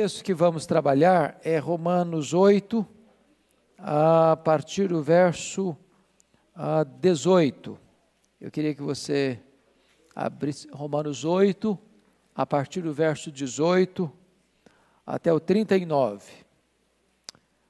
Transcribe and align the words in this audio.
texto 0.00 0.22
que 0.22 0.32
vamos 0.32 0.64
trabalhar 0.64 1.40
é 1.42 1.58
Romanos 1.58 2.32
8, 2.32 2.86
a 3.76 4.36
partir 4.36 4.86
do 4.86 5.02
verso 5.02 5.76
18. 7.00 7.76
Eu 8.40 8.48
queria 8.48 8.76
que 8.76 8.80
você 8.80 9.40
abrisse 10.14 10.68
Romanos 10.70 11.24
8, 11.24 11.76
a 12.32 12.46
partir 12.46 12.82
do 12.82 12.92
verso 12.92 13.32
18 13.32 14.08
até 15.04 15.32
o 15.32 15.40
39. 15.40 16.30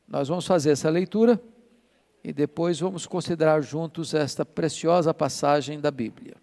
Nós 0.06 0.28
vamos 0.28 0.46
fazer 0.46 0.72
essa 0.72 0.90
leitura 0.90 1.42
e 2.22 2.30
depois 2.30 2.78
vamos 2.78 3.06
considerar 3.06 3.62
juntos 3.62 4.12
esta 4.12 4.44
preciosa 4.44 5.14
passagem 5.14 5.80
da 5.80 5.90
Bíblia. 5.90 6.36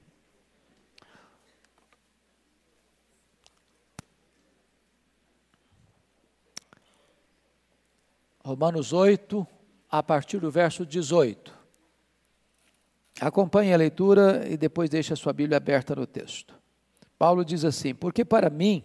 Romanos 8.45 8.94
8, 8.94 9.45
a 9.90 10.04
partir 10.04 10.38
do 10.38 10.52
verso 10.52 10.85
18. 10.85 11.52
Acompanhe 13.20 13.73
a 13.73 13.77
leitura 13.77 14.48
e 14.48 14.55
depois 14.55 14.88
deixe 14.88 15.12
a 15.12 15.16
sua 15.16 15.34
Bíblia 15.34 15.58
aberta 15.58 15.95
no 15.95 16.05
texto. 16.05 16.54
Paulo 17.18 17.44
diz 17.44 17.66
assim: 17.66 17.95
Porque 17.95 18.23
para 18.23 18.52
mim, 18.52 18.84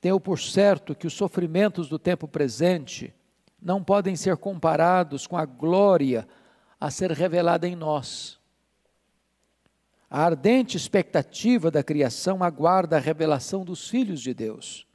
tenho 0.00 0.20
por 0.20 0.38
certo 0.38 0.94
que 0.94 1.08
os 1.08 1.12
sofrimentos 1.12 1.88
do 1.88 1.98
tempo 1.98 2.28
presente 2.28 3.12
não 3.60 3.82
podem 3.82 4.14
ser 4.14 4.36
comparados 4.36 5.26
com 5.26 5.36
a 5.36 5.44
glória 5.44 6.28
a 6.80 6.88
ser 6.88 7.10
revelada 7.10 7.66
em 7.66 7.74
nós. 7.74 8.38
A 10.08 10.22
ardente 10.22 10.76
expectativa 10.76 11.68
da 11.68 11.82
criação 11.82 12.44
aguarda 12.44 12.96
a 12.96 13.00
revelação 13.00 13.64
dos 13.64 13.88
filhos 13.88 14.20
de 14.20 14.32
Deus. 14.32 14.87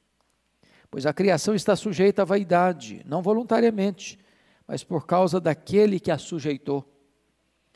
Pois 0.94 1.08
a 1.08 1.12
criação 1.12 1.56
está 1.56 1.76
sujeita 1.76 2.22
à 2.22 2.26
vaidade, 2.26 3.02
não 3.04 3.24
voluntariamente, 3.24 4.20
mas 4.68 4.84
por 4.84 5.08
causa 5.08 5.42
daquele 5.42 6.00
que 6.00 6.12
a 6.12 6.20
sujeitou, 6.20 6.88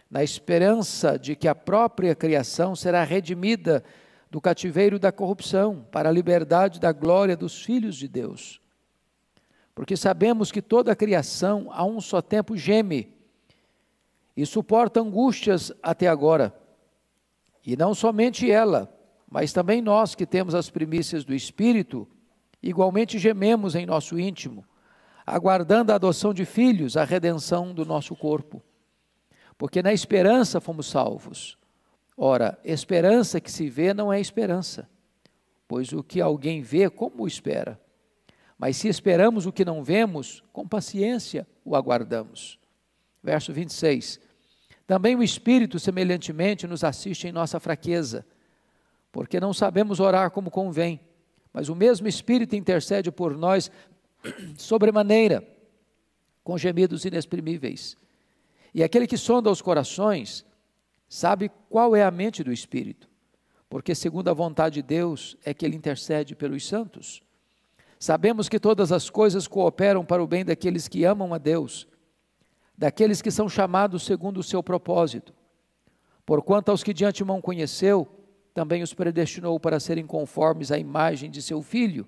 na 0.08 0.24
esperança 0.24 1.18
de 1.18 1.36
que 1.36 1.48
a 1.48 1.56
própria 1.56 2.14
criação 2.14 2.76
será 2.76 3.04
redimida 3.04 3.84
do 4.30 4.40
cativeiro 4.40 5.00
da 5.00 5.12
corrupção, 5.12 5.84
para 5.92 6.10
a 6.10 6.12
liberdade 6.12 6.80
da 6.80 6.92
glória 6.92 7.36
dos 7.36 7.60
filhos 7.60 7.96
de 7.96 8.08
Deus. 8.08 8.62
Porque 9.74 9.98
sabemos 9.98 10.52
que 10.52 10.62
toda 10.62 10.92
a 10.92 10.96
criação 10.96 11.70
a 11.72 11.84
um 11.84 12.00
só 12.00 12.22
tempo 12.22 12.56
geme 12.56 13.12
e 14.36 14.46
suporta 14.46 15.02
angústias 15.02 15.74
até 15.82 16.08
agora. 16.08 16.56
E 17.66 17.76
não 17.76 17.96
somente 17.96 18.52
ela, 18.52 18.96
mas 19.28 19.52
também 19.52 19.82
nós 19.82 20.14
que 20.14 20.28
temos 20.28 20.54
as 20.54 20.70
primícias 20.70 21.26
do 21.26 21.34
Espírito, 21.34 22.08
Igualmente 22.62 23.20
gememos 23.20 23.76
em 23.76 23.86
nosso 23.86 24.20
íntimo, 24.20 24.66
aguardando 25.26 25.92
a 25.92 25.96
adoção 25.96 26.34
de 26.34 26.46
filhos, 26.46 26.98
a 26.98 27.04
redenção 27.04 27.74
do 27.74 27.86
nosso 27.86 28.16
corpo. 28.16 28.62
Porque 29.58 29.82
na 29.82 29.94
esperança 29.94 30.62
fomos 30.62 30.88
salvos. 30.88 31.58
Ora, 32.16 32.58
esperança 32.64 33.40
que 33.40 33.52
se 33.52 33.70
vê 33.70 33.94
não 33.94 34.12
é 34.12 34.20
esperança, 34.20 34.90
pois 35.68 35.94
o 35.94 36.04
que 36.04 36.20
alguém 36.20 36.62
vê, 36.62 36.90
como 36.90 37.24
o 37.24 37.28
espera? 37.28 37.80
Mas 38.58 38.78
se 38.78 38.88
esperamos 38.88 39.46
o 39.46 39.52
que 39.52 39.64
não 39.64 39.84
vemos, 39.84 40.44
com 40.52 40.68
paciência 40.68 41.48
o 41.64 41.76
aguardamos. 41.76 42.60
Verso 43.22 43.54
26. 43.54 44.20
Também 44.88 45.16
o 45.16 45.22
Espírito, 45.22 45.78
semelhantemente, 45.78 46.66
nos 46.66 46.84
assiste 46.84 47.28
em 47.28 47.32
nossa 47.32 47.60
fraqueza, 47.60 48.26
porque 49.12 49.40
não 49.40 49.54
sabemos 49.54 50.00
orar 50.00 50.32
como 50.32 50.50
convém 50.50 51.00
mas 51.58 51.70
o 51.70 51.76
mesmo 51.76 52.08
Espírito 52.08 52.56
intercede 52.56 53.12
por 53.12 53.36
nós 53.36 53.72
sobremaneira, 54.60 55.44
com 56.44 56.56
gemidos 56.56 57.04
inexprimíveis. 57.04 57.98
E 58.76 58.84
aquele 58.84 59.08
que 59.08 59.18
sonda 59.18 59.50
os 59.50 59.60
corações 59.60 60.46
sabe 61.10 61.50
qual 61.68 61.96
é 61.96 62.04
a 62.04 62.12
mente 62.12 62.44
do 62.44 62.54
Espírito, 62.54 63.10
porque, 63.68 63.96
segundo 63.96 64.30
a 64.30 64.36
vontade 64.36 64.76
de 64.76 64.82
Deus, 64.84 65.36
é 65.44 65.52
que 65.52 65.66
ele 65.66 65.76
intercede 65.76 66.36
pelos 66.36 66.64
santos. 66.68 67.24
Sabemos 67.98 68.48
que 68.48 68.60
todas 68.60 68.92
as 68.92 69.10
coisas 69.10 69.48
cooperam 69.48 70.06
para 70.06 70.24
o 70.24 70.28
bem 70.28 70.46
daqueles 70.46 70.88
que 70.88 71.06
amam 71.06 71.34
a 71.34 71.40
Deus, 71.40 71.88
daqueles 72.78 73.20
que 73.20 73.32
são 73.32 73.50
chamados 73.50 74.04
segundo 74.04 74.38
o 74.42 74.44
seu 74.44 74.62
propósito. 74.62 75.34
Porquanto 76.24 76.70
aos 76.70 76.84
que 76.84 76.94
de 76.94 77.04
antemão 77.04 77.42
conheceu, 77.42 78.08
também 78.58 78.82
os 78.82 78.92
predestinou 78.92 79.60
para 79.60 79.80
serem 79.80 80.08
conformes 80.08 80.72
à 80.72 80.80
imagem 80.80 81.30
de 81.30 81.44
seu 81.44 81.62
filho, 81.62 82.08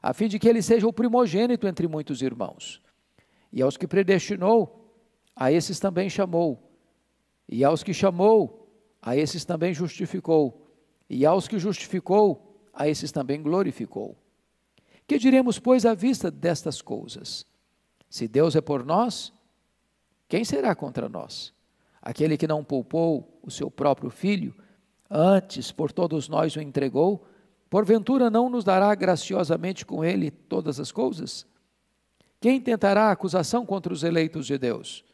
a 0.00 0.14
fim 0.14 0.26
de 0.26 0.38
que 0.38 0.48
ele 0.48 0.62
seja 0.62 0.88
o 0.88 0.92
primogênito 0.92 1.68
entre 1.68 1.86
muitos 1.86 2.22
irmãos. 2.22 2.80
E 3.52 3.60
aos 3.60 3.76
que 3.76 3.86
predestinou, 3.86 4.90
a 5.36 5.52
esses 5.52 5.78
também 5.78 6.08
chamou. 6.08 6.72
E 7.46 7.62
aos 7.62 7.82
que 7.82 7.92
chamou, 7.92 8.72
a 9.02 9.14
esses 9.18 9.44
também 9.44 9.74
justificou. 9.74 10.66
E 11.10 11.26
aos 11.26 11.46
que 11.46 11.58
justificou, 11.58 12.58
a 12.72 12.88
esses 12.88 13.12
também 13.12 13.42
glorificou. 13.42 14.16
Que 15.06 15.18
diremos, 15.18 15.58
pois, 15.58 15.84
à 15.84 15.92
vista 15.92 16.30
destas 16.30 16.80
coisas? 16.80 17.44
Se 18.08 18.26
Deus 18.26 18.56
é 18.56 18.62
por 18.62 18.82
nós, 18.82 19.30
quem 20.26 20.42
será 20.42 20.74
contra 20.74 21.06
nós? 21.06 21.52
Aquele 22.00 22.38
que 22.38 22.46
não 22.46 22.64
poupou 22.64 23.38
o 23.42 23.50
seu 23.50 23.70
próprio 23.70 24.08
filho, 24.08 24.54
antes 25.10 25.72
por 25.72 25.92
todos 25.92 26.28
nós 26.28 26.54
o 26.56 26.60
entregou, 26.60 27.26
porventura 27.70 28.30
não 28.30 28.48
nos 28.48 28.64
dará 28.64 28.94
graciosamente 28.94 29.84
com 29.84 30.04
ele 30.04 30.30
todas 30.30 30.78
as 30.80 30.92
coisas? 30.92 31.46
Quem 32.40 32.60
tentará 32.60 33.10
acusação 33.10 33.64
contra 33.64 33.92
os 33.92 34.02
eleitos 34.02 34.46
de 34.46 34.58
Deus? 34.58 35.04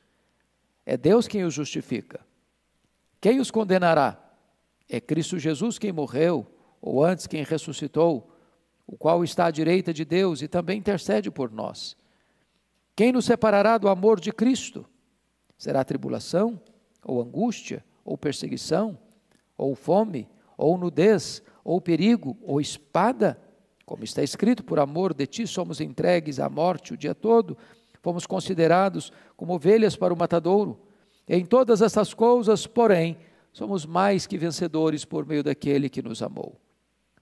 É 0.85 0.97
Deus 0.97 1.29
quem 1.29 1.45
os 1.45 1.55
justifica. 1.55 2.21
Quem 3.21 3.41
os 3.41 3.51
condenará? 3.51 4.19
É 4.89 5.01
Cristo 5.01 5.39
Jesus 5.39 5.79
quem 5.79 5.93
morreu, 5.93 6.47
ou 6.81 7.05
antes 7.05 7.27
quem 7.27 7.45
ressuscitou, 7.45 8.31
o 8.87 8.97
qual 8.97 9.23
está 9.23 9.47
à 9.47 9.51
direita 9.51 9.93
de 9.95 10.05
Deus 10.05 10.43
e 10.43 10.49
também 10.49 10.79
intercede 10.79 11.31
por 11.31 11.51
nós. 11.51 11.97
Quem 12.95 13.13
nos 13.13 13.25
separará 13.25 13.79
do 13.79 13.89
amor 13.89 14.21
de 14.21 14.33
Cristo? 14.33 14.85
Será 15.57 15.85
tribulação, 15.85 16.61
ou 17.05 17.21
angústia, 17.21 17.85
ou 18.05 18.19
perseguição, 18.19 18.99
ou 19.57 19.75
fome, 19.75 20.29
ou 20.57 20.77
nudez, 20.79 21.43
ou 21.65 21.81
perigo, 21.81 22.37
ou 22.43 22.61
espada, 22.61 23.39
como 23.85 24.05
está 24.05 24.23
escrito, 24.23 24.65
por 24.65 24.79
amor 24.79 25.13
de 25.13 25.27
ti 25.27 25.47
somos 25.47 25.81
entregues 25.81 26.41
à 26.41 26.49
morte 26.49 26.95
o 26.95 26.97
dia 26.97 27.15
todo, 27.15 27.57
fomos 28.01 28.27
considerados 28.27 29.13
como 29.37 29.55
ovelhas 29.55 29.97
para 29.97 30.13
o 30.13 30.17
matadouro. 30.17 30.81
Em 31.29 31.45
todas 31.45 31.83
essas 31.83 32.13
coisas, 32.13 32.67
porém, 32.67 33.17
somos 33.53 33.87
mais 33.87 34.27
que 34.27 34.39
vencedores 34.39 35.05
por 35.05 35.27
meio 35.27 35.43
daquele 35.43 35.89
que 35.89 36.03
nos 36.03 36.23
amou. 36.23 36.61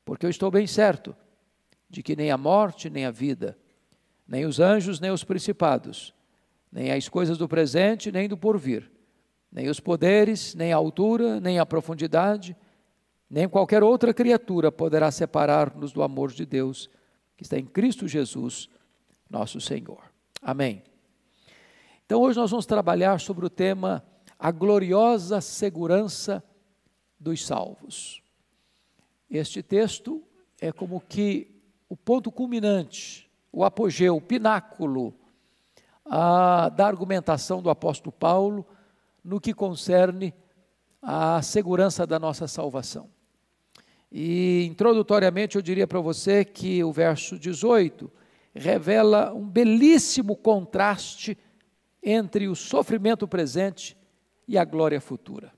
Porque 0.04 0.24
eu 0.24 0.30
estou 0.30 0.50
bem 0.50 0.66
certo 0.66 1.14
de 1.88 2.02
que 2.02 2.16
nem 2.16 2.30
a 2.30 2.38
morte, 2.38 2.88
nem 2.88 3.04
a 3.04 3.10
vida, 3.10 3.58
nem 4.26 4.46
os 4.46 4.60
anjos, 4.60 5.00
nem 5.00 5.10
os 5.10 5.24
principados, 5.24 6.14
nem 6.70 6.92
as 6.92 7.08
coisas 7.08 7.36
do 7.36 7.48
presente, 7.48 8.12
nem 8.12 8.28
do 8.28 8.36
porvir, 8.36 8.90
nem 9.50 9.68
os 9.68 9.80
poderes, 9.80 10.54
nem 10.54 10.72
a 10.72 10.76
altura, 10.76 11.40
nem 11.40 11.58
a 11.58 11.66
profundidade, 11.66 12.56
nem 13.28 13.48
qualquer 13.48 13.82
outra 13.82 14.14
criatura 14.14 14.70
poderá 14.70 15.10
separar-nos 15.10 15.92
do 15.92 16.02
amor 16.02 16.32
de 16.32 16.44
Deus 16.46 16.90
que 17.36 17.42
está 17.42 17.58
em 17.58 17.64
Cristo 17.64 18.06
Jesus, 18.06 18.68
nosso 19.28 19.60
Senhor. 19.60 20.02
Amém. 20.42 20.82
Então 22.04 22.20
hoje 22.20 22.38
nós 22.38 22.50
vamos 22.50 22.66
trabalhar 22.66 23.20
sobre 23.20 23.46
o 23.46 23.50
tema 23.50 24.04
a 24.38 24.50
gloriosa 24.50 25.40
segurança 25.40 26.42
dos 27.18 27.46
salvos. 27.46 28.22
Este 29.30 29.62
texto 29.62 30.22
é 30.60 30.72
como 30.72 31.00
que 31.00 31.62
o 31.88 31.96
ponto 31.96 32.32
culminante, 32.32 33.30
o 33.52 33.64
apogeu, 33.64 34.16
o 34.16 34.20
pináculo 34.20 35.14
a, 36.04 36.68
da 36.70 36.86
argumentação 36.86 37.62
do 37.62 37.70
apóstolo 37.70 38.12
Paulo 38.12 38.66
no 39.24 39.40
que 39.40 39.54
concerne 39.54 40.34
à 41.02 41.40
segurança 41.42 42.06
da 42.06 42.18
nossa 42.18 42.46
salvação. 42.46 43.08
E 44.10 44.64
introdutoriamente 44.66 45.56
eu 45.56 45.62
diria 45.62 45.86
para 45.86 46.00
você 46.00 46.44
que 46.44 46.82
o 46.82 46.92
verso 46.92 47.38
18 47.38 48.10
revela 48.54 49.32
um 49.32 49.48
belíssimo 49.48 50.36
contraste 50.36 51.38
entre 52.02 52.48
o 52.48 52.56
sofrimento 52.56 53.28
presente 53.28 53.96
e 54.48 54.58
a 54.58 54.64
glória 54.64 55.00
futura. 55.00 55.52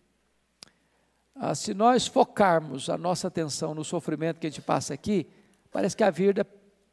Ah, 1.34 1.54
se 1.54 1.72
nós 1.72 2.06
focarmos 2.06 2.90
a 2.90 2.98
nossa 2.98 3.28
atenção 3.28 3.74
no 3.74 3.84
sofrimento 3.84 4.38
que 4.38 4.46
a 4.46 4.50
gente 4.50 4.60
passa 4.60 4.92
aqui, 4.92 5.26
parece 5.70 5.96
que 5.96 6.04
a 6.04 6.10
vida, 6.10 6.46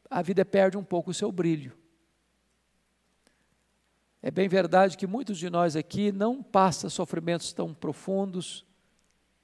a 0.09 0.21
vida 0.21 0.45
perde 0.45 0.77
um 0.77 0.83
pouco 0.83 1.11
o 1.11 1.13
seu 1.13 1.31
brilho. 1.31 1.78
É 4.21 4.29
bem 4.29 4.49
verdade 4.49 4.97
que 4.97 5.07
muitos 5.07 5.37
de 5.37 5.49
nós 5.49 5.75
aqui 5.75 6.11
não 6.11 6.43
passam 6.43 6.89
sofrimentos 6.89 7.53
tão 7.53 7.73
profundos, 7.73 8.65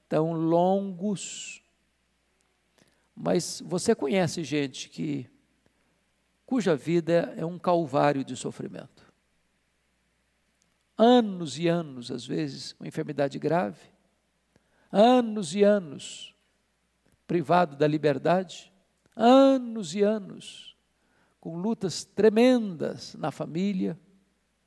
tão 0.10 0.34
longos, 0.34 1.64
mas 3.16 3.62
você 3.66 3.96
conhece 3.96 4.44
gente 4.44 4.90
que 4.90 5.30
cuja 6.46 6.76
vida 6.76 7.34
é 7.38 7.46
um 7.46 7.58
calvário 7.58 8.24
de 8.24 8.36
sofrimento. 8.36 9.06
Anos 10.98 11.58
e 11.58 11.68
anos, 11.68 12.12
às 12.12 12.26
vezes, 12.26 12.76
uma 12.80 12.88
enfermidade 12.88 13.40
grave, 13.40 13.82
anos 14.92 15.56
e 15.56 15.64
anos 15.64 16.36
privado 17.26 17.76
da 17.76 17.88
liberdade, 17.88 18.72
anos 19.16 19.96
e 19.96 20.02
anos 20.02 20.76
com 21.40 21.58
lutas 21.58 22.04
tremendas 22.04 23.14
na 23.16 23.30
família, 23.30 24.00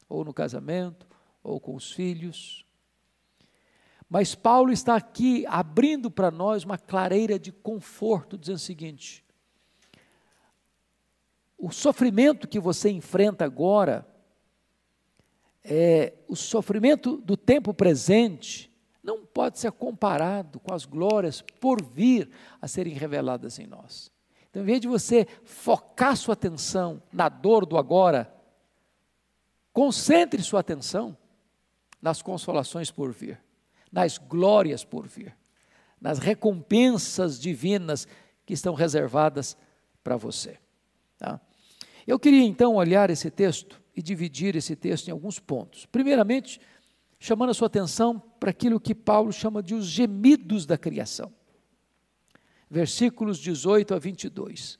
ou 0.09 0.25
no 0.25 0.33
casamento, 0.33 1.07
ou 1.43 1.61
com 1.61 1.75
os 1.75 1.93
filhos. 1.93 2.65
Mas 4.09 4.35
Paulo 4.35 4.73
está 4.73 4.97
aqui 4.97 5.45
abrindo 5.47 6.11
para 6.11 6.31
nós 6.31 6.65
uma 6.65 6.79
clareira 6.79 7.39
de 7.39 7.53
conforto, 7.53 8.39
dizendo 8.39 8.57
o 8.57 8.61
seguinte: 8.61 9.25
o 11.59 11.71
sofrimento 11.71 12.49
que 12.49 12.59
você 12.59 12.89
enfrenta 12.89 13.45
agora, 13.45 14.07
é, 15.63 16.15
o 16.27 16.37
sofrimento 16.37 17.19
do 17.19 17.37
tempo 17.37 17.75
presente, 17.75 18.73
não 19.03 19.27
pode 19.27 19.59
ser 19.59 19.73
comparado 19.73 20.61
com 20.61 20.73
as 20.73 20.85
glórias 20.85 21.43
por 21.43 21.83
vir 21.83 22.31
a 22.61 22.69
serem 22.69 22.95
reveladas 22.95 23.59
em 23.59 23.67
nós. 23.67 24.11
Então, 24.49 24.63
em 24.63 24.67
vez 24.67 24.81
de 24.81 24.89
você 24.89 25.27
focar 25.45 26.17
sua 26.17 26.33
atenção 26.33 27.03
na 27.13 27.29
dor 27.29 27.67
do 27.67 27.77
agora, 27.77 28.33
concentre 29.79 30.43
sua 30.43 30.61
atenção 30.61 31.17
nas 32.03 32.21
consolações 32.23 32.91
por 32.91 33.13
vir 33.13 33.41
nas 33.91 34.19
glórias 34.19 34.85
por 34.85 35.07
vir, 35.07 35.35
nas 36.01 36.19
recompensas 36.19 37.41
divinas 37.41 38.07
que 38.47 38.55
estão 38.55 38.75
reservadas 38.75 39.57
para 40.05 40.17
você. 40.17 40.59
Tá? 41.19 41.41
Eu 42.07 42.19
queria 42.19 42.45
então 42.45 42.77
olhar 42.77 43.11
esse 43.11 43.31
texto 43.31 43.81
e 43.95 44.03
dividir 44.03 44.57
esse 44.57 44.77
texto 44.77 45.09
em 45.09 45.11
alguns 45.11 45.39
pontos. 45.39 45.87
Primeiramente, 45.87 46.61
chamando 47.19 47.51
a 47.51 47.55
sua 47.55 47.67
atenção 47.67 48.19
para 48.39 48.51
aquilo 48.51 48.81
que 48.81 48.95
Paulo 48.95 49.33
chama 49.33 49.63
de 49.63 49.75
os 49.75 49.87
gemidos 49.87 50.65
da 50.65 50.79
criação. 50.79 51.33
Versículos 52.71 53.39
18 53.39 53.95
a 53.95 53.99
22. 53.99 54.79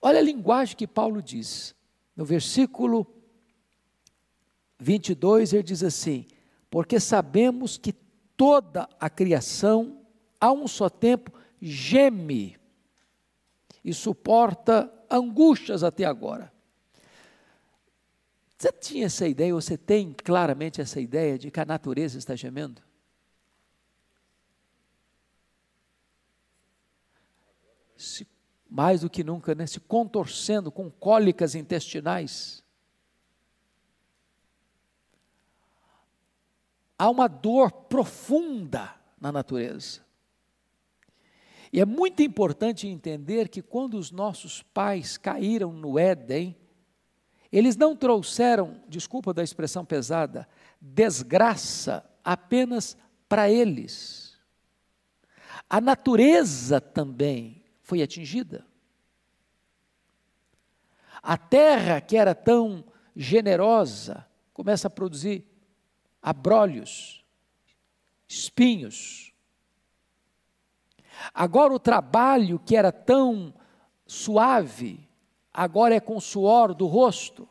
Olha 0.00 0.18
a 0.18 0.22
linguagem 0.22 0.76
que 0.76 0.86
Paulo 0.86 1.20
diz. 1.20 1.74
No 2.20 2.26
versículo 2.26 3.06
22, 4.78 5.54
ele 5.54 5.62
diz 5.62 5.82
assim: 5.82 6.26
porque 6.68 7.00
sabemos 7.00 7.78
que 7.78 7.94
toda 8.36 8.86
a 9.00 9.08
criação, 9.08 10.04
a 10.38 10.52
um 10.52 10.68
só 10.68 10.90
tempo, 10.90 11.32
geme 11.62 12.58
e 13.82 13.94
suporta 13.94 14.92
angústias 15.10 15.82
até 15.82 16.04
agora. 16.04 16.52
Você 18.58 18.70
tinha 18.70 19.06
essa 19.06 19.26
ideia, 19.26 19.54
você 19.54 19.78
tem 19.78 20.12
claramente 20.12 20.78
essa 20.78 21.00
ideia 21.00 21.38
de 21.38 21.50
que 21.50 21.58
a 21.58 21.64
natureza 21.64 22.18
está 22.18 22.36
gemendo? 22.36 22.82
Se, 27.96 28.26
mais 28.70 29.00
do 29.00 29.10
que 29.10 29.24
nunca, 29.24 29.54
né, 29.54 29.66
se 29.66 29.80
contorcendo 29.80 30.70
com 30.70 30.90
cólicas 30.90 31.54
intestinais. 31.54 32.60
há 37.00 37.08
uma 37.08 37.28
dor 37.28 37.72
profunda 37.72 38.94
na 39.18 39.32
natureza. 39.32 40.02
E 41.72 41.80
é 41.80 41.86
muito 41.86 42.22
importante 42.22 42.86
entender 42.86 43.48
que 43.48 43.62
quando 43.62 43.94
os 43.94 44.10
nossos 44.10 44.62
pais 44.62 45.16
caíram 45.16 45.72
no 45.72 45.98
Éden, 45.98 46.54
eles 47.50 47.74
não 47.74 47.96
trouxeram, 47.96 48.82
desculpa 48.86 49.32
da 49.32 49.42
expressão 49.42 49.82
pesada, 49.82 50.46
desgraça 50.78 52.04
apenas 52.22 52.98
para 53.26 53.50
eles. 53.50 54.38
A 55.70 55.80
natureza 55.80 56.82
também 56.82 57.59
foi 57.90 58.02
atingida. 58.02 58.64
A 61.20 61.36
terra 61.36 62.00
que 62.00 62.16
era 62.16 62.36
tão 62.36 62.84
generosa 63.16 64.24
começa 64.54 64.86
a 64.86 64.90
produzir 64.90 65.44
abrolhos, 66.22 67.24
espinhos. 68.28 69.34
Agora 71.34 71.74
o 71.74 71.80
trabalho 71.80 72.60
que 72.60 72.76
era 72.76 72.92
tão 72.92 73.52
suave, 74.06 75.08
agora 75.52 75.96
é 75.96 76.00
com 76.00 76.20
suor 76.20 76.72
do 76.72 76.86
rosto. 76.86 77.48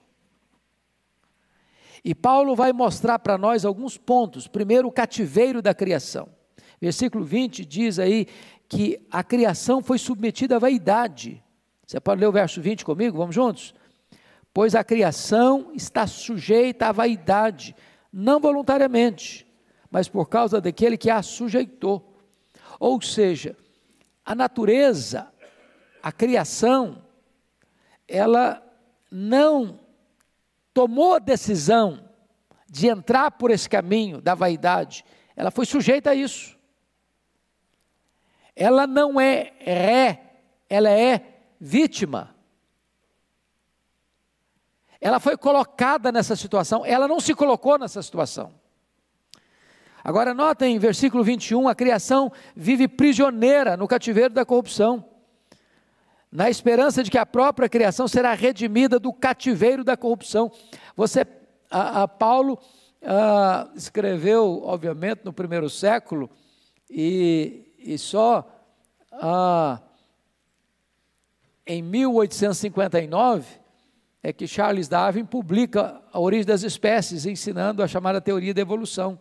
E 2.01 2.15
Paulo 2.15 2.55
vai 2.55 2.71
mostrar 2.71 3.19
para 3.19 3.37
nós 3.37 3.65
alguns 3.65 3.97
pontos. 3.97 4.47
Primeiro, 4.47 4.87
o 4.87 4.91
cativeiro 4.91 5.61
da 5.61 5.73
criação. 5.73 6.29
Versículo 6.79 7.25
20 7.25 7.65
diz 7.65 7.99
aí 7.99 8.25
que 8.69 9.03
a 9.09 9.23
criação 9.23 9.81
foi 9.81 9.97
submetida 9.97 10.57
à 10.57 10.59
vaidade. 10.59 11.43
Você 11.85 11.99
pode 11.99 12.21
ler 12.21 12.27
o 12.27 12.31
verso 12.31 12.61
20 12.61 12.85
comigo? 12.85 13.17
Vamos 13.17 13.33
juntos? 13.33 13.73
Pois 14.53 14.75
a 14.75 14.83
criação 14.83 15.71
está 15.73 16.05
sujeita 16.05 16.87
à 16.87 16.91
vaidade, 16.91 17.75
não 18.13 18.39
voluntariamente, 18.39 19.47
mas 19.89 20.07
por 20.07 20.29
causa 20.29 20.61
daquele 20.61 20.97
que 20.97 21.09
a 21.09 21.23
sujeitou. 21.23 22.15
Ou 22.79 23.01
seja, 23.01 23.57
a 24.23 24.35
natureza, 24.35 25.27
a 26.03 26.11
criação, 26.11 27.01
ela 28.07 28.63
não 29.11 29.79
tomou 30.71 31.15
a 31.15 31.19
decisão 31.19 32.07
de 32.69 32.87
entrar 32.87 33.31
por 33.31 33.49
esse 33.49 33.67
caminho 33.67 34.21
da 34.21 34.35
vaidade, 34.35 35.03
ela 35.35 35.49
foi 35.49 35.65
sujeita 35.65 36.11
a 36.11 36.15
isso. 36.15 36.58
Ela 38.55 38.85
não 38.85 39.19
é 39.19 39.53
ré, 39.59 40.21
ela 40.69 40.89
é 40.89 41.41
vítima. 41.59 42.35
Ela 45.01 45.19
foi 45.19 45.37
colocada 45.37 46.11
nessa 46.11 46.35
situação, 46.35 46.85
ela 46.85 47.07
não 47.07 47.19
se 47.19 47.33
colocou 47.33 47.77
nessa 47.77 48.01
situação. 48.01 48.53
Agora, 50.03 50.33
notem 50.33 50.75
em 50.75 50.79
versículo 50.79 51.23
21, 51.23 51.67
a 51.67 51.75
criação 51.75 52.31
vive 52.55 52.87
prisioneira 52.87 53.75
no 53.75 53.87
cativeiro 53.87 54.33
da 54.33 54.45
corrupção, 54.45 55.05
na 56.31 56.49
esperança 56.49 57.03
de 57.03 57.11
que 57.11 57.17
a 57.17 57.25
própria 57.25 57.67
criação 57.67 58.07
será 58.07 58.33
redimida 58.33 58.99
do 58.99 59.11
cativeiro 59.11 59.83
da 59.83 59.97
corrupção. 59.97 60.51
Você, 60.95 61.25
a, 61.69 62.03
a 62.03 62.07
Paulo 62.07 62.59
a, 63.03 63.69
escreveu, 63.75 64.61
obviamente, 64.63 65.21
no 65.23 65.33
primeiro 65.33 65.69
século, 65.69 66.29
e, 66.89 67.68
e 67.79 67.97
só 67.97 68.47
a, 69.11 69.81
em 71.65 71.81
1859 71.81 73.59
é 74.21 74.33
que 74.33 74.47
Charles 74.47 74.87
Darwin 74.87 75.25
publica 75.25 76.01
a 76.11 76.19
origem 76.19 76.45
das 76.45 76.63
espécies, 76.63 77.25
ensinando 77.25 77.81
a 77.81 77.87
chamada 77.87 78.19
teoria 78.19 78.53
da 78.53 78.61
evolução. 78.61 79.17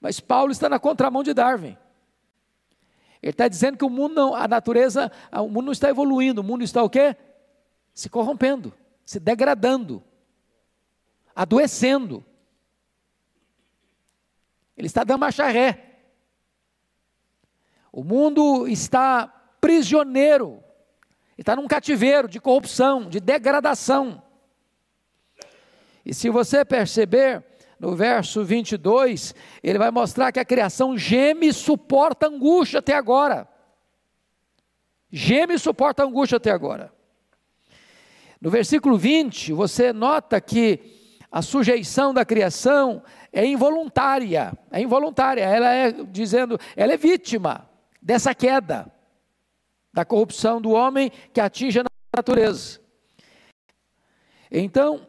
Mas 0.00 0.20
Paulo 0.20 0.52
está 0.52 0.68
na 0.68 0.78
contramão 0.78 1.22
de 1.22 1.32
Darwin. 1.32 1.76
Ele 3.22 3.30
está 3.30 3.48
dizendo 3.48 3.76
que 3.76 3.84
o 3.84 3.90
mundo 3.90 4.14
não, 4.14 4.34
a 4.34 4.46
natureza, 4.46 5.10
o 5.32 5.48
mundo 5.48 5.66
não 5.66 5.72
está 5.72 5.88
evoluindo, 5.88 6.40
o 6.40 6.44
mundo 6.44 6.64
está 6.64 6.82
o 6.82 6.88
quê? 6.88 7.16
Se 7.94 8.08
corrompendo, 8.08 8.72
se 9.04 9.18
degradando, 9.18 10.02
adoecendo. 11.34 12.24
Ele 14.76 14.86
está 14.86 15.04
dando 15.04 15.20
marcha 15.20 15.46
ré. 15.48 15.89
O 17.92 18.04
mundo 18.04 18.66
está 18.68 19.26
prisioneiro 19.60 20.62
está 21.40 21.56
num 21.56 21.66
cativeiro 21.66 22.28
de 22.28 22.38
corrupção, 22.38 23.08
de 23.08 23.18
degradação. 23.18 24.22
E 26.04 26.12
se 26.12 26.28
você 26.28 26.66
perceber, 26.66 27.42
no 27.78 27.96
verso 27.96 28.44
22, 28.44 29.34
ele 29.62 29.78
vai 29.78 29.90
mostrar 29.90 30.30
que 30.32 30.38
a 30.38 30.44
criação 30.44 30.98
geme 30.98 31.48
e 31.48 31.52
suporta 31.52 32.26
angústia 32.26 32.80
até 32.80 32.94
agora. 32.94 33.48
Geme 35.10 35.54
e 35.54 35.58
suporta 35.58 36.04
angústia 36.04 36.36
até 36.36 36.50
agora. 36.50 36.92
No 38.38 38.50
versículo 38.50 38.98
20, 38.98 39.54
você 39.54 39.94
nota 39.94 40.40
que 40.42 40.78
a 41.32 41.40
sujeição 41.40 42.12
da 42.12 42.24
criação 42.24 43.02
é 43.32 43.46
involuntária, 43.46 44.52
é 44.70 44.80
involuntária, 44.80 45.42
ela 45.42 45.72
é 45.72 45.90
dizendo, 45.90 46.58
ela 46.76 46.92
é 46.92 46.96
vítima 46.98 47.69
dessa 48.00 48.34
queda 48.34 48.90
da 49.92 50.04
corrupção 50.04 50.60
do 50.60 50.70
homem 50.70 51.10
que 51.32 51.40
atinge 51.40 51.80
a 51.80 51.84
natureza. 52.16 52.80
Então, 54.50 55.06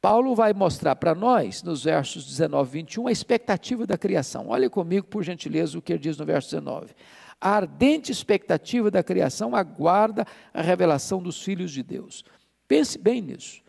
Paulo 0.00 0.34
vai 0.34 0.52
mostrar 0.52 0.96
para 0.96 1.14
nós, 1.14 1.62
nos 1.62 1.84
versos 1.84 2.26
19 2.26 2.68
e 2.68 2.72
21, 2.82 3.06
a 3.06 3.12
expectativa 3.12 3.86
da 3.86 3.96
criação. 3.96 4.48
Olhe 4.48 4.68
comigo, 4.68 5.06
por 5.06 5.22
gentileza, 5.22 5.78
o 5.78 5.82
que 5.82 5.94
ele 5.94 5.98
diz 5.98 6.18
no 6.18 6.26
verso 6.26 6.50
19. 6.50 6.94
A 7.40 7.50
ardente 7.50 8.12
expectativa 8.12 8.90
da 8.90 9.02
criação 9.02 9.56
aguarda 9.56 10.26
a 10.52 10.60
revelação 10.60 11.22
dos 11.22 11.42
filhos 11.42 11.70
de 11.70 11.82
Deus. 11.82 12.22
Pense 12.68 12.98
bem 12.98 13.22
nisso. 13.22 13.63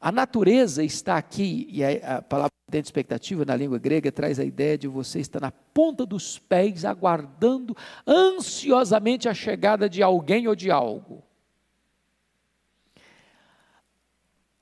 A 0.00 0.12
natureza 0.12 0.84
está 0.84 1.16
aqui, 1.16 1.66
e 1.70 1.82
a, 1.82 2.20
palavra 2.22 2.52
ardente 2.68 2.86
expectativa 2.86 3.44
na 3.44 3.56
língua 3.56 3.78
grega 3.78 4.10
traz 4.10 4.38
a 4.38 4.44
ideia 4.44 4.76
de 4.76 4.88
você 4.88 5.20
estar 5.20 5.40
na 5.40 5.50
ponta 5.50 6.04
dos 6.04 6.38
pés, 6.38 6.84
aguardando 6.84 7.76
ansiosamente 8.06 9.28
a 9.28 9.34
chegada 9.34 9.88
de 9.88 10.02
alguém 10.02 10.48
ou 10.48 10.54
de 10.54 10.70
algo. 10.70 11.22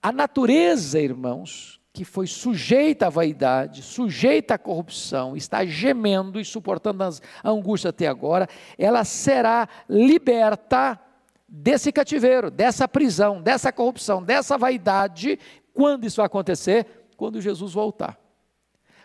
A 0.02 0.12
natureza, 0.12 1.00
irmãos, 1.00 1.80
que 1.94 2.04
foi 2.04 2.26
sujeita 2.26 3.06
à 3.06 3.08
vaidade, 3.08 3.80
sujeita 3.80 4.54
à 4.54 4.58
corrupção, 4.58 5.36
está 5.36 5.64
gemendo 5.64 6.38
e 6.38 6.44
suportando 6.44 7.02
a 7.04 7.48
angústia 7.48 7.90
até 7.90 8.06
agora, 8.06 8.46
ela 8.76 9.02
será 9.04 9.68
liberta 9.88 11.00
desse 11.48 11.92
cativeiro, 11.92 12.50
dessa 12.50 12.88
prisão, 12.88 13.40
dessa 13.40 13.72
corrupção, 13.72 14.22
dessa 14.22 14.58
vaidade. 14.58 15.38
Quando 15.72 16.06
isso 16.06 16.22
acontecer? 16.22 16.86
Quando 17.16 17.40
Jesus 17.40 17.72
voltar. 17.72 18.18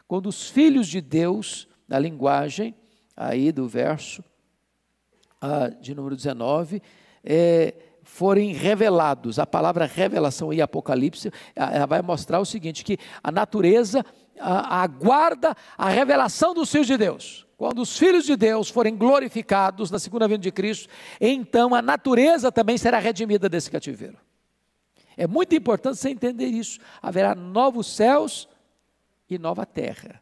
Quando 0.07 0.27
os 0.27 0.49
filhos 0.49 0.87
de 0.87 1.01
Deus, 1.01 1.67
na 1.87 1.99
linguagem 1.99 2.75
aí 3.15 3.51
do 3.51 3.67
verso 3.67 4.23
ah, 5.41 5.69
de 5.69 5.93
número 5.93 6.15
19, 6.15 6.81
é, 7.23 7.73
forem 8.03 8.53
revelados. 8.53 9.37
A 9.37 9.45
palavra 9.45 9.85
revelação 9.85 10.51
em 10.51 10.61
Apocalipse 10.61 11.31
ela 11.55 11.85
vai 11.85 12.01
mostrar 12.01 12.39
o 12.39 12.45
seguinte: 12.45 12.83
que 12.83 12.97
a 13.23 13.31
natureza 13.31 14.03
a, 14.39 14.81
aguarda 14.81 15.55
a 15.77 15.89
revelação 15.89 16.53
dos 16.53 16.71
filhos 16.71 16.87
de 16.87 16.97
Deus. 16.97 17.45
Quando 17.59 17.81
os 17.81 17.99
filhos 17.99 18.23
de 18.23 18.37
Deus 18.37 18.69
forem 18.69 18.95
glorificados 18.95 19.91
na 19.91 19.99
segunda 19.99 20.25
vinda 20.29 20.39
de 20.39 20.49
Cristo, 20.49 20.87
então 21.19 21.75
a 21.75 21.81
natureza 21.81 22.53
também 22.53 22.77
será 22.77 22.99
redimida 22.99 23.49
desse 23.49 23.69
cativeiro. 23.69 24.15
É 25.17 25.27
muito 25.27 25.53
importante 25.53 25.97
você 25.97 26.07
entender 26.07 26.45
isso. 26.45 26.79
Haverá 27.01 27.35
novos 27.35 27.93
céus 27.93 28.47
e 29.29 29.37
nova 29.37 29.65
terra. 29.65 30.21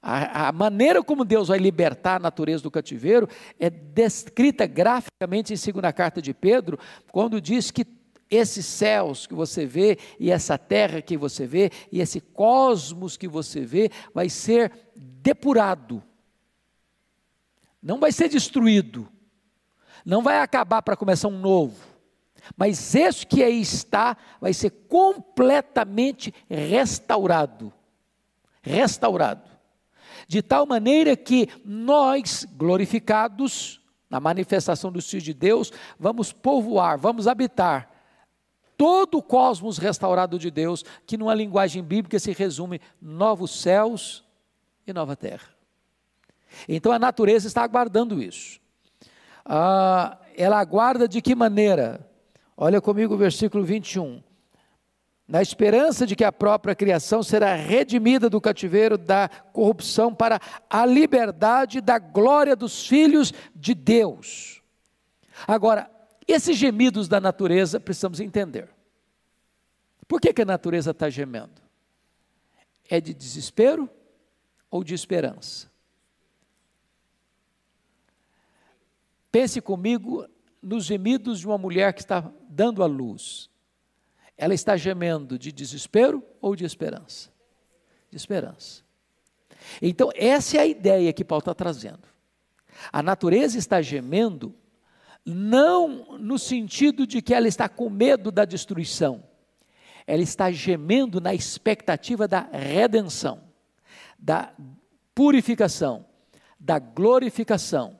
A, 0.00 0.46
a, 0.46 0.52
maneira 0.52 1.02
como 1.02 1.24
Deus 1.24 1.48
vai 1.48 1.58
libertar 1.58 2.14
a 2.14 2.20
natureza 2.20 2.62
do 2.62 2.70
cativeiro 2.70 3.28
é 3.58 3.68
descrita 3.68 4.64
graficamente 4.64 5.52
em 5.52 5.56
segunda 5.56 5.92
carta 5.92 6.22
de 6.22 6.32
Pedro, 6.32 6.78
quando 7.10 7.40
diz 7.40 7.72
que 7.72 7.84
esses 8.30 8.64
céus 8.64 9.26
que 9.26 9.34
você 9.34 9.66
vê, 9.66 9.98
e 10.20 10.30
essa 10.30 10.56
terra 10.56 11.02
que 11.02 11.16
você 11.16 11.48
vê, 11.48 11.72
e 11.90 12.00
esse 12.00 12.20
cosmos 12.20 13.16
que 13.16 13.26
você 13.26 13.62
vê, 13.62 13.90
vai 14.14 14.28
ser 14.28 14.70
depurado, 14.94 16.00
não 17.82 17.98
vai 17.98 18.12
ser 18.12 18.28
destruído, 18.28 19.08
não 20.04 20.22
vai 20.22 20.38
acabar 20.38 20.82
para 20.82 20.96
começar 20.96 21.28
um 21.28 21.38
novo, 21.38 21.76
mas 22.56 22.94
esse 22.94 23.26
que 23.26 23.42
aí 23.42 23.60
está 23.60 24.16
vai 24.40 24.52
ser 24.52 24.70
completamente 24.88 26.34
restaurado. 26.48 27.72
Restaurado 28.62 29.58
de 30.28 30.42
tal 30.42 30.66
maneira 30.66 31.16
que 31.16 31.48
nós, 31.64 32.46
glorificados 32.56 33.80
na 34.10 34.20
manifestação 34.20 34.92
do 34.92 35.00
Filho 35.00 35.22
de 35.22 35.34
Deus, 35.34 35.72
vamos 35.98 36.32
povoar, 36.32 36.98
vamos 36.98 37.26
habitar 37.26 37.90
todo 38.76 39.18
o 39.18 39.22
cosmos 39.22 39.78
restaurado 39.78 40.38
de 40.38 40.50
Deus, 40.50 40.84
que 41.04 41.16
numa 41.16 41.34
linguagem 41.34 41.82
bíblica 41.82 42.18
se 42.18 42.32
resume 42.32 42.80
novos 43.00 43.60
céus 43.60 44.24
e 44.86 44.92
nova 44.92 45.16
terra. 45.16 45.57
Então 46.66 46.90
a 46.90 46.98
natureza 46.98 47.46
está 47.46 47.62
aguardando 47.62 48.22
isso. 48.22 48.60
Ah, 49.44 50.18
ela 50.36 50.58
aguarda 50.58 51.06
de 51.06 51.20
que 51.20 51.34
maneira? 51.34 52.08
Olha 52.56 52.80
comigo 52.80 53.14
o 53.14 53.18
versículo 53.18 53.64
21 53.64 54.22
na 55.28 55.42
esperança 55.42 56.06
de 56.06 56.16
que 56.16 56.24
a 56.24 56.32
própria 56.32 56.74
criação 56.74 57.22
será 57.22 57.54
redimida 57.54 58.30
do 58.30 58.40
cativeiro 58.40 58.96
da 58.96 59.28
corrupção 59.52 60.14
para 60.14 60.40
a 60.70 60.86
liberdade 60.86 61.82
da 61.82 61.98
glória 61.98 62.56
dos 62.56 62.86
filhos 62.86 63.34
de 63.54 63.74
Deus. 63.74 64.62
Agora, 65.46 65.90
esses 66.26 66.56
gemidos 66.56 67.08
da 67.08 67.20
natureza 67.20 67.78
precisamos 67.78 68.20
entender. 68.20 68.70
Por 70.08 70.18
que, 70.18 70.32
que 70.32 70.42
a 70.42 70.46
natureza 70.46 70.92
está 70.92 71.10
gemendo? 71.10 71.60
É 72.88 72.98
de 72.98 73.12
desespero 73.12 73.88
ou 74.70 74.82
de 74.82 74.94
esperança? 74.94 75.67
Pense 79.30 79.60
comigo 79.60 80.26
nos 80.62 80.84
gemidos 80.84 81.40
de 81.40 81.46
uma 81.46 81.58
mulher 81.58 81.92
que 81.92 82.00
está 82.00 82.32
dando 82.48 82.82
à 82.82 82.86
luz. 82.86 83.50
Ela 84.36 84.54
está 84.54 84.76
gemendo 84.76 85.38
de 85.38 85.52
desespero 85.52 86.22
ou 86.40 86.54
de 86.54 86.64
esperança? 86.64 87.30
De 88.10 88.16
esperança. 88.16 88.82
Então, 89.82 90.10
essa 90.14 90.56
é 90.56 90.60
a 90.60 90.66
ideia 90.66 91.12
que 91.12 91.24
Paulo 91.24 91.40
está 91.40 91.54
trazendo. 91.54 92.08
A 92.92 93.02
natureza 93.02 93.58
está 93.58 93.82
gemendo 93.82 94.54
não 95.24 96.18
no 96.18 96.38
sentido 96.38 97.06
de 97.06 97.20
que 97.20 97.34
ela 97.34 97.48
está 97.48 97.68
com 97.68 97.90
medo 97.90 98.30
da 98.30 98.44
destruição, 98.44 99.22
ela 100.06 100.22
está 100.22 100.50
gemendo 100.50 101.20
na 101.20 101.34
expectativa 101.34 102.26
da 102.26 102.48
redenção, 102.50 103.42
da 104.18 104.54
purificação, 105.14 106.06
da 106.58 106.78
glorificação, 106.78 107.98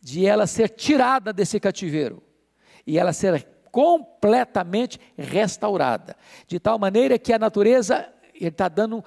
de 0.00 0.26
ela 0.26 0.46
ser 0.46 0.70
tirada 0.70 1.32
desse 1.32 1.60
cativeiro 1.60 2.22
e 2.86 2.98
ela 2.98 3.12
ser 3.12 3.46
completamente 3.70 4.98
restaurada, 5.16 6.16
de 6.46 6.58
tal 6.58 6.78
maneira 6.78 7.18
que 7.18 7.32
a 7.32 7.38
natureza 7.38 8.08
ele 8.40 8.48
está 8.48 8.68
dando 8.68 8.98
uh, 8.98 9.04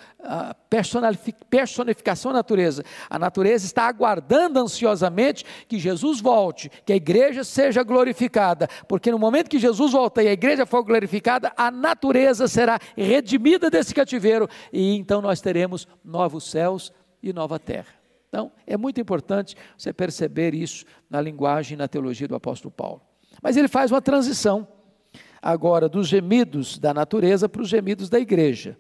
personificação 1.50 2.30
à 2.30 2.36
natureza. 2.36 2.84
A 3.10 3.18
natureza 3.18 3.66
está 3.66 3.88
aguardando 3.88 4.60
ansiosamente 4.60 5.44
que 5.68 5.80
Jesus 5.80 6.22
volte, 6.22 6.70
que 6.86 6.94
a 6.94 6.96
igreja 6.96 7.44
seja 7.44 7.82
glorificada, 7.82 8.68
porque 8.88 9.12
no 9.12 9.18
momento 9.18 9.50
que 9.50 9.58
Jesus 9.58 9.92
volta 9.92 10.22
e 10.22 10.28
a 10.28 10.34
igreja 10.34 10.66
for 10.66 10.84
glorificada, 10.84 11.52
a 11.58 11.72
natureza 11.72 12.48
será 12.48 12.78
redimida 12.96 13.72
desse 13.72 13.94
cativeiro 13.94 14.48
e 14.72 14.96
então 14.96 15.22
nós 15.22 15.42
teremos 15.42 15.88
novos 16.06 16.44
céus 16.50 16.94
e 17.22 17.34
nova 17.34 17.58
terra. 17.58 18.03
Então, 18.34 18.52
é 18.66 18.76
muito 18.76 19.00
importante 19.00 19.56
você 19.78 19.94
perceber 19.94 20.56
isso 20.56 20.86
na 21.08 21.22
linguagem 21.22 21.76
e 21.76 21.78
na 21.78 21.88
teologia 21.88 22.28
do 22.28 22.34
apóstolo 22.34 22.72
Paulo. 22.72 23.00
Mas 23.44 23.56
ele 23.56 23.68
faz 23.68 23.92
uma 23.92 24.02
transição 24.02 24.68
agora 25.40 25.88
dos 25.88 26.08
gemidos 26.08 26.80
da 26.80 26.96
natureza 26.96 27.48
para 27.48 27.62
os 27.62 27.70
gemidos 27.70 28.10
da 28.10 28.20
igreja. 28.20 28.76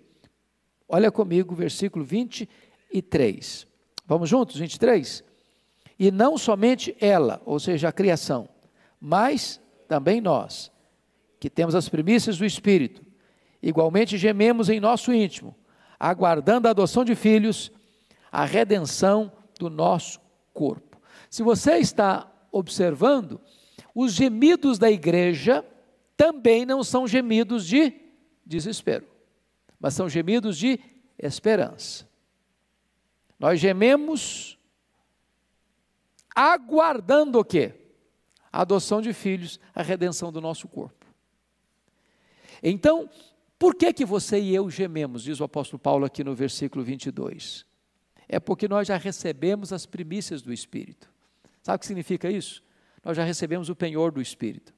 Olha 0.90 1.12
comigo 1.12 1.54
versículo 1.54 2.04
23. 2.04 3.68
Vamos 4.08 4.28
juntos? 4.28 4.58
23? 4.58 5.24
E 6.00 6.10
não 6.10 6.36
somente 6.36 6.98
ela, 7.00 7.40
ou 7.46 7.60
seja, 7.60 7.90
a 7.90 7.92
criação, 7.92 8.50
mas 9.00 9.62
também 9.88 10.20
nós, 10.20 10.72
que 11.40 11.48
temos 11.48 11.76
as 11.76 11.88
primícias 11.88 12.40
do 12.40 12.46
Espírito, 12.46 13.06
igualmente 13.62 14.18
gememos 14.18 14.68
em 14.68 14.80
nosso 14.80 15.14
íntimo, 15.14 15.56
aguardando 16.00 16.68
a 16.68 16.72
adoção 16.72 17.06
de 17.06 17.14
filhos, 17.14 17.72
a 18.32 18.46
redenção 18.46 19.32
do 19.60 19.70
nosso 19.70 20.20
corpo. 20.54 21.02
Se 21.30 21.44
você 21.44 21.78
está 21.78 22.32
observando, 22.52 23.40
os 23.94 24.14
gemidos 24.14 24.78
da 24.78 24.90
igreja 24.90 25.66
também 26.16 26.66
não 26.66 26.84
são 26.84 27.08
gemidos 27.08 27.66
de 27.66 27.94
desespero, 28.46 29.08
mas 29.80 29.94
são 29.94 30.08
gemidos 30.08 30.58
de 30.58 30.80
esperança. 31.18 32.08
Nós 33.40 33.60
gememos 33.60 34.58
aguardando 36.36 37.40
o 37.40 37.46
quê? 37.46 37.74
A 38.52 38.62
adoção 38.62 39.02
de 39.02 39.14
filhos, 39.14 39.60
a 39.74 39.82
redenção 39.82 40.32
do 40.32 40.40
nosso 40.40 40.68
corpo. 40.68 41.06
Então, 42.62 43.10
por 43.60 43.76
que 43.76 43.92
que 43.92 44.06
você 44.06 44.40
e 44.40 44.54
eu 44.54 44.70
gememos, 44.70 45.24
diz 45.24 45.40
o 45.40 45.44
apóstolo 45.44 45.80
Paulo 45.80 46.06
aqui 46.06 46.24
no 46.24 46.36
versículo 46.36 46.84
22? 46.84 47.66
É 48.28 48.40
porque 48.40 48.68
nós 48.68 48.88
já 48.88 48.98
recebemos 48.98 49.74
as 49.74 49.86
primícias 49.86 50.42
do 50.42 50.54
Espírito. 50.54 51.10
Sabe 51.62 51.78
o 51.78 51.80
que 51.80 51.86
significa 51.86 52.30
isso? 52.30 52.64
nós 53.04 53.18
já 53.18 53.24
recebemos 53.24 53.70
o 53.70 53.76
penhor 53.76 54.12
do 54.12 54.22
Espírito. 54.22 54.74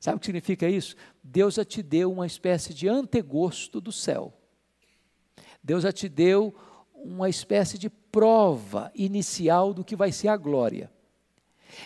Sabe 0.00 0.16
o 0.16 0.20
que 0.20 0.26
significa 0.26 0.68
isso? 0.68 0.96
Deus 1.22 1.54
já 1.54 1.64
te 1.64 1.82
deu 1.82 2.10
uma 2.10 2.26
espécie 2.26 2.72
de 2.72 2.88
antegosto 2.88 3.80
do 3.80 3.92
céu. 3.92 4.32
Deus 5.62 5.82
já 5.82 5.92
te 5.92 6.08
deu 6.08 6.54
uma 6.94 7.28
espécie 7.28 7.76
de 7.76 7.90
prova 7.90 8.90
inicial 8.94 9.74
do 9.74 9.84
que 9.84 9.96
vai 9.96 10.12
ser 10.12 10.28
a 10.28 10.36
glória. 10.36 10.90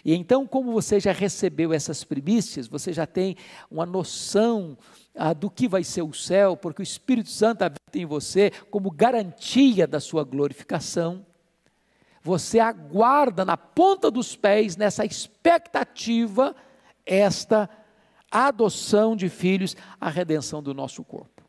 E 0.04 0.14
então, 0.14 0.46
como 0.46 0.72
você 0.72 1.00
já 1.00 1.10
recebeu 1.10 1.72
essas 1.72 2.04
primícias, 2.04 2.68
você 2.68 2.92
já 2.92 3.06
tem 3.06 3.36
uma 3.68 3.84
noção 3.84 4.78
ah, 5.14 5.32
do 5.32 5.50
que 5.50 5.66
vai 5.66 5.82
ser 5.82 6.02
o 6.02 6.12
céu, 6.12 6.56
porque 6.56 6.80
o 6.80 6.84
Espírito 6.84 7.30
Santo 7.30 7.64
em 7.98 8.06
você 8.06 8.50
como 8.70 8.90
garantia 8.90 9.86
da 9.86 10.00
sua 10.00 10.24
glorificação. 10.24 11.24
Você 12.22 12.60
aguarda 12.60 13.44
na 13.44 13.56
ponta 13.56 14.10
dos 14.10 14.36
pés, 14.36 14.76
nessa 14.76 15.04
expectativa, 15.04 16.54
esta 17.04 17.68
adoção 18.30 19.16
de 19.16 19.28
filhos, 19.28 19.76
a 20.00 20.08
redenção 20.08 20.62
do 20.62 20.72
nosso 20.72 21.02
corpo. 21.04 21.42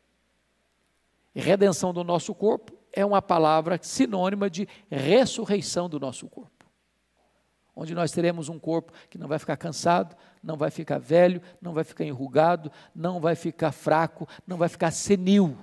E 1.34 1.40
redenção 1.40 1.92
do 1.92 2.02
nosso 2.02 2.34
corpo 2.34 2.72
é 2.92 3.04
uma 3.04 3.22
palavra 3.22 3.78
sinônima 3.80 4.50
de 4.50 4.68
ressurreição 4.90 5.88
do 5.88 5.98
nosso 5.98 6.28
corpo 6.28 6.54
onde 7.76 7.94
nós 7.94 8.12
teremos 8.12 8.48
um 8.48 8.58
corpo 8.58 8.92
que 9.10 9.18
não 9.18 9.26
vai 9.26 9.38
ficar 9.38 9.56
cansado, 9.56 10.16
não 10.42 10.56
vai 10.56 10.70
ficar 10.70 10.98
velho, 10.98 11.42
não 11.60 11.72
vai 11.72 11.84
ficar 11.84 12.04
enrugado, 12.04 12.70
não 12.94 13.20
vai 13.20 13.34
ficar 13.34 13.72
fraco, 13.72 14.28
não 14.46 14.56
vai 14.56 14.68
ficar 14.68 14.90
senil. 14.90 15.56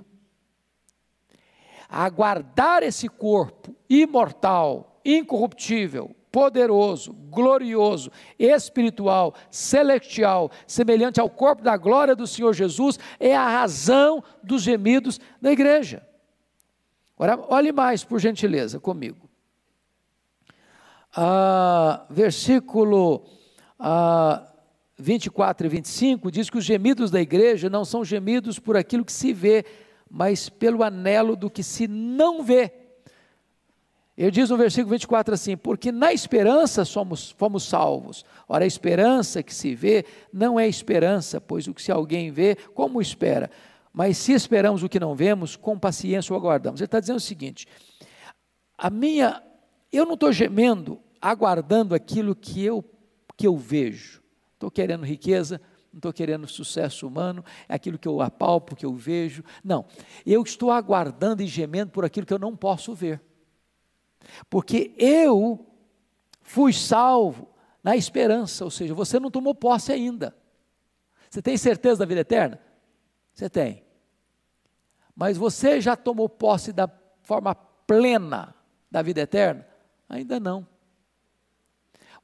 Aguardar 1.92 2.84
esse 2.84 3.10
corpo 3.10 3.76
imortal, 3.90 5.00
incorruptível, 5.04 6.16
poderoso, 6.32 7.12
glorioso, 7.30 8.10
espiritual, 8.40 9.36
celestial, 9.50 10.50
semelhante 10.66 11.20
ao 11.20 11.30
corpo 11.30 11.62
da 11.62 11.76
glória 11.76 12.16
do 12.16 12.26
Senhor 12.26 12.54
Jesus, 12.54 12.98
é 13.20 13.36
a 13.36 13.48
razão 13.48 14.24
dos 14.42 14.64
gemidos 14.64 15.20
da 15.42 15.52
igreja. 15.52 16.08
Agora, 17.16 17.38
olhe 17.50 17.72
mais, 17.72 18.04
por 18.04 18.20
gentileza, 18.20 18.80
comigo 18.80 19.30
ah, 21.16 22.06
versículo 22.10 23.26
ah, 23.80 24.48
24 24.98 25.66
e 25.66 25.70
25 25.70 26.32
diz 26.32 26.50
que 26.50 26.58
os 26.58 26.66
gemidos 26.66 27.12
da 27.12 27.22
igreja 27.22 27.70
não 27.70 27.84
são 27.84 28.06
gemidos 28.06 28.60
por 28.60 28.78
aquilo 28.78 29.04
que 29.04 29.12
se 29.12 29.34
vê, 29.34 29.66
mas 30.12 30.50
pelo 30.50 30.84
anelo 30.84 31.38
do 31.38 31.50
que 31.50 31.64
se 31.64 31.88
não 31.88 32.44
vê. 32.44 32.74
Ele 34.18 34.30
diz 34.30 34.50
no 34.50 34.58
versículo 34.58 34.92
24 34.92 35.34
assim: 35.34 35.56
Porque 35.56 35.90
na 35.90 36.12
esperança 36.12 36.84
somos, 36.84 37.32
fomos 37.32 37.64
salvos. 37.64 38.26
Ora, 38.48 38.66
a 38.66 38.68
esperança 38.68 39.42
que 39.42 39.56
se 39.56 39.74
vê 39.74 40.06
não 40.32 40.60
é 40.60 40.68
esperança, 40.68 41.40
pois 41.40 41.66
o 41.66 41.74
que 41.74 41.82
se 41.82 41.92
alguém 41.92 42.30
vê, 42.30 42.58
como 42.76 43.02
espera? 43.02 43.50
Mas 43.94 44.18
se 44.18 44.34
esperamos 44.34 44.84
o 44.84 44.90
que 44.90 45.00
não 45.00 45.16
vemos, 45.16 45.56
com 45.56 45.80
paciência 45.80 46.34
o 46.34 46.38
aguardamos. 46.38 46.82
Ele 46.82 46.86
está 46.86 47.00
dizendo 47.00 47.18
o 47.18 47.22
seguinte: 47.22 47.66
a 48.78 48.90
minha 48.90 49.42
eu 49.94 50.06
não 50.06 50.16
estou 50.16 50.32
gemendo, 50.34 51.00
aguardando 51.22 51.96
aquilo 51.96 52.36
que 52.36 52.64
eu, 52.64 52.84
que 53.38 53.48
eu 53.48 53.56
vejo. 53.56 54.22
Estou 54.54 54.70
querendo 54.70 55.06
riqueza, 55.06 55.60
não 55.92 55.98
estou 55.98 56.14
querendo 56.14 56.48
sucesso 56.48 57.06
humano, 57.06 57.44
é 57.68 57.76
aquilo 57.76 58.00
que 58.00 58.08
eu 58.08 58.22
apalpo, 58.22 58.76
que 58.76 58.86
eu 58.86 58.94
vejo. 58.94 59.44
Não, 59.64 59.86
eu 60.26 60.42
estou 60.42 60.72
aguardando 60.72 61.44
e 61.44 61.48
gemendo 61.48 61.92
por 61.92 62.06
aquilo 62.06 62.26
que 62.26 62.34
eu 62.34 62.40
não 62.40 62.56
posso 62.56 62.96
ver. 62.96 63.22
Porque 64.50 64.94
eu 64.98 65.66
fui 66.42 66.72
salvo 66.72 67.50
na 67.84 67.96
esperança, 67.96 68.64
ou 68.64 68.72
seja, 68.72 68.94
você 68.94 69.20
não 69.20 69.32
tomou 69.32 69.54
posse 69.54 69.92
ainda. 69.92 70.36
Você 71.30 71.42
tem 71.42 71.58
certeza 71.58 72.00
da 72.00 72.06
vida 72.06 72.22
eterna? 72.22 72.60
Você 73.34 73.50
tem. 73.50 73.84
Mas 75.16 75.38
você 75.38 75.82
já 75.82 75.96
tomou 75.96 76.30
posse 76.30 76.72
da 76.72 76.90
forma 77.22 77.56
plena 77.56 78.56
da 78.90 79.02
vida 79.02 79.22
eterna? 79.22 79.68
Ainda 80.08 80.40
não. 80.40 80.68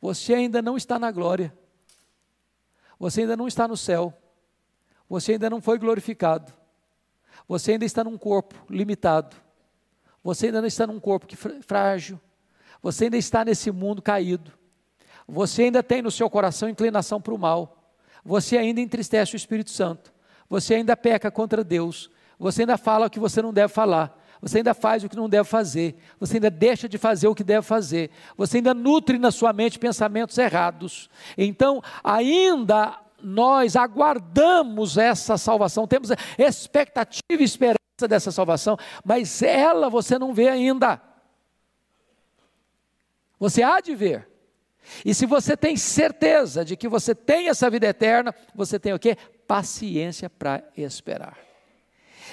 Você 0.02 0.34
ainda 0.34 0.62
não 0.62 0.78
está 0.78 1.00
na 1.00 1.12
glória. 1.12 1.57
Você 3.00 3.22
ainda 3.22 3.38
não 3.38 3.48
está 3.48 3.68
no 3.68 3.78
céu. 3.78 4.14
Você 5.10 5.34
ainda 5.34 5.50
não 5.50 5.62
foi 5.62 5.78
glorificado. 5.78 6.52
Você 7.48 7.74
ainda 7.74 7.86
está 7.86 8.04
num 8.04 8.18
corpo 8.18 8.56
limitado. 8.70 9.36
Você 10.24 10.48
ainda 10.48 10.62
não 10.62 10.68
está 10.68 10.86
num 10.86 11.00
corpo 11.00 11.28
frágil. 11.66 12.20
Você 12.82 13.06
ainda 13.06 13.18
está 13.18 13.46
nesse 13.46 13.72
mundo 13.72 14.02
caído. 14.02 14.52
Você 15.28 15.64
ainda 15.64 15.84
tem 15.84 16.02
no 16.02 16.12
seu 16.12 16.30
coração 16.30 16.70
inclinação 16.70 17.22
para 17.22 17.34
o 17.34 17.38
mal. 17.38 17.94
Você 18.24 18.58
ainda 18.58 18.82
entristece 18.82 19.36
o 19.36 19.38
Espírito 19.38 19.70
Santo. 19.70 20.14
Você 20.50 20.76
ainda 20.76 20.98
peca 20.98 21.32
contra 21.32 21.64
Deus. 21.64 22.10
Você 22.40 22.64
ainda 22.64 22.78
fala 22.78 23.08
o 23.08 23.10
que 23.10 23.20
você 23.20 23.42
não 23.42 23.54
deve 23.54 23.74
falar 23.74 24.17
você 24.42 24.58
ainda 24.60 24.74
faz 24.74 25.04
o 25.04 25.10
que 25.10 25.16
não 25.16 25.30
deve 25.30 25.48
fazer, 25.48 25.96
você 26.20 26.38
ainda 26.38 26.50
deixa 26.50 26.88
de 26.88 26.98
fazer 26.98 27.28
o 27.28 27.36
que 27.36 27.44
deve 27.44 27.66
fazer, 27.66 28.10
você 28.36 28.58
ainda 28.58 28.74
nutre 28.74 29.18
na 29.18 29.32
sua 29.32 29.52
mente 29.54 29.80
pensamentos 29.80 30.38
errados. 30.38 31.10
Então, 31.38 31.82
ainda 32.04 33.00
nós 33.22 33.76
aguardamos 33.76 34.98
essa 34.98 35.38
salvação, 35.38 35.88
temos 35.88 36.10
expectativa 36.38 37.42
e 37.42 37.44
esperança 37.44 37.78
dessa 38.08 38.32
salvação, 38.32 38.78
mas 39.04 39.42
ela 39.42 39.90
você 39.90 40.20
não 40.20 40.34
vê 40.34 40.50
ainda. 40.50 41.02
Você 43.40 43.64
há 43.64 43.80
de 43.80 43.96
ver. 43.96 44.28
E 45.04 45.14
se 45.14 45.26
você 45.26 45.58
tem 45.58 45.76
certeza 45.76 46.64
de 46.64 46.76
que 46.76 46.88
você 46.88 47.14
tem 47.14 47.50
essa 47.50 47.70
vida 47.70 47.88
eterna, 47.88 48.34
você 48.56 48.80
tem 48.80 48.94
o 48.94 49.00
quê? 49.00 49.18
Paciência 49.48 50.30
para 50.30 50.64
esperar. 50.76 51.47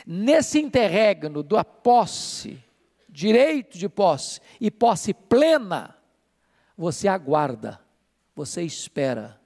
Nesse 0.07 0.61
interregno 0.61 1.43
da 1.43 1.65
posse, 1.65 2.63
direito 3.09 3.79
de 3.79 3.89
posse 3.89 4.41
e 4.61 4.71
posse 4.71 5.15
plena, 5.15 5.97
você 6.77 7.09
aguarda, 7.09 7.81
você 8.35 8.63
espera, 8.63 9.41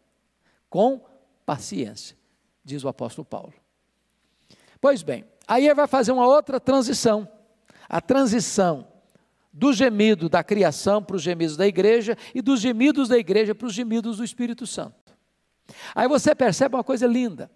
com 0.68 1.00
paciência, 1.46 2.16
diz 2.64 2.82
o 2.82 2.88
apóstolo 2.88 3.24
Paulo. 3.24 3.54
Pois 4.80 5.02
bem, 5.02 5.24
aí 5.46 5.66
ele 5.66 5.74
vai 5.74 5.86
fazer 5.86 6.12
uma 6.12 6.26
outra 6.26 6.58
transição, 6.58 7.28
a 7.88 8.00
transição 8.00 8.86
do 9.52 9.72
gemido 9.72 10.28
da 10.28 10.44
criação 10.44 11.02
para 11.02 11.16
os 11.16 11.22
gemidos 11.22 11.56
da 11.56 11.66
igreja 11.66 12.16
e 12.34 12.40
dos 12.40 12.60
gemidos 12.60 13.08
da 13.08 13.18
igreja 13.18 13.54
para 13.54 13.66
os 13.66 13.74
gemidos 13.74 14.18
do 14.18 14.24
Espírito 14.24 14.66
Santo. 14.66 15.16
Aí 15.94 16.06
você 16.08 16.34
percebe 16.34 16.76
uma 16.76 16.84
coisa 16.84 17.06
linda: 17.06 17.50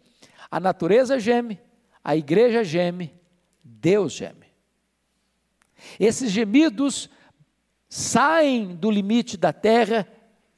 a 0.50 0.58
natureza 0.58 1.18
geme, 1.18 1.60
a 2.02 2.16
igreja 2.16 2.64
geme, 2.64 3.14
Deus 3.62 4.12
geme. 4.12 4.46
Esses 5.98 6.30
gemidos 6.30 7.08
saem 7.88 8.74
do 8.74 8.90
limite 8.90 9.36
da 9.36 9.52
terra 9.52 10.06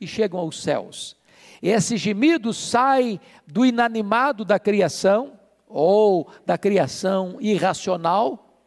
e 0.00 0.06
chegam 0.06 0.38
aos 0.38 0.62
céus. 0.62 1.16
Esses 1.62 2.00
gemidos 2.00 2.56
saem 2.56 3.20
do 3.46 3.64
inanimado 3.64 4.44
da 4.44 4.58
criação, 4.58 5.38
ou 5.66 6.30
da 6.46 6.56
criação 6.56 7.38
irracional, 7.40 8.62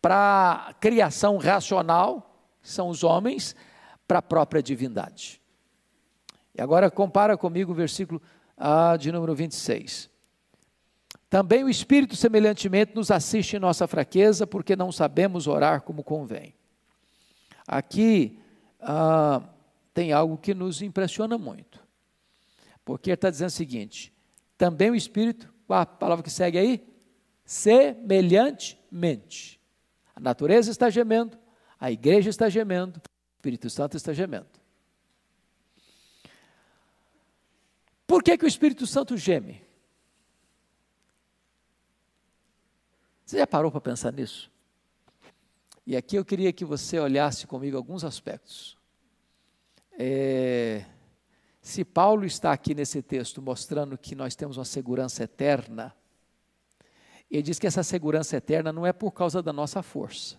para 0.00 0.66
a 0.68 0.72
criação 0.74 1.36
racional, 1.36 2.34
que 2.62 2.70
são 2.70 2.88
os 2.88 3.02
homens, 3.02 3.54
para 4.06 4.18
a 4.18 4.22
própria 4.22 4.62
divindade. 4.62 5.40
E 6.54 6.62
agora 6.62 6.90
compara 6.90 7.36
comigo 7.36 7.72
o 7.72 7.74
versículo 7.74 8.22
ah, 8.56 8.96
de 8.96 9.10
número 9.10 9.34
26. 9.34 10.08
Também 11.34 11.64
o 11.64 11.68
Espírito, 11.68 12.14
semelhantemente, 12.14 12.94
nos 12.94 13.10
assiste 13.10 13.56
em 13.56 13.58
nossa 13.58 13.88
fraqueza, 13.88 14.46
porque 14.46 14.76
não 14.76 14.92
sabemos 14.92 15.48
orar 15.48 15.82
como 15.82 16.04
convém. 16.04 16.54
Aqui 17.66 18.38
ah, 18.80 19.42
tem 19.92 20.12
algo 20.12 20.38
que 20.38 20.54
nos 20.54 20.80
impressiona 20.80 21.36
muito, 21.36 21.82
porque 22.84 23.10
está 23.10 23.30
dizendo 23.30 23.48
o 23.48 23.50
seguinte: 23.50 24.14
também 24.56 24.92
o 24.92 24.94
Espírito, 24.94 25.52
a 25.68 25.84
palavra 25.84 26.22
que 26.22 26.30
segue 26.30 26.56
aí? 26.56 26.86
Semelhantemente. 27.44 29.60
A 30.14 30.20
natureza 30.20 30.70
está 30.70 30.88
gemendo, 30.88 31.36
a 31.80 31.90
igreja 31.90 32.30
está 32.30 32.48
gemendo, 32.48 33.00
o 33.00 33.02
Espírito 33.38 33.68
Santo 33.68 33.96
está 33.96 34.12
gemendo. 34.12 34.46
Por 38.06 38.22
que, 38.22 38.38
que 38.38 38.44
o 38.44 38.46
Espírito 38.46 38.86
Santo 38.86 39.16
geme? 39.16 39.63
Você 43.24 43.38
já 43.38 43.46
parou 43.46 43.70
para 43.70 43.80
pensar 43.80 44.12
nisso? 44.12 44.50
E 45.86 45.96
aqui 45.96 46.16
eu 46.16 46.24
queria 46.24 46.52
que 46.52 46.64
você 46.64 46.98
olhasse 46.98 47.46
comigo 47.46 47.76
alguns 47.76 48.04
aspectos. 48.04 48.76
É, 49.98 50.84
se 51.60 51.84
Paulo 51.84 52.24
está 52.26 52.52
aqui 52.52 52.74
nesse 52.74 53.00
texto 53.00 53.40
mostrando 53.40 53.96
que 53.96 54.14
nós 54.14 54.34
temos 54.34 54.58
uma 54.58 54.64
segurança 54.64 55.24
eterna, 55.24 55.94
ele 57.30 57.42
diz 57.42 57.58
que 57.58 57.66
essa 57.66 57.82
segurança 57.82 58.36
eterna 58.36 58.72
não 58.72 58.86
é 58.86 58.92
por 58.92 59.12
causa 59.12 59.42
da 59.42 59.52
nossa 59.52 59.82
força. 59.82 60.36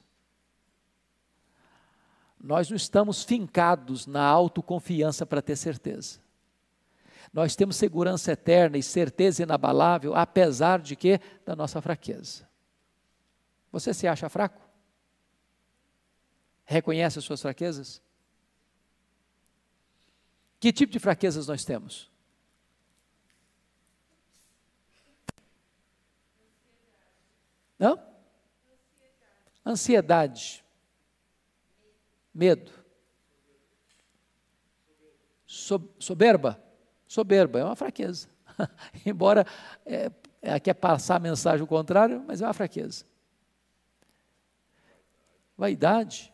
Nós 2.40 2.70
não 2.70 2.78
estamos 2.78 3.24
fincados 3.24 4.06
na 4.06 4.24
autoconfiança 4.24 5.26
para 5.26 5.42
ter 5.42 5.56
certeza. 5.56 6.20
Nós 7.34 7.56
temos 7.56 7.76
segurança 7.76 8.32
eterna 8.32 8.78
e 8.78 8.84
certeza 8.84 9.42
inabalável, 9.42 10.14
apesar 10.16 10.80
de 10.80 10.96
que? 10.96 11.20
Da 11.44 11.56
nossa 11.56 11.82
fraqueza. 11.82 12.48
Você 13.76 13.94
se 13.94 14.08
acha 14.08 14.30
fraco? 14.30 14.62
Reconhece 16.64 17.20
as 17.20 17.26
suas 17.26 17.42
fraquezas? 17.42 17.98
O 17.98 18.02
Que 20.62 20.72
tipo 20.72 20.94
de 20.94 20.98
fraquezas 20.98 21.48
nós 21.48 21.66
temos? 21.66 22.10
Não? 27.78 28.02
Ansiedade. 29.66 30.64
Medo. 32.34 32.72
Soberba. 35.46 36.64
Soberba 37.06 37.60
é 37.60 37.66
uma 37.66 37.76
fraqueza. 37.76 38.30
Embora 39.06 39.46
é, 39.86 40.10
é, 40.42 40.62
quer 40.62 40.76
passar 40.76 41.18
a 41.18 41.20
mensagem 41.20 41.60
ao 41.60 41.68
contrário, 41.68 42.24
mas 42.26 42.42
é 42.42 42.46
uma 42.46 42.54
fraqueza. 42.54 43.14
Vaidade. 45.58 46.34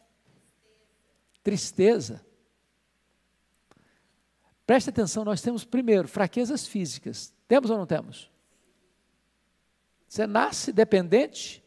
Tristeza. 1.43 2.25
Preste 4.65 4.89
atenção, 4.89 5.25
nós 5.25 5.41
temos 5.41 5.65
primeiro 5.65 6.07
fraquezas 6.07 6.65
físicas. 6.65 7.33
Temos 7.47 7.69
ou 7.69 7.77
não 7.77 7.85
temos? 7.85 8.31
Você 10.07 10.25
nasce 10.25 10.71
dependente 10.71 11.63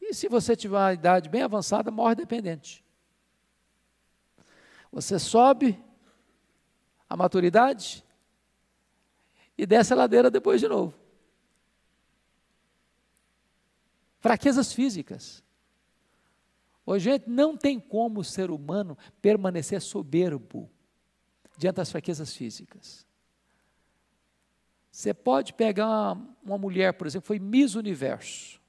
e 0.00 0.14
se 0.14 0.28
você 0.28 0.54
tiver 0.56 0.76
uma 0.76 0.92
idade 0.92 1.28
bem 1.28 1.42
avançada, 1.42 1.90
morre 1.90 2.14
dependente. 2.14 2.84
Você 4.90 5.18
sobe 5.18 5.82
a 7.08 7.16
maturidade 7.16 8.04
e 9.56 9.66
desce 9.66 9.92
a 9.92 9.96
ladeira 9.96 10.30
depois 10.30 10.60
de 10.60 10.68
novo. 10.68 10.94
Fraquezas 14.20 14.72
físicas. 14.72 15.43
Hoje, 16.86 17.10
gente, 17.10 17.28
não 17.28 17.56
tem 17.56 17.80
como 17.80 18.20
o 18.20 18.24
ser 18.24 18.50
humano 18.50 18.96
permanecer 19.22 19.80
soberbo 19.80 20.70
diante 21.56 21.76
das 21.76 21.90
fraquezas 21.90 22.34
físicas. 22.34 23.06
Você 24.90 25.14
pode 25.14 25.54
pegar 25.54 25.86
uma, 25.86 26.36
uma 26.42 26.58
mulher, 26.58 26.92
por 26.92 27.06
exemplo, 27.06 27.26
foi 27.26 27.38
Miss 27.38 27.74
Universo. 27.74 28.60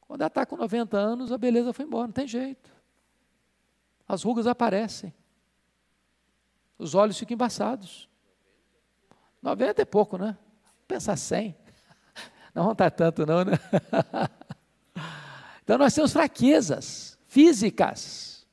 Quando 0.00 0.22
ela 0.22 0.28
está 0.28 0.46
com 0.46 0.56
90 0.56 0.96
anos, 0.96 1.32
a 1.32 1.38
beleza 1.38 1.72
foi 1.72 1.84
embora, 1.84 2.06
não 2.06 2.12
tem 2.12 2.26
jeito. 2.26 2.72
As 4.06 4.22
rugas 4.22 4.46
aparecem. 4.46 5.14
Os 6.78 6.94
olhos 6.94 7.18
ficam 7.18 7.34
embaçados. 7.34 8.08
90 9.42 9.82
é 9.82 9.84
pouco, 9.84 10.18
né? 10.18 10.36
Pensar 10.88 11.16
100. 11.16 11.56
Não 12.54 12.72
está 12.72 12.90
tanto, 12.90 13.26
não, 13.26 13.44
né? 13.44 13.52
Então 15.64 15.78
nós 15.78 15.94
temos 15.94 16.12
fraquezas 16.12 17.18
físicas. 17.26 18.46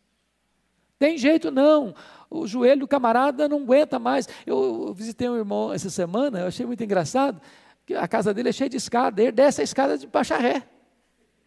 Tem 0.97 1.17
jeito 1.17 1.51
não 1.51 1.93
o 2.31 2.47
joelho 2.47 2.81
do 2.81 2.87
camarada 2.87 3.49
não 3.49 3.59
aguenta 3.59 3.99
mais. 3.99 4.27
Eu 4.45 4.93
visitei 4.93 5.29
um 5.29 5.35
irmão 5.35 5.73
essa 5.73 5.89
semana, 5.89 6.39
eu 6.39 6.47
achei 6.47 6.65
muito 6.65 6.81
engraçado, 6.81 7.41
que 7.85 7.93
a 7.93 8.07
casa 8.07 8.33
dele 8.33 8.49
é 8.49 8.53
cheia 8.53 8.69
de 8.69 8.77
escada, 8.77 9.21
ele 9.21 9.33
desce 9.33 9.59
a 9.59 9.63
escada 9.65 9.97
de 9.97 10.07
baixa 10.07 10.37
ré. 10.37 10.65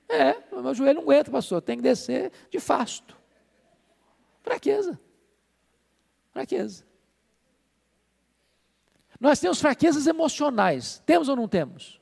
É, 0.06 0.36
meu 0.52 0.74
joelho 0.74 0.96
não 0.96 1.02
aguenta, 1.02 1.30
pastor, 1.30 1.62
tem 1.62 1.78
que 1.78 1.82
descer 1.82 2.30
de 2.50 2.60
fasto. 2.60 3.16
Fraqueza. 4.42 5.00
Fraqueza. 6.30 6.84
Nós 9.18 9.40
temos 9.40 9.58
fraquezas 9.58 10.06
emocionais, 10.06 11.02
temos 11.06 11.30
ou 11.30 11.36
não 11.36 11.48
temos? 11.48 11.98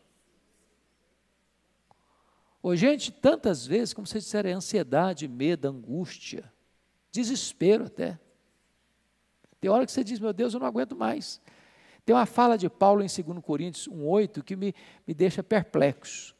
Ô, 2.63 2.77
gente, 2.77 3.11
tantas 3.11 3.67
vezes, 3.67 3.93
como 3.93 4.07
vocês 4.07 4.25
disseram, 4.25 4.51
é 4.51 4.53
ansiedade, 4.53 5.27
medo, 5.27 5.67
angústia, 5.67 6.51
desespero 7.11 7.87
até. 7.87 8.19
Tem 9.61 9.71
hora 9.71 9.85
que 9.85 9.91
você 9.91 10.05
diz, 10.05 10.21
meu 10.21 10.33
Deus, 10.33 10.55
eu 10.55 10.61
não 10.61 10.67
aguento 10.67 10.95
mais. 10.95 11.41
Tem 12.05 12.15
uma 12.15 12.27
fala 12.27 12.57
de 12.57 12.69
Paulo 12.69 13.03
em 13.03 13.07
2 13.07 13.45
Coríntios 13.45 13.89
1,8 13.89 14.43
que 14.43 14.57
me, 14.57 14.75
me 15.07 15.15
deixa 15.15 15.43
perplexo. 15.43 16.35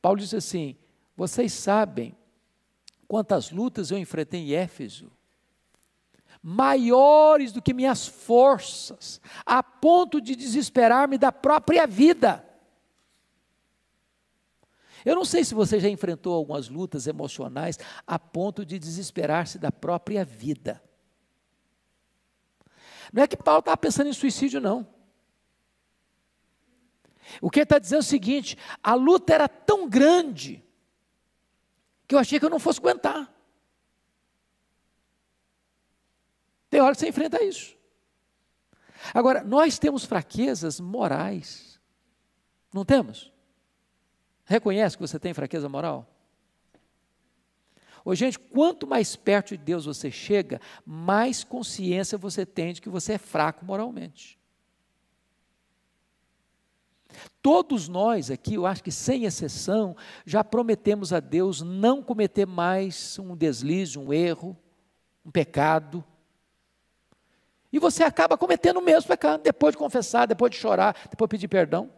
Paulo 0.00 0.18
diz 0.18 0.32
assim: 0.32 0.76
Vocês 1.16 1.52
sabem 1.52 2.16
quantas 3.08 3.50
lutas 3.50 3.90
eu 3.90 3.98
enfrentei 3.98 4.40
em 4.40 4.52
Éfeso, 4.52 5.10
maiores 6.42 7.52
do 7.52 7.60
que 7.60 7.74
minhas 7.74 8.06
forças, 8.06 9.20
a 9.44 9.62
ponto 9.62 10.20
de 10.20 10.36
desesperar-me 10.36 11.18
da 11.18 11.32
própria 11.32 11.86
vida. 11.86 12.45
Eu 15.04 15.14
não 15.14 15.24
sei 15.24 15.44
se 15.44 15.54
você 15.54 15.78
já 15.78 15.88
enfrentou 15.88 16.34
algumas 16.34 16.68
lutas 16.68 17.06
emocionais 17.06 17.78
a 18.06 18.18
ponto 18.18 18.64
de 18.64 18.78
desesperar-se 18.78 19.58
da 19.58 19.70
própria 19.70 20.24
vida. 20.24 20.82
Não 23.12 23.22
é 23.22 23.26
que 23.26 23.36
Paulo 23.36 23.60
estava 23.60 23.76
pensando 23.76 24.08
em 24.08 24.12
suicídio, 24.12 24.60
não. 24.60 24.86
O 27.40 27.50
que 27.50 27.60
ele 27.60 27.64
está 27.64 27.78
dizendo 27.78 27.98
é 27.98 28.00
o 28.00 28.04
seguinte: 28.04 28.56
a 28.82 28.94
luta 28.94 29.34
era 29.34 29.48
tão 29.48 29.88
grande 29.88 30.64
que 32.06 32.14
eu 32.14 32.18
achei 32.18 32.38
que 32.38 32.44
eu 32.44 32.50
não 32.50 32.58
fosse 32.58 32.78
aguentar. 32.78 33.32
Tem 36.70 36.80
hora 36.80 36.94
que 36.94 37.00
você 37.00 37.08
enfrenta 37.08 37.42
isso. 37.42 37.76
Agora, 39.14 39.42
nós 39.44 39.78
temos 39.78 40.04
fraquezas 40.04 40.80
morais. 40.80 41.80
Não 42.72 42.84
temos? 42.84 43.32
Reconhece 44.46 44.96
que 44.96 45.06
você 45.06 45.18
tem 45.18 45.34
fraqueza 45.34 45.68
moral? 45.68 46.08
Ô, 48.04 48.14
gente, 48.14 48.38
quanto 48.38 48.86
mais 48.86 49.16
perto 49.16 49.48
de 49.48 49.56
Deus 49.56 49.84
você 49.84 50.12
chega, 50.12 50.60
mais 50.86 51.42
consciência 51.42 52.16
você 52.16 52.46
tem 52.46 52.72
de 52.72 52.80
que 52.80 52.88
você 52.88 53.14
é 53.14 53.18
fraco 53.18 53.64
moralmente. 53.64 54.38
Todos 57.42 57.88
nós 57.88 58.30
aqui, 58.30 58.54
eu 58.54 58.64
acho 58.64 58.84
que 58.84 58.92
sem 58.92 59.24
exceção, 59.24 59.96
já 60.24 60.44
prometemos 60.44 61.12
a 61.12 61.18
Deus 61.18 61.62
não 61.62 62.00
cometer 62.00 62.46
mais 62.46 63.18
um 63.18 63.36
deslize, 63.36 63.98
um 63.98 64.12
erro, 64.12 64.56
um 65.24 65.30
pecado. 65.30 66.04
E 67.72 67.80
você 67.80 68.04
acaba 68.04 68.38
cometendo 68.38 68.76
o 68.76 68.82
mesmo 68.82 69.08
pecado, 69.08 69.42
depois 69.42 69.72
de 69.72 69.78
confessar, 69.78 70.26
depois 70.26 70.52
de 70.52 70.58
chorar, 70.58 70.94
depois 71.10 71.28
de 71.28 71.30
pedir 71.30 71.48
perdão. 71.48 71.90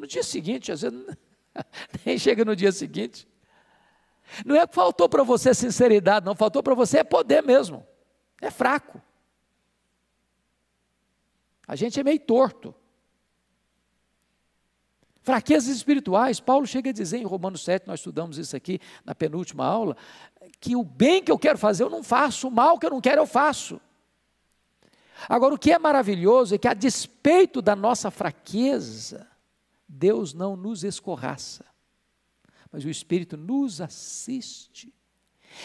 No 0.00 0.06
dia 0.06 0.22
seguinte, 0.22 0.72
às 0.72 0.80
vezes, 0.80 0.98
nem 2.06 2.16
chega 2.16 2.42
no 2.42 2.56
dia 2.56 2.72
seguinte. 2.72 3.28
Não 4.46 4.56
é 4.56 4.66
que 4.66 4.74
faltou 4.74 5.10
para 5.10 5.22
você 5.22 5.52
sinceridade, 5.52 6.24
não, 6.24 6.34
faltou 6.34 6.62
para 6.62 6.74
você 6.74 7.00
é 7.00 7.04
poder 7.04 7.42
mesmo. 7.42 7.86
É 8.40 8.50
fraco. 8.50 8.98
A 11.68 11.76
gente 11.76 12.00
é 12.00 12.02
meio 12.02 12.18
torto. 12.18 12.74
Fraquezas 15.20 15.76
espirituais, 15.76 16.40
Paulo 16.40 16.66
chega 16.66 16.88
a 16.88 16.94
dizer 16.94 17.18
em 17.18 17.24
Romanos 17.24 17.62
7, 17.62 17.86
nós 17.86 18.00
estudamos 18.00 18.38
isso 18.38 18.56
aqui 18.56 18.80
na 19.04 19.14
penúltima 19.14 19.66
aula, 19.66 19.94
que 20.58 20.74
o 20.74 20.82
bem 20.82 21.22
que 21.22 21.30
eu 21.30 21.38
quero 21.38 21.58
fazer 21.58 21.82
eu 21.82 21.90
não 21.90 22.02
faço, 22.02 22.48
o 22.48 22.50
mal 22.50 22.78
que 22.78 22.86
eu 22.86 22.90
não 22.90 23.02
quero 23.02 23.20
eu 23.20 23.26
faço. 23.26 23.78
Agora, 25.28 25.54
o 25.54 25.58
que 25.58 25.70
é 25.70 25.78
maravilhoso 25.78 26.54
é 26.54 26.58
que, 26.58 26.66
a 26.66 26.72
despeito 26.72 27.60
da 27.60 27.76
nossa 27.76 28.10
fraqueza, 28.10 29.29
Deus 29.90 30.32
não 30.32 30.56
nos 30.56 30.84
escorraça 30.84 31.64
mas 32.72 32.84
o 32.84 32.90
Espírito 32.90 33.36
nos 33.36 33.80
assiste. 33.80 34.92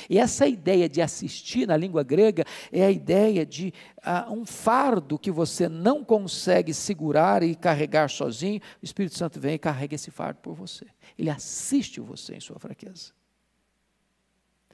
E 0.10 0.18
essa 0.18 0.48
ideia 0.48 0.90
de 0.90 1.00
assistir 1.00 1.68
na 1.68 1.78
língua 1.78 2.02
grega 2.02 2.44
é 2.72 2.84
a 2.84 2.90
ideia 2.90 3.46
de 3.46 3.72
uh, 4.00 4.34
um 4.34 4.44
fardo 4.44 5.20
que 5.20 5.30
você 5.30 5.70
não 5.70 6.04
consegue 6.04 6.74
segurar 6.74 7.44
e 7.44 7.54
carregar 7.54 8.10
sozinho, 8.10 8.60
o 8.82 8.86
Espírito 8.86 9.16
Santo 9.16 9.40
vem 9.40 9.54
e 9.54 9.60
carrega 9.60 9.94
esse 9.94 10.10
fardo 10.10 10.40
por 10.40 10.56
você. 10.56 10.88
Ele 11.18 11.30
assiste 11.30 12.00
você 12.00 12.36
em 12.36 12.40
sua 12.40 12.58
fraqueza. 12.58 13.14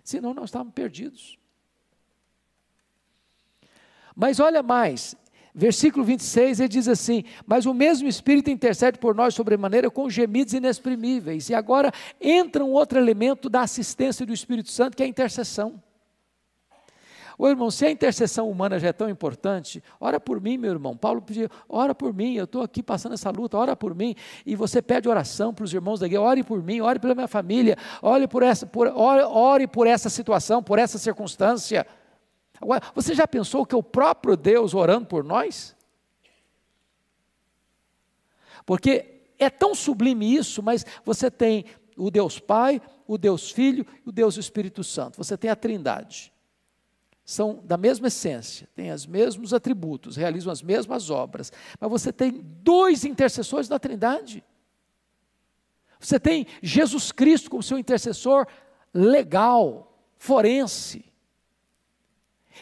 Senão 0.01 0.33
nós 0.33 0.45
estávamos 0.45 0.73
perdidos. 0.73 1.37
Mas 4.15 4.39
olha 4.39 4.63
mais, 4.63 5.15
Versículo 5.53 6.05
26, 6.05 6.59
ele 6.59 6.69
diz 6.69 6.87
assim: 6.87 7.23
Mas 7.45 7.65
o 7.65 7.73
mesmo 7.73 8.07
Espírito 8.07 8.49
intercede 8.49 8.97
por 8.97 9.13
nós 9.13 9.33
sobremaneira 9.33 9.89
com 9.89 10.09
gemidos 10.09 10.53
inexprimíveis. 10.53 11.49
E 11.49 11.53
agora 11.53 11.91
entra 12.19 12.63
um 12.63 12.71
outro 12.71 12.97
elemento 12.97 13.49
da 13.49 13.61
assistência 13.61 14.25
do 14.25 14.33
Espírito 14.33 14.71
Santo, 14.71 14.95
que 14.95 15.03
é 15.03 15.05
a 15.05 15.09
intercessão. 15.09 15.81
Ô 17.37 17.47
irmão, 17.47 17.71
se 17.71 17.85
a 17.85 17.89
intercessão 17.89 18.47
humana 18.49 18.77
já 18.77 18.89
é 18.89 18.93
tão 18.93 19.09
importante, 19.09 19.83
ora 19.99 20.19
por 20.19 20.39
mim, 20.39 20.59
meu 20.59 20.71
irmão. 20.71 20.95
Paulo 20.95 21.21
pediu, 21.23 21.49
ora 21.67 21.95
por 21.95 22.13
mim, 22.13 22.35
eu 22.35 22.43
estou 22.43 22.61
aqui 22.61 22.83
passando 22.83 23.13
essa 23.13 23.31
luta, 23.31 23.57
ora 23.57 23.75
por 23.75 23.95
mim. 23.95 24.15
E 24.45 24.55
você 24.55 24.79
pede 24.79 25.09
oração 25.09 25.51
para 25.51 25.65
os 25.65 25.73
irmãos 25.73 25.99
da 25.99 26.05
igreja, 26.05 26.21
ore 26.21 26.43
por 26.43 26.61
mim, 26.61 26.81
ore 26.81 26.99
pela 26.99 27.15
minha 27.15 27.27
família, 27.27 27.75
ore 27.99 28.27
por 28.27 28.43
essa, 28.43 28.67
por, 28.67 28.87
ore, 28.87 29.23
ore 29.23 29.67
por 29.67 29.87
essa 29.87 30.07
situação, 30.07 30.61
por 30.61 30.77
essa 30.77 30.99
circunstância. 30.99 31.85
Agora, 32.61 32.81
você 32.93 33.15
já 33.15 33.27
pensou 33.27 33.65
que 33.65 33.75
o 33.75 33.81
próprio 33.81 34.37
Deus 34.37 34.73
orando 34.73 35.07
por 35.07 35.23
nós? 35.23 35.75
Porque 38.65 39.23
é 39.39 39.49
tão 39.49 39.73
sublime 39.73 40.35
isso, 40.35 40.61
mas 40.61 40.85
você 41.03 41.31
tem 41.31 41.65
o 41.97 42.11
Deus 42.11 42.39
Pai, 42.39 42.81
o 43.07 43.17
Deus 43.17 43.51
Filho 43.51 43.85
e 44.05 44.09
o 44.09 44.11
Deus 44.11 44.37
Espírito 44.37 44.83
Santo. 44.83 45.17
Você 45.17 45.35
tem 45.35 45.49
a 45.49 45.55
Trindade. 45.55 46.31
são 47.25 47.61
da 47.63 47.77
mesma 47.77 48.07
essência, 48.07 48.69
têm 48.75 48.91
os 48.91 49.05
mesmos 49.05 49.53
atributos, 49.53 50.15
realizam 50.15 50.51
as 50.51 50.61
mesmas 50.61 51.09
obras, 51.09 51.51
mas 51.79 51.89
você 51.89 52.13
tem 52.13 52.41
dois 52.61 53.03
intercessores 53.05 53.67
na 53.67 53.79
Trindade. 53.79 54.43
Você 55.99 56.19
tem 56.19 56.47
Jesus 56.61 57.11
Cristo 57.11 57.49
como 57.49 57.63
seu 57.63 57.77
intercessor 57.77 58.47
legal, 58.93 59.97
forense. 60.17 61.10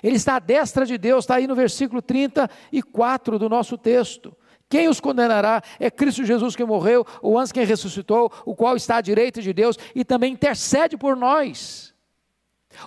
Ele 0.03 0.15
está 0.15 0.35
à 0.35 0.39
destra 0.39 0.85
de 0.85 0.97
Deus, 0.97 1.23
está 1.23 1.35
aí 1.35 1.47
no 1.47 1.55
versículo 1.55 2.01
34 2.01 3.39
do 3.39 3.49
nosso 3.49 3.77
texto. 3.77 4.35
Quem 4.69 4.87
os 4.87 4.99
condenará? 4.99 5.63
É 5.79 5.89
Cristo 5.89 6.23
Jesus 6.23 6.55
que 6.55 6.63
morreu, 6.63 7.05
o 7.23 7.39
anjo 7.39 7.53
que 7.53 7.63
ressuscitou, 7.63 8.31
o 8.45 8.55
qual 8.55 8.75
está 8.75 8.97
à 8.97 9.01
direita 9.01 9.41
de 9.41 9.51
Deus 9.51 9.77
e 9.95 10.05
também 10.05 10.33
intercede 10.33 10.95
por 10.95 11.15
nós. 11.15 11.89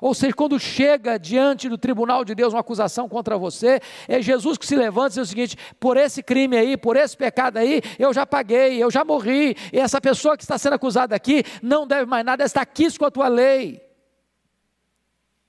Ou 0.01 0.15
seja, 0.15 0.33
quando 0.33 0.59
chega 0.61 1.19
diante 1.19 1.69
do 1.69 1.77
tribunal 1.77 2.25
de 2.25 2.37
Deus 2.37 2.55
uma 2.55 2.61
acusação 2.61 3.09
contra 3.09 3.37
você, 3.37 3.81
é 4.07 4.23
Jesus 4.23 4.57
que 4.57 4.65
se 4.65 4.77
levanta 4.77 5.15
e 5.15 5.21
diz 5.21 5.27
o 5.27 5.27
seguinte: 5.27 5.57
por 5.81 5.97
esse 5.97 6.23
crime 6.23 6.57
aí, 6.57 6.77
por 6.77 6.97
esse 6.97 7.17
pecado 7.17 7.57
aí, 7.57 7.83
eu 7.99 8.13
já 8.13 8.25
paguei, 8.25 8.83
eu 8.83 8.91
já 8.91 9.05
morri, 9.05 9.57
e 9.73 9.79
essa 9.79 10.01
pessoa 10.01 10.37
que 10.37 10.45
está 10.45 10.57
sendo 10.57 10.75
acusada 10.75 11.17
aqui 11.17 11.43
não 11.61 11.85
deve 11.85 12.07
mais 12.07 12.25
nada, 12.25 12.45
está 12.45 12.63
aqui 12.63 12.97
com 12.97 13.05
a 13.05 13.11
tua 13.11 13.27
lei. 13.27 13.92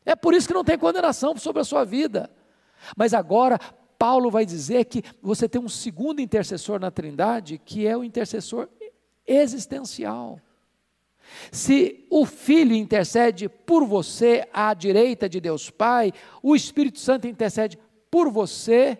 É 0.05 0.15
por 0.15 0.33
isso 0.33 0.47
que 0.47 0.53
não 0.53 0.63
tem 0.63 0.77
condenação 0.77 1.35
sobre 1.37 1.61
a 1.61 1.65
sua 1.65 1.83
vida. 1.85 2.29
Mas 2.95 3.13
agora, 3.13 3.57
Paulo 3.97 4.29
vai 4.29 4.45
dizer 4.45 4.85
que 4.85 5.03
você 5.21 5.47
tem 5.47 5.61
um 5.61 5.69
segundo 5.69 6.19
intercessor 6.19 6.79
na 6.79 6.91
Trindade, 6.91 7.57
que 7.57 7.87
é 7.87 7.95
o 7.95 8.03
intercessor 8.03 8.67
existencial. 9.25 10.39
Se 11.51 12.05
o 12.09 12.25
Filho 12.25 12.75
intercede 12.75 13.47
por 13.47 13.85
você 13.85 14.47
à 14.51 14.73
direita 14.73 15.29
de 15.29 15.39
Deus 15.39 15.69
Pai, 15.69 16.11
o 16.41 16.55
Espírito 16.55 16.99
Santo 16.99 17.27
intercede 17.27 17.79
por 18.11 18.29
você, 18.29 18.99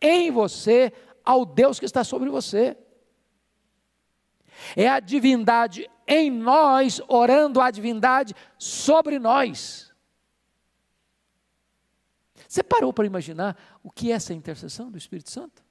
em 0.00 0.30
você, 0.30 0.92
ao 1.24 1.44
Deus 1.44 1.78
que 1.78 1.84
está 1.84 2.04
sobre 2.04 2.30
você. 2.30 2.76
É 4.76 4.88
a 4.88 5.00
divindade 5.00 5.88
em 6.06 6.30
nós, 6.30 7.00
orando 7.08 7.60
a 7.60 7.70
divindade 7.70 8.34
sobre 8.56 9.18
nós. 9.18 9.87
Você 12.48 12.62
parou 12.62 12.94
para 12.94 13.06
imaginar 13.06 13.78
o 13.82 13.90
que 13.90 14.10
é 14.10 14.14
essa 14.14 14.32
intercessão 14.32 14.90
do 14.90 14.96
Espírito 14.96 15.30
Santo? 15.30 15.62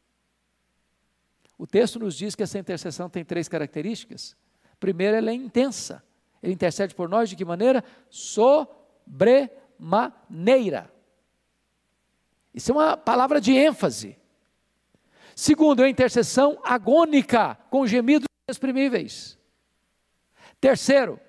O 1.58 1.66
texto 1.66 1.98
nos 1.98 2.16
diz 2.16 2.36
que 2.36 2.44
essa 2.44 2.60
intercessão 2.60 3.10
tem 3.10 3.26
três 3.26 3.50
características. 3.50 4.38
Primeiro, 4.80 5.18
ela 5.18 5.32
é 5.32 5.34
intensa. 5.34 6.04
Ele 6.42 6.54
intercede 6.54 6.94
por 6.94 7.10
nós 7.10 7.30
de 7.30 7.36
que 7.36 7.44
maneira? 7.44 7.84
Sobremaneira. 8.12 10.94
Isso 12.54 12.72
é 12.72 12.76
uma 12.76 12.96
palavra 12.96 13.42
de 13.42 13.54
ênfase. 13.54 14.16
Segundo, 15.36 15.82
é 15.82 15.88
a 15.88 15.90
intercessão 15.90 16.62
agônica, 16.64 17.56
com 17.72 17.88
gemidos 17.88 18.28
inexprimíveis. 18.48 19.36
Terceiro, 20.62 21.20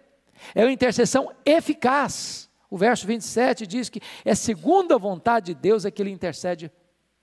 é 0.54 0.62
a 0.62 0.70
intercessão 0.70 1.34
eficaz. 1.44 2.47
O 2.70 2.76
verso 2.76 3.07
27 3.07 3.66
diz 3.66 3.88
que 3.88 4.00
é 4.24 4.35
segundo 4.35 4.94
a 4.94 4.98
vontade 4.98 5.54
de 5.54 5.61
Deus 5.61 5.85
é 5.85 5.90
que 5.90 6.02
ele 6.02 6.11
intercede 6.11 6.70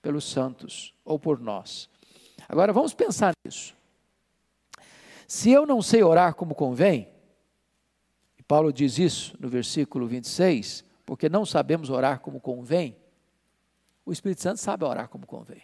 pelos 0.02 0.24
santos 0.24 0.94
ou 1.04 1.18
por 1.18 1.40
nós. 1.40 1.88
Agora 2.48 2.72
vamos 2.72 2.94
pensar 2.94 3.32
nisso. 3.44 3.76
Se 5.26 5.50
eu 5.50 5.66
não 5.66 5.82
sei 5.82 6.02
orar 6.02 6.34
como 6.34 6.54
convém, 6.54 7.08
e 8.38 8.42
Paulo 8.42 8.72
diz 8.72 8.98
isso 8.98 9.36
no 9.40 9.48
versículo 9.48 10.06
26, 10.06 10.84
porque 11.04 11.28
não 11.28 11.44
sabemos 11.44 11.90
orar 11.90 12.20
como 12.20 12.40
convém, 12.40 12.96
o 14.04 14.12
Espírito 14.12 14.42
Santo 14.42 14.58
sabe 14.58 14.84
orar 14.84 15.08
como 15.08 15.26
convém. 15.26 15.62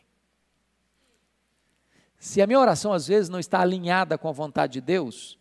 Se 2.18 2.40
a 2.40 2.46
minha 2.46 2.58
oração 2.58 2.92
às 2.92 3.06
vezes 3.06 3.28
não 3.28 3.38
está 3.38 3.60
alinhada 3.60 4.16
com 4.16 4.28
a 4.28 4.32
vontade 4.32 4.74
de 4.74 4.80
Deus, 4.80 5.38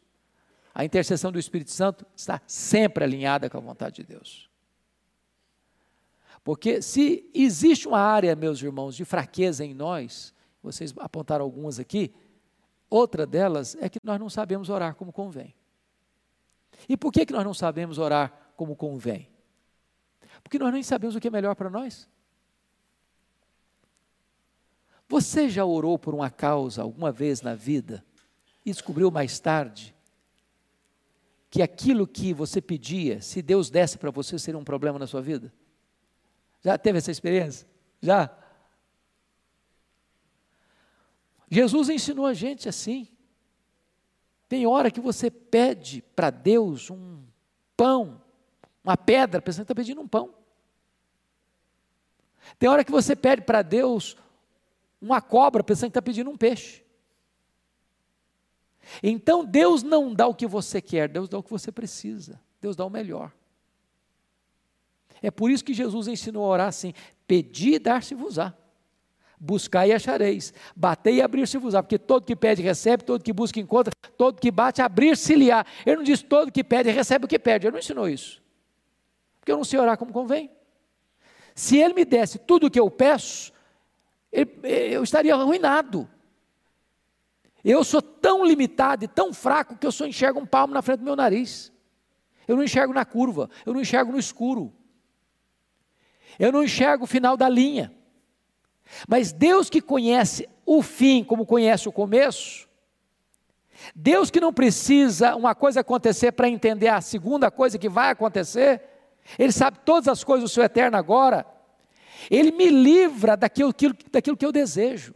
a 0.74 0.86
intercessão 0.86 1.32
do 1.32 1.40
Espírito 1.40 1.72
Santo 1.72 2.06
está 2.16 2.42
sempre 2.48 3.04
alinhada 3.04 3.50
com 3.50 3.58
a 3.58 3.62
vontade 3.62 3.98
de 3.98 4.04
Deus. 4.04 4.50
Porque 6.44 6.82
se 6.82 7.30
existe 7.34 7.88
uma 7.88 8.00
área, 8.00 8.36
meus 8.36 8.62
irmãos, 8.62 8.96
de 8.96 9.06
fraqueza 9.06 9.64
em 9.64 9.74
nós, 9.74 10.34
vocês 10.64 10.94
apontaram 10.98 11.46
algumas 11.46 11.80
aqui, 11.80 12.14
Outra 12.92 13.26
delas 13.26 13.78
é 13.80 13.88
que 13.88 14.00
nós 14.04 14.20
não 14.20 14.30
sabemos 14.30 14.70
orar 14.70 14.96
como 14.96 15.14
convém. 15.14 15.56
E 16.90 16.98
por 16.98 17.10
que, 17.10 17.26
que 17.26 17.32
nós 17.32 17.46
não 17.46 17.54
sabemos 17.54 17.98
orar 17.98 18.52
como 18.58 18.76
convém? 18.76 19.30
Porque 20.44 20.60
nós 20.60 20.74
nem 20.74 20.84
sabemos 20.84 21.16
o 21.16 21.20
que 21.22 21.30
é 21.30 21.32
melhor 21.32 21.56
para 21.56 21.70
nós. 21.70 22.10
Você 25.08 25.50
já 25.50 25.64
orou 25.64 25.98
por 25.98 26.14
uma 26.14 26.30
causa 26.30 26.82
alguma 26.82 27.14
vez 27.14 27.42
na 27.42 27.56
vida 27.56 28.04
e 28.66 28.72
descobriu 28.72 29.10
mais 29.10 29.40
tarde 29.40 29.96
que 31.52 31.62
aquilo 31.62 32.08
que 32.08 32.34
você 32.34 32.62
pedia, 32.62 33.22
se 33.22 33.42
Deus 33.42 33.70
desse 33.70 33.98
para 33.98 34.10
você, 34.10 34.40
seria 34.40 34.58
um 34.58 34.64
problema 34.64 34.98
na 34.98 35.06
sua 35.06 35.22
vida? 35.22 35.54
Já 36.62 36.78
teve 36.78 36.98
essa 36.98 37.12
experiência? 37.12 37.68
Já? 38.02 38.34
Jesus 41.50 41.90
ensinou 41.90 42.26
a 42.26 42.34
gente 42.34 42.70
assim. 42.70 43.06
Tem 44.48 44.66
hora 44.66 44.90
que 44.90 45.02
você 45.02 45.30
pede 45.30 46.02
para 46.16 46.30
Deus 46.30 46.90
um 46.90 47.22
pão, 47.76 48.22
uma 48.82 48.96
pedra, 48.96 49.42
pensando 49.42 49.66
que 49.66 49.74
está 49.74 49.76
pedindo 49.76 50.00
um 50.00 50.08
pão. 50.08 50.34
Tem 52.58 52.70
hora 52.70 52.86
que 52.86 52.92
você 52.92 53.14
pede 53.14 53.42
para 53.42 53.62
Deus 53.62 54.16
uma 55.02 55.20
cobra, 55.22 55.62
pensando 55.62 55.90
que 55.90 56.00
está 56.00 56.02
pedindo 56.02 56.30
um 56.30 56.38
peixe. 56.38 56.82
Então 59.02 59.46
Deus 59.46 59.84
não 59.84 60.14
dá 60.14 60.28
o 60.28 60.36
que 60.36 60.48
você 60.48 60.82
quer, 60.82 61.08
Deus 61.08 61.30
dá 61.30 61.38
o 61.38 61.44
que 61.44 61.50
você 61.50 61.72
precisa. 61.72 62.40
Deus 62.60 62.76
dá 62.76 62.86
o 62.86 62.90
melhor. 62.90 63.32
É 65.22 65.30
por 65.30 65.52
isso 65.52 65.64
que 65.64 65.74
Jesus 65.74 66.08
ensinou 66.08 66.46
a 66.46 66.50
orar 66.50 66.68
assim: 66.68 66.94
pedir 67.28 67.74
e 67.76 67.80
dar-se-vos-á 67.80 68.56
buscar 69.44 69.88
e 69.88 69.92
achareis, 69.92 70.54
bater 70.76 71.16
e 71.16 71.22
abrir-se-vos-á, 71.22 71.82
porque 71.82 71.98
todo 71.98 72.24
que 72.24 72.36
pede 72.36 72.62
recebe, 72.62 73.04
todo 73.04 73.24
que 73.24 73.34
busca 73.34 73.60
encontra, 73.60 73.92
todo 74.16 74.40
que 74.40 74.52
bate 74.52 74.84
abrir-se-lhe-á. 74.84 75.66
Ele 75.84 75.96
não 75.96 76.04
diz 76.04 76.22
todo 76.22 76.52
que 76.52 76.64
pede 76.64 76.92
recebe 76.92 77.26
o 77.26 77.28
que 77.28 77.40
pede, 77.40 77.66
ele 77.66 77.72
não 77.72 77.80
ensinou 77.80 78.08
isso. 78.08 78.40
Porque 79.40 79.52
eu 79.52 79.58
não 79.58 79.64
sei 79.64 79.80
orar 79.80 79.98
como 79.98 80.14
convém. 80.14 80.52
Se 81.56 81.76
ele 81.76 81.96
me 81.96 82.06
desse 82.06 82.38
tudo 82.38 82.68
o 82.68 82.72
que 82.72 82.80
eu 82.80 82.90
peço, 82.92 83.52
eu 84.32 85.02
estaria 85.04 85.34
arruinado. 85.34 86.08
Eu 87.64 87.84
sou 87.84 88.02
tão 88.02 88.46
limitado 88.46 89.06
e 89.06 89.08
tão 89.08 89.34
fraco 89.34 89.78
que 89.78 89.86
eu 89.86 89.92
só 89.92 90.06
enxergo 90.06 90.40
um 90.40 90.46
palmo 90.46 90.74
na 90.74 90.82
frente 90.82 91.00
do 91.00 91.06
meu 91.06 91.16
nariz. 91.16 91.72
Eu 92.48 92.56
não 92.56 92.64
enxergo 92.64 92.94
na 92.94 93.06
curva, 93.06 93.50
eu 93.66 93.74
não 93.74 93.82
enxergo 93.82 94.12
no 94.12 94.20
escuro. 94.20 94.74
Eu 96.40 96.52
não 96.52 96.64
enxergo 96.64 97.04
o 97.04 97.08
final 97.08 97.38
da 97.38 97.48
linha. 97.48 97.94
Mas 99.08 99.32
Deus 99.32 99.70
que 99.70 99.82
conhece 99.82 100.50
o 100.66 100.82
fim 100.82 101.24
como 101.24 101.46
conhece 101.46 101.88
o 101.88 101.92
começo, 101.92 102.68
Deus 103.96 104.30
que 104.30 104.40
não 104.40 104.54
precisa 104.54 105.36
uma 105.36 105.56
coisa 105.56 105.80
acontecer 105.80 106.32
para 106.32 106.50
entender 106.50 106.88
a 106.88 107.02
segunda 107.02 107.50
coisa 107.50 107.78
que 107.78 107.90
vai 107.90 108.12
acontecer, 108.12 108.82
Ele 109.40 109.52
sabe 109.52 109.80
todas 109.84 110.08
as 110.08 110.24
coisas 110.24 110.50
do 110.50 110.54
seu 110.54 110.64
eterno 110.64 110.98
agora, 110.98 111.46
Ele 112.30 112.52
me 112.52 112.70
livra 112.70 113.36
daquilo, 113.36 113.74
daquilo 114.12 114.38
que 114.38 114.46
eu 114.46 114.52
desejo, 114.52 115.14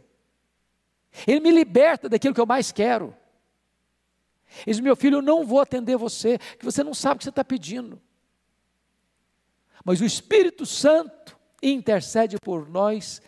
Ele 1.26 1.40
me 1.40 1.50
liberta 1.50 2.08
daquilo 2.08 2.34
que 2.34 2.40
eu 2.40 2.46
mais 2.46 2.72
quero. 2.72 3.14
Ele 4.66 4.72
diz: 4.72 4.80
meu 4.80 4.96
filho, 4.96 5.18
eu 5.18 5.22
não 5.22 5.44
vou 5.44 5.60
atender 5.60 5.96
você, 5.96 6.38
que 6.38 6.64
você 6.64 6.82
não 6.82 6.94
sabe 6.94 7.16
o 7.16 7.18
que 7.18 7.24
você 7.24 7.30
está 7.30 7.44
pedindo. 7.44 8.00
Mas 9.84 10.00
o 10.00 10.04
Espírito 10.04 10.66
Santo 10.66 11.38
intercede 11.62 12.38
por 12.40 12.68
nós 12.68 13.22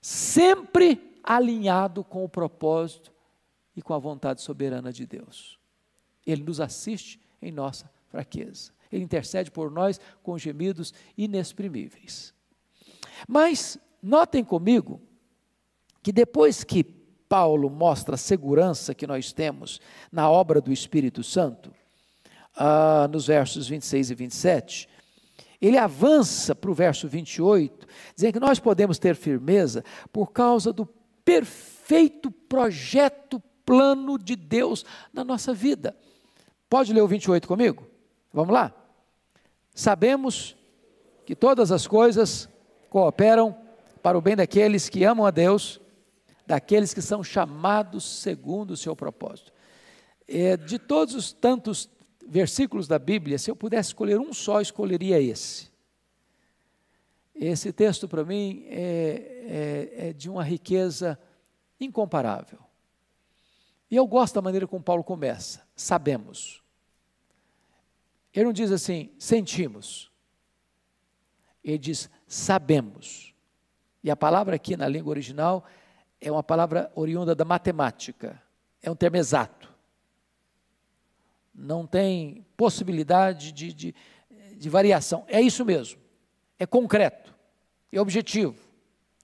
sempre 0.00 1.18
alinhado 1.22 2.02
com 2.02 2.24
o 2.24 2.28
propósito 2.28 3.12
e 3.76 3.80
com 3.80 3.94
a 3.94 3.98
vontade 3.98 4.42
soberana 4.42 4.92
de 4.92 5.06
Deus. 5.06 5.58
Ele 6.26 6.42
nos 6.42 6.60
assiste 6.60 7.20
em 7.40 7.52
nossa 7.52 7.90
fraqueza. 8.08 8.72
Ele 8.90 9.04
intercede 9.04 9.50
por 9.50 9.70
nós 9.70 10.00
com 10.22 10.36
gemidos 10.36 10.92
inexprimíveis. 11.16 12.34
Mas 13.26 13.78
notem 14.02 14.44
comigo 14.44 15.00
que 16.02 16.12
depois 16.12 16.64
que 16.64 16.84
Paulo 17.32 17.70
mostra 17.70 18.16
a 18.16 18.18
segurança 18.18 18.94
que 18.94 19.06
nós 19.06 19.32
temos 19.32 19.80
na 20.12 20.30
obra 20.30 20.60
do 20.60 20.70
Espírito 20.70 21.24
Santo, 21.24 21.72
ah, 22.54 23.08
nos 23.10 23.26
versos 23.26 23.66
26 23.68 24.10
e 24.10 24.14
27, 24.14 24.88
ele 25.58 25.78
avança 25.78 26.54
para 26.54 26.70
o 26.70 26.74
verso 26.74 27.08
28, 27.08 27.86
dizendo 28.14 28.34
que 28.34 28.38
nós 28.38 28.58
podemos 28.58 28.98
ter 28.98 29.16
firmeza 29.16 29.82
por 30.12 30.30
causa 30.30 30.74
do 30.74 30.84
perfeito 31.24 32.30
projeto, 32.30 33.42
plano 33.64 34.18
de 34.18 34.36
Deus 34.36 34.84
na 35.10 35.24
nossa 35.24 35.54
vida. 35.54 35.96
Pode 36.68 36.92
ler 36.92 37.00
o 37.00 37.08
28 37.08 37.48
comigo? 37.48 37.86
Vamos 38.30 38.52
lá? 38.52 38.74
Sabemos 39.74 40.54
que 41.24 41.34
todas 41.34 41.72
as 41.72 41.86
coisas 41.86 42.46
cooperam 42.90 43.56
para 44.02 44.18
o 44.18 44.20
bem 44.20 44.36
daqueles 44.36 44.90
que 44.90 45.02
amam 45.02 45.24
a 45.24 45.30
Deus, 45.30 45.80
daqueles 46.46 46.92
que 46.92 47.02
são 47.02 47.22
chamados 47.22 48.04
segundo 48.04 48.72
o 48.72 48.76
seu 48.76 48.94
propósito. 48.94 49.52
É, 50.28 50.56
de 50.56 50.78
todos 50.78 51.14
os 51.14 51.32
tantos 51.32 51.88
versículos 52.26 52.88
da 52.88 52.98
Bíblia, 52.98 53.38
se 53.38 53.50
eu 53.50 53.56
pudesse 53.56 53.90
escolher 53.90 54.18
um 54.18 54.32
só, 54.32 54.60
escolheria 54.60 55.20
esse. 55.20 55.70
Esse 57.34 57.72
texto, 57.72 58.06
para 58.06 58.24
mim, 58.24 58.64
é, 58.68 59.88
é, 59.98 60.08
é 60.08 60.12
de 60.12 60.30
uma 60.30 60.44
riqueza 60.44 61.18
incomparável. 61.80 62.58
E 63.90 63.96
eu 63.96 64.06
gosto 64.06 64.34
da 64.34 64.42
maneira 64.42 64.66
como 64.66 64.82
Paulo 64.82 65.04
começa. 65.04 65.66
Sabemos. 65.74 66.62
Ele 68.32 68.46
não 68.46 68.52
diz 68.52 68.70
assim, 68.70 69.10
sentimos. 69.18 70.10
Ele 71.62 71.78
diz, 71.78 72.08
sabemos. 72.26 73.34
E 74.02 74.10
a 74.10 74.16
palavra 74.16 74.56
aqui 74.56 74.76
na 74.76 74.88
língua 74.88 75.10
original 75.10 75.66
uma 76.30 76.42
palavra 76.42 76.90
oriunda 76.94 77.34
da 77.34 77.44
matemática. 77.44 78.40
É 78.80 78.90
um 78.90 78.94
termo 78.94 79.16
exato. 79.16 79.72
Não 81.54 81.86
tem 81.86 82.46
possibilidade 82.56 83.52
de, 83.52 83.72
de, 83.72 83.94
de 84.56 84.68
variação. 84.68 85.24
É 85.26 85.40
isso 85.40 85.64
mesmo. 85.64 86.00
É 86.58 86.66
concreto. 86.66 87.34
É 87.90 88.00
objetivo. 88.00 88.56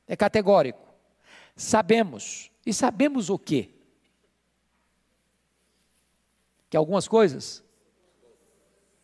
É 0.06 0.16
categórico. 0.16 0.87
Sabemos. 1.54 2.50
E 2.66 2.72
sabemos 2.72 3.30
o 3.30 3.38
quê? 3.38 3.70
Que 6.68 6.76
algumas 6.76 7.08
coisas, 7.08 7.64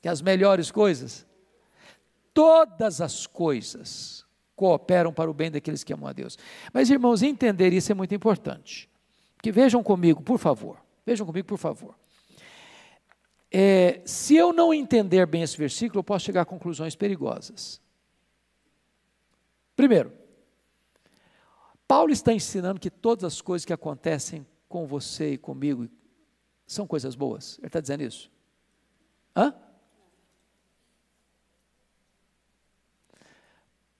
que 0.02 0.08
as 0.08 0.20
melhores 0.20 0.70
coisas, 0.70 1.26
todas 2.34 3.00
as 3.00 3.26
coisas 3.26 4.23
cooperam 4.56 5.12
para 5.12 5.30
o 5.30 5.34
bem 5.34 5.50
daqueles 5.50 5.82
que 5.82 5.92
amam 5.92 6.08
a 6.08 6.12
Deus. 6.12 6.38
Mas, 6.72 6.90
irmãos, 6.90 7.22
entender 7.22 7.72
isso 7.72 7.90
é 7.90 7.94
muito 7.94 8.14
importante. 8.14 8.88
Que 9.42 9.52
vejam 9.52 9.82
comigo, 9.82 10.22
por 10.22 10.38
favor. 10.38 10.78
Vejam 11.04 11.26
comigo, 11.26 11.46
por 11.46 11.58
favor. 11.58 11.94
É, 13.50 14.00
se 14.04 14.34
eu 14.34 14.52
não 14.52 14.74
entender 14.74 15.26
bem 15.26 15.42
esse 15.42 15.56
versículo, 15.56 16.00
eu 16.00 16.04
posso 16.04 16.24
chegar 16.24 16.42
a 16.42 16.46
conclusões 16.46 16.96
perigosas. 16.96 17.80
Primeiro, 19.76 20.12
Paulo 21.86 22.12
está 22.12 22.32
ensinando 22.32 22.80
que 22.80 22.90
todas 22.90 23.24
as 23.24 23.40
coisas 23.40 23.64
que 23.64 23.72
acontecem 23.72 24.46
com 24.68 24.86
você 24.86 25.34
e 25.34 25.38
comigo 25.38 25.88
são 26.66 26.86
coisas 26.86 27.14
boas. 27.14 27.58
Ele 27.58 27.66
está 27.66 27.80
dizendo 27.80 28.02
isso? 28.02 28.30
Hã? 29.36 29.54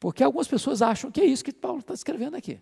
Porque 0.05 0.23
algumas 0.23 0.47
pessoas 0.47 0.83
acham 0.83 1.11
que 1.11 1.19
é 1.19 1.25
isso 1.25 1.43
que 1.43 1.51
Paulo 1.51 1.79
está 1.79 1.95
escrevendo 1.95 2.37
aqui. 2.37 2.61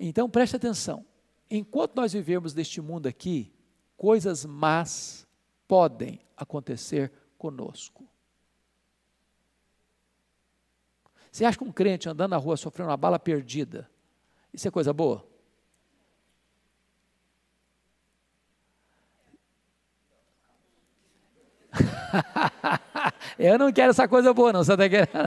Então 0.00 0.26
preste 0.26 0.56
atenção. 0.56 1.04
Enquanto 1.50 1.94
nós 1.96 2.14
vivemos 2.14 2.54
neste 2.54 2.80
mundo 2.80 3.06
aqui, 3.06 3.52
coisas 3.94 4.46
más 4.46 5.28
podem 5.68 6.18
acontecer 6.34 7.12
conosco. 7.36 8.08
Você 11.30 11.44
acha 11.44 11.58
que 11.58 11.64
um 11.64 11.72
crente 11.72 12.08
andando 12.08 12.30
na 12.30 12.38
rua 12.38 12.56
sofrendo 12.56 12.88
uma 12.88 12.96
bala 12.96 13.18
perdida, 13.18 13.86
isso 14.50 14.66
é 14.66 14.70
coisa 14.70 14.94
boa? 14.94 15.28
Eu 23.38 23.58
não 23.58 23.72
quero 23.72 23.90
essa 23.90 24.06
coisa 24.06 24.32
boa, 24.32 24.52
não, 24.52 24.62
você 24.62 24.72
está 24.72 24.88
querendo? 24.88 25.10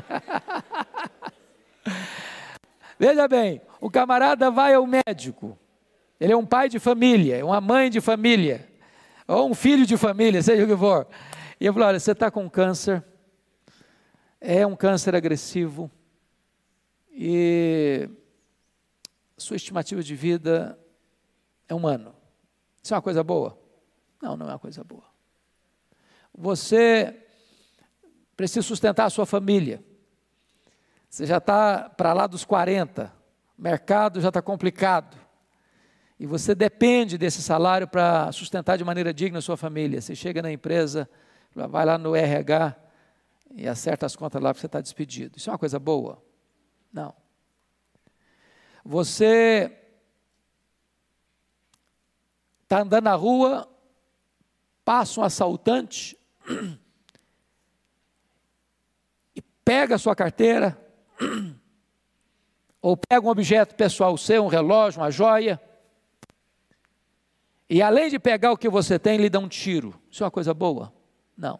Veja 2.97 3.27
bem, 3.27 3.61
o 3.79 3.91
camarada 3.91 4.49
vai 4.49 4.73
ao 4.73 4.87
médico, 4.87 5.57
ele 6.19 6.33
é 6.33 6.37
um 6.37 6.45
pai 6.45 6.67
de 6.67 6.79
família, 6.79 7.37
é 7.37 7.43
uma 7.43 7.61
mãe 7.61 7.89
de 7.89 8.01
família, 8.01 8.67
ou 9.27 9.49
um 9.49 9.53
filho 9.53 9.85
de 9.85 9.97
família, 9.97 10.41
seja 10.41 10.63
o 10.63 10.67
que 10.67 10.75
for. 10.75 11.07
E 11.59 11.65
eu 11.65 11.73
falo: 11.73 11.85
olha, 11.85 11.99
você 11.99 12.11
está 12.11 12.31
com 12.31 12.49
câncer, 12.49 13.03
é 14.41 14.65
um 14.65 14.75
câncer 14.75 15.15
agressivo, 15.15 15.91
e 17.11 18.09
sua 19.37 19.57
estimativa 19.57 20.01
de 20.01 20.15
vida 20.15 20.79
é 21.67 21.75
um 21.75 21.85
ano. 21.85 22.15
Isso 22.81 22.93
é 22.93 22.97
uma 22.97 23.01
coisa 23.01 23.23
boa? 23.23 23.57
Não, 24.21 24.35
não 24.35 24.47
é 24.47 24.53
uma 24.53 24.59
coisa 24.59 24.83
boa. 24.83 25.03
Você 26.33 27.26
precisa 28.37 28.61
sustentar 28.61 29.05
a 29.05 29.09
sua 29.09 29.25
família. 29.25 29.83
Você 31.09 31.25
já 31.25 31.37
está 31.37 31.89
para 31.89 32.13
lá 32.13 32.27
dos 32.27 32.45
40, 32.45 33.11
o 33.57 33.61
mercado 33.61 34.21
já 34.21 34.27
está 34.27 34.41
complicado. 34.41 35.17
E 36.19 36.25
você 36.25 36.53
depende 36.53 37.17
desse 37.17 37.41
salário 37.41 37.87
para 37.87 38.31
sustentar 38.31 38.77
de 38.77 38.83
maneira 38.83 39.13
digna 39.13 39.39
a 39.39 39.41
sua 39.41 39.57
família. 39.57 39.99
Você 39.99 40.15
chega 40.15 40.41
na 40.41 40.51
empresa, 40.51 41.09
vai 41.53 41.85
lá 41.85 41.97
no 41.97 42.15
RH 42.15 42.75
e 43.55 43.67
acerta 43.67 44.05
as 44.05 44.15
contas 44.15 44.41
lá 44.41 44.53
porque 44.53 44.61
você 44.61 44.67
está 44.67 44.81
despedido. 44.81 45.37
Isso 45.37 45.49
é 45.49 45.53
uma 45.53 45.59
coisa 45.59 45.79
boa? 45.79 46.23
Não. 46.93 47.13
Você 48.83 49.75
está 52.63 52.81
andando 52.81 53.05
na 53.05 53.15
rua, 53.15 53.67
passa 54.85 55.21
um 55.21 55.23
assaltante, 55.23 56.17
pega 59.67 59.95
a 59.95 59.97
sua 59.97 60.15
carteira, 60.15 60.81
ou 62.81 62.95
pega 62.95 63.27
um 63.27 63.29
objeto 63.29 63.75
pessoal 63.75 64.17
seu, 64.17 64.45
um 64.45 64.47
relógio, 64.47 65.01
uma 65.01 65.11
joia, 65.11 65.61
e 67.69 67.81
além 67.81 68.09
de 68.09 68.17
pegar 68.17 68.53
o 68.53 68.57
que 68.57 68.69
você 68.69 68.97
tem, 68.97 69.17
lhe 69.17 69.29
dá 69.29 69.39
um 69.39 69.49
tiro. 69.49 70.01
Isso 70.09 70.23
é 70.23 70.25
uma 70.25 70.31
coisa 70.31 70.53
boa? 70.53 70.93
Não. 71.35 71.59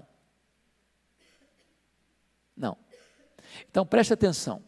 Não. 2.56 2.78
Então 3.70 3.86
preste 3.86 4.14
atenção. 4.14 4.64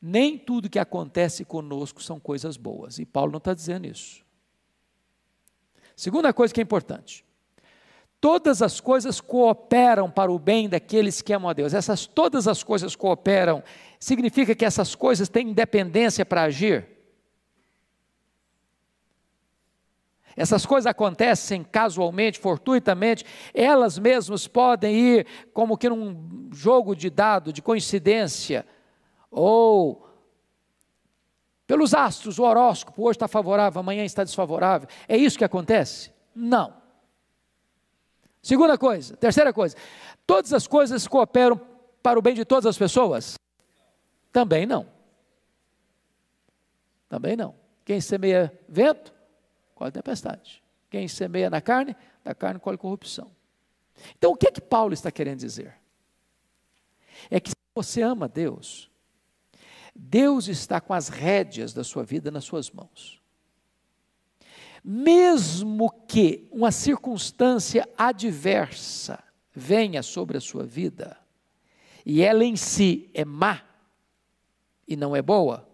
Nem 0.00 0.38
tudo 0.38 0.70
que 0.70 0.78
acontece 0.78 1.44
conosco 1.44 2.02
são 2.02 2.18
coisas 2.18 2.56
boas. 2.56 2.98
E 2.98 3.04
Paulo 3.04 3.32
não 3.32 3.38
está 3.38 3.52
dizendo 3.52 3.86
isso. 3.86 4.24
Segunda 5.94 6.32
coisa 6.32 6.54
que 6.54 6.60
é 6.60 6.62
importante 6.62 7.22
todas 8.22 8.62
as 8.62 8.80
coisas 8.80 9.20
cooperam 9.20 10.08
para 10.08 10.30
o 10.30 10.38
bem 10.38 10.68
daqueles 10.68 11.20
que 11.20 11.32
amam 11.32 11.50
a 11.50 11.52
Deus. 11.52 11.74
Essas 11.74 12.06
todas 12.06 12.46
as 12.46 12.62
coisas 12.62 12.94
cooperam, 12.94 13.64
significa 13.98 14.54
que 14.54 14.64
essas 14.64 14.94
coisas 14.94 15.28
têm 15.28 15.48
independência 15.48 16.24
para 16.24 16.44
agir? 16.44 16.86
Essas 20.36 20.64
coisas 20.64 20.86
acontecem 20.86 21.64
casualmente, 21.64 22.38
fortuitamente, 22.38 23.26
elas 23.52 23.98
mesmas 23.98 24.46
podem 24.46 24.94
ir 24.94 25.26
como 25.52 25.76
que 25.76 25.88
num 25.88 26.48
jogo 26.52 26.94
de 26.94 27.10
dado, 27.10 27.52
de 27.52 27.60
coincidência, 27.60 28.64
ou 29.32 30.08
pelos 31.66 31.92
astros, 31.92 32.38
o 32.38 32.44
horóscopo, 32.44 33.02
hoje 33.02 33.16
está 33.16 33.26
favorável, 33.26 33.80
amanhã 33.80 34.04
está 34.04 34.22
desfavorável. 34.22 34.88
É 35.08 35.16
isso 35.16 35.36
que 35.36 35.44
acontece? 35.44 36.12
Não. 36.32 36.81
Segunda 38.42 38.76
coisa, 38.76 39.16
terceira 39.16 39.52
coisa, 39.52 39.76
todas 40.26 40.52
as 40.52 40.66
coisas 40.66 41.06
cooperam 41.06 41.60
para 42.02 42.18
o 42.18 42.22
bem 42.22 42.34
de 42.34 42.44
todas 42.44 42.66
as 42.66 42.76
pessoas? 42.76 43.38
Também 44.32 44.66
não. 44.66 44.88
Também 47.08 47.36
não. 47.36 47.54
Quem 47.84 48.00
semeia 48.00 48.52
vento, 48.68 49.14
colhe 49.76 49.92
tempestade. 49.92 50.60
Quem 50.90 51.06
semeia 51.06 51.48
na 51.48 51.60
carne, 51.60 51.94
da 52.24 52.34
carne 52.34 52.58
colhe 52.58 52.76
corrupção. 52.76 53.30
Então, 54.18 54.32
o 54.32 54.36
que 54.36 54.48
é 54.48 54.50
que 54.50 54.60
Paulo 54.60 54.92
está 54.92 55.10
querendo 55.12 55.38
dizer? 55.38 55.76
É 57.30 57.38
que 57.38 57.50
se 57.50 57.56
você 57.72 58.02
ama 58.02 58.26
Deus, 58.26 58.90
Deus 59.94 60.48
está 60.48 60.80
com 60.80 60.92
as 60.92 61.08
rédeas 61.08 61.72
da 61.72 61.84
sua 61.84 62.02
vida 62.02 62.30
nas 62.30 62.44
suas 62.44 62.70
mãos 62.70 63.21
mesmo 64.84 65.90
que 66.06 66.48
uma 66.50 66.72
circunstância 66.72 67.88
adversa 67.96 69.22
venha 69.54 70.02
sobre 70.02 70.38
a 70.38 70.40
sua 70.40 70.64
vida, 70.64 71.18
e 72.04 72.22
ela 72.22 72.44
em 72.44 72.56
si 72.56 73.10
é 73.14 73.24
má 73.24 73.62
e 74.88 74.96
não 74.96 75.14
é 75.14 75.22
boa, 75.22 75.68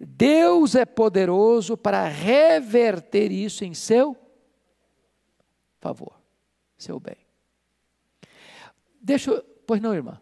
Deus 0.00 0.74
é 0.74 0.84
poderoso 0.84 1.76
para 1.76 2.08
reverter 2.08 3.30
isso 3.30 3.64
em 3.64 3.74
seu 3.74 4.16
favor, 5.78 6.20
seu 6.76 6.98
bem. 6.98 7.16
Deixa 9.00 9.30
eu, 9.30 9.42
pois 9.66 9.80
não, 9.80 9.94
irmã. 9.94 10.20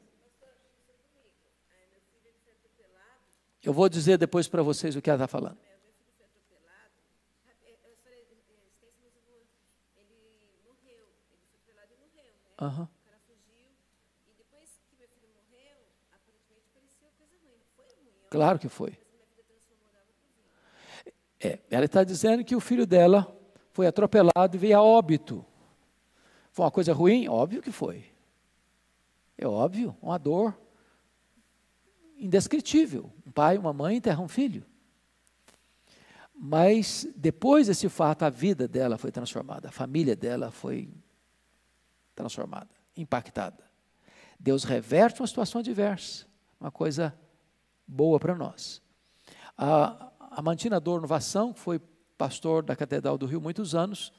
Eu 3.62 3.73
vou 3.73 3.89
dizer 3.89 4.16
depois 4.16 4.49
para 4.49 4.62
vocês 4.62 4.97
o 4.97 5.03
que 5.03 5.11
ela 5.11 5.18
está 5.18 5.29
falando. 5.29 5.70
Aham. 12.61 12.83
Uhum. 12.83 12.89
Claro 18.31 18.59
que 18.61 18.69
foi. 18.69 18.97
É, 21.41 21.59
ela 21.69 21.87
está 21.87 22.05
dizendo 22.05 22.45
que 22.45 22.55
o 22.55 22.61
filho 22.61 22.87
dela 22.87 23.37
foi 23.73 23.87
atropelado 23.87 24.55
e 24.55 24.59
veio 24.59 24.79
a 24.79 24.83
óbito. 24.83 25.45
Foi 26.53 26.65
uma 26.65 26.71
coisa 26.71 26.93
ruim? 26.93 27.29
Óbvio 27.29 27.61
que 27.61 27.73
foi. 27.73 28.05
É 29.37 29.47
óbvio, 29.47 29.97
uma 30.01 30.19
dor 30.19 30.57
indescritível. 32.17 33.11
Um 33.27 33.33
pai, 33.33 33.57
uma 33.57 33.73
mãe 33.73 33.97
enterram 33.97 34.25
um 34.25 34.29
filho. 34.29 34.65
Mas 36.35 37.09
depois 37.17 37.67
desse 37.67 37.89
fato, 37.89 38.23
a 38.23 38.31
vida 38.31 38.69
dela 38.69 38.97
foi 38.97 39.11
transformada, 39.11 39.69
a 39.69 39.73
família 39.73 40.15
dela 40.15 40.51
foi 40.51 40.89
transformada, 42.21 42.68
impactada. 42.97 43.64
Deus 44.39 44.64
reverte 44.64 45.21
uma 45.21 45.27
situação 45.27 45.61
adversa, 45.61 46.27
uma 46.61 46.71
coisa 46.71 47.14
boa 47.87 48.18
para 48.18 48.35
nós. 48.35 48.81
A, 49.57 50.11
a 50.31 50.43
Mantina 50.43 50.81
Dor 50.81 51.01
Novação, 51.01 51.53
que 51.53 51.61
foi 51.61 51.81
pastor 52.16 52.62
da 52.62 52.77
Catedral 52.77 53.18
do 53.18 53.27
Rio 53.27 53.41
muitos 53.41 53.75
anos, 53.75 54.12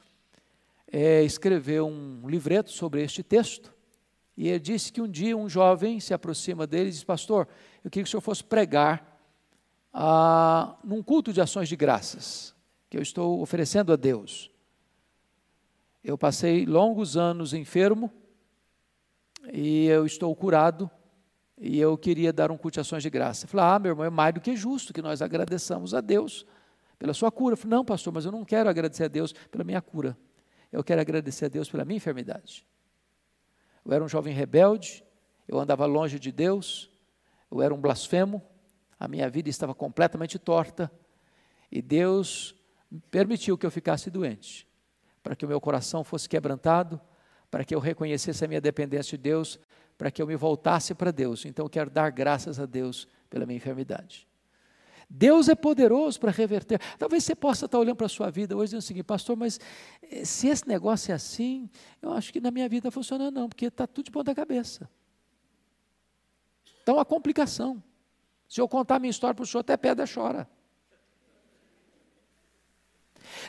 é, 0.90 1.22
escreveu 1.22 1.86
um 1.86 2.28
livreto 2.28 2.70
sobre 2.70 3.02
este 3.02 3.22
texto. 3.22 3.72
E 4.36 4.48
ele 4.48 4.60
disse 4.60 4.92
que 4.92 5.00
um 5.00 5.08
dia 5.08 5.36
um 5.36 5.48
jovem 5.48 5.98
se 6.00 6.14
aproxima 6.14 6.66
dele 6.66 6.88
e 6.88 6.92
diz: 6.92 7.04
Pastor, 7.04 7.48
eu 7.84 7.90
queria 7.90 8.04
que 8.04 8.08
o 8.08 8.10
senhor 8.10 8.20
fosse 8.20 8.44
pregar 8.44 9.18
ah, 9.92 10.76
num 10.84 11.02
culto 11.02 11.32
de 11.32 11.40
ações 11.40 11.68
de 11.68 11.76
graças 11.76 12.54
que 12.88 12.96
eu 12.96 13.02
estou 13.02 13.40
oferecendo 13.40 13.92
a 13.92 13.96
Deus. 13.96 14.51
Eu 16.02 16.18
passei 16.18 16.66
longos 16.66 17.16
anos 17.16 17.52
enfermo 17.52 18.12
e 19.52 19.86
eu 19.86 20.04
estou 20.04 20.34
curado 20.34 20.90
e 21.56 21.78
eu 21.78 21.96
queria 21.96 22.32
dar 22.32 22.50
um 22.50 22.56
culto 22.56 22.74
de 22.74 22.80
ações 22.80 23.02
de 23.02 23.10
graça. 23.10 23.46
Falei, 23.46 23.66
ah, 23.66 23.78
meu 23.78 23.90
irmão, 23.92 24.04
é 24.04 24.10
mais 24.10 24.34
do 24.34 24.40
que 24.40 24.56
justo 24.56 24.92
que 24.92 25.00
nós 25.00 25.22
agradeçamos 25.22 25.94
a 25.94 26.00
Deus 26.00 26.44
pela 26.98 27.14
sua 27.14 27.30
cura. 27.30 27.52
Eu 27.52 27.56
falei, 27.56 27.76
não, 27.76 27.84
pastor, 27.84 28.12
mas 28.12 28.24
eu 28.24 28.32
não 28.32 28.44
quero 28.44 28.68
agradecer 28.68 29.04
a 29.04 29.08
Deus 29.08 29.32
pela 29.32 29.62
minha 29.62 29.80
cura. 29.80 30.18
Eu 30.72 30.82
quero 30.82 31.00
agradecer 31.00 31.44
a 31.44 31.48
Deus 31.48 31.70
pela 31.70 31.84
minha 31.84 31.98
enfermidade. 31.98 32.66
Eu 33.84 33.92
era 33.92 34.02
um 34.02 34.08
jovem 34.08 34.34
rebelde, 34.34 35.04
eu 35.46 35.58
andava 35.58 35.86
longe 35.86 36.18
de 36.18 36.32
Deus, 36.32 36.90
eu 37.50 37.60
era 37.60 37.74
um 37.74 37.80
blasfemo, 37.80 38.42
a 38.98 39.06
minha 39.06 39.28
vida 39.28 39.48
estava 39.48 39.74
completamente 39.74 40.38
torta 40.38 40.90
e 41.70 41.82
Deus 41.82 42.54
permitiu 43.10 43.58
que 43.58 43.66
eu 43.66 43.70
ficasse 43.70 44.10
doente, 44.10 44.68
para 45.22 45.36
que 45.36 45.44
o 45.44 45.48
meu 45.48 45.60
coração 45.60 46.02
fosse 46.02 46.28
quebrantado, 46.28 47.00
para 47.50 47.64
que 47.64 47.74
eu 47.74 47.78
reconhecesse 47.78 48.44
a 48.44 48.48
minha 48.48 48.60
dependência 48.60 49.16
de 49.16 49.22
Deus, 49.22 49.58
para 49.96 50.10
que 50.10 50.20
eu 50.20 50.26
me 50.26 50.36
voltasse 50.36 50.94
para 50.94 51.10
Deus. 51.10 51.44
Então 51.44 51.66
eu 51.66 51.70
quero 51.70 51.90
dar 51.90 52.10
graças 52.10 52.58
a 52.58 52.66
Deus 52.66 53.06
pela 53.28 53.46
minha 53.46 53.56
enfermidade. 53.56 54.26
Deus 55.08 55.48
é 55.50 55.54
poderoso 55.54 56.18
para 56.18 56.30
reverter. 56.30 56.80
Talvez 56.98 57.22
você 57.22 57.34
possa 57.34 57.66
estar 57.66 57.78
olhando 57.78 57.96
para 57.96 58.06
a 58.06 58.08
sua 58.08 58.30
vida 58.30 58.56
hoje 58.56 58.62
e 58.62 58.66
dizendo 58.68 58.80
o 58.80 58.82
seguinte, 58.82 59.04
pastor, 59.04 59.36
mas 59.36 59.60
eh, 60.02 60.24
se 60.24 60.48
esse 60.48 60.66
negócio 60.66 61.12
é 61.12 61.14
assim, 61.14 61.68
eu 62.00 62.12
acho 62.12 62.32
que 62.32 62.40
na 62.40 62.50
minha 62.50 62.66
vida 62.66 62.90
funciona 62.90 63.30
não, 63.30 63.46
porque 63.46 63.66
está 63.66 63.86
tudo 63.86 64.06
de 64.06 64.10
ponta 64.10 64.34
cabeça. 64.34 64.88
Então, 66.82 66.98
a 66.98 67.04
complicação. 67.04 67.82
Se 68.48 68.60
eu 68.60 68.66
contar 68.66 68.98
minha 68.98 69.10
história 69.10 69.34
para 69.34 69.42
o 69.42 69.46
senhor, 69.46 69.60
até 69.60 69.76
pedra 69.76 70.06
chora. 70.12 70.48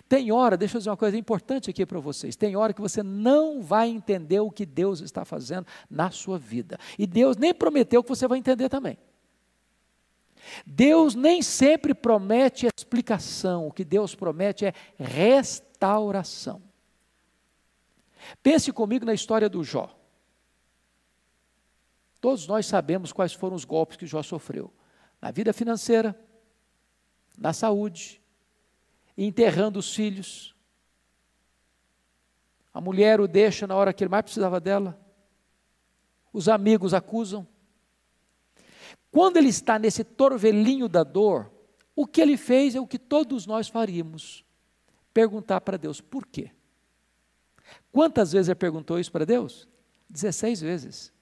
Tem 0.08 0.32
hora, 0.32 0.58
deixa 0.58 0.78
eu 0.78 0.80
dizer 0.80 0.90
uma 0.90 0.98
coisa 0.98 1.18
importante 1.18 1.70
aqui 1.70 1.86
para 1.86 2.00
vocês. 2.00 2.36
Tem 2.36 2.56
hora 2.56 2.74
que 2.74 2.82
você 2.82 3.02
não 3.04 3.62
vai 3.62 3.90
entender 3.90 4.40
o 4.40 4.52
que 4.52 4.66
Deus 4.66 5.02
está 5.02 5.26
fazendo 5.26 5.68
na 5.90 6.12
sua 6.12 6.38
vida. 6.38 6.78
E 6.98 7.06
Deus 7.06 7.38
nem 7.38 7.54
prometeu 7.54 8.04
que 8.04 8.10
você 8.10 8.28
vai 8.28 8.38
entender 8.38 8.70
também. 8.70 8.98
Deus 10.66 11.16
nem 11.16 11.42
sempre 11.42 11.94
promete 11.94 12.68
explicação, 12.68 13.68
o 13.68 13.72
que 13.72 13.86
Deus 13.86 14.14
promete 14.14 14.66
é 14.66 14.74
restauração. 14.98 16.62
Pense 18.42 18.72
comigo 18.72 19.06
na 19.06 19.14
história 19.14 19.50
do 19.50 19.64
Jó. 19.64 19.90
Todos 22.20 22.48
nós 22.48 22.66
sabemos 22.66 23.12
quais 23.12 23.34
foram 23.34 23.56
os 23.56 23.66
golpes 23.66 23.98
que 23.98 24.06
Jó 24.06 24.24
sofreu 24.24 24.74
na 25.22 25.32
vida 25.32 25.52
financeira, 25.54 26.18
na 27.38 27.54
saúde, 27.54 28.22
enterrando 29.18 29.80
os 29.80 29.94
filhos. 29.94 30.56
A 32.74 32.82
mulher 32.82 33.22
o 33.22 33.28
deixa 33.28 33.68
na 33.68 33.76
hora 33.76 33.94
que 33.94 34.04
ele 34.04 34.10
mais 34.10 34.24
precisava 34.24 34.60
dela. 34.60 35.00
Os 36.32 36.50
amigos 36.50 36.94
acusam. 36.94 37.48
Quando 39.12 39.38
ele 39.38 39.50
está 39.50 39.78
nesse 39.78 40.04
torvelinho 40.04 40.90
da 40.90 41.04
dor, 41.04 41.52
o 41.96 42.08
que 42.08 42.20
ele 42.20 42.36
fez 42.36 42.74
é 42.76 42.82
o 42.82 42.88
que 42.88 42.98
todos 42.98 43.46
nós 43.46 43.68
faríamos: 43.68 44.44
perguntar 45.14 45.62
para 45.62 45.78
Deus 45.78 46.02
por 46.02 46.26
quê. 46.26 46.52
Quantas 47.92 48.32
vezes 48.32 48.50
ele 48.50 48.56
perguntou 48.56 49.00
isso 49.00 49.12
para 49.12 49.26
Deus? 49.26 49.68
16 50.10 50.62
vezes. 50.62 51.14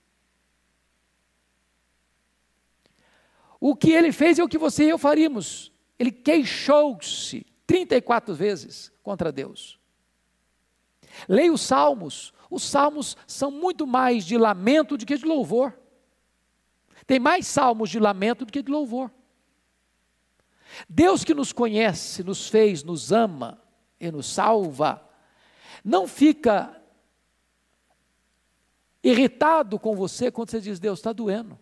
O 3.59 3.75
que 3.75 3.91
ele 3.91 4.11
fez 4.11 4.39
é 4.39 4.43
o 4.43 4.47
que 4.47 4.57
você 4.57 4.85
e 4.85 4.89
eu 4.89 4.97
faríamos. 4.97 5.71
Ele 5.99 6.11
queixou-se 6.11 7.45
34 7.66 8.34
vezes 8.34 8.91
contra 9.03 9.32
Deus. 9.32 9.80
Leia 11.28 11.51
os 11.51 11.62
salmos. 11.62 12.34
Os 12.49 12.64
salmos 12.64 13.16
são 13.26 13.49
muito 13.49 13.88
mais 13.88 14.26
de 14.26 14.38
lamento 14.38 14.97
do 14.97 15.05
que 15.05 15.18
de 15.18 15.26
louvor. 15.26 15.78
Tem 17.07 17.20
mais 17.20 17.47
salmos 17.47 17.89
de 17.89 17.99
lamento 17.99 18.45
do 18.45 18.51
que 18.51 18.62
de 18.62 18.72
louvor. 18.72 19.12
Deus 20.88 21.24
que 21.24 21.34
nos 21.34 21.51
conhece, 21.51 22.24
nos 22.24 22.47
fez, 22.47 22.84
nos 22.84 23.12
ama 23.12 23.62
e 23.99 24.09
nos 24.12 24.28
salva, 24.28 25.07
não 25.84 26.07
fica 26.07 26.82
irritado 29.03 29.80
com 29.80 29.95
você 29.95 30.32
quando 30.32 30.49
você 30.51 30.62
diz: 30.62 30.80
Deus 30.80 30.99
está 30.99 31.12
doendo. 31.12 31.59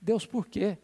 Deus, 0.00 0.26
por 0.26 0.46
quê? 0.46 0.78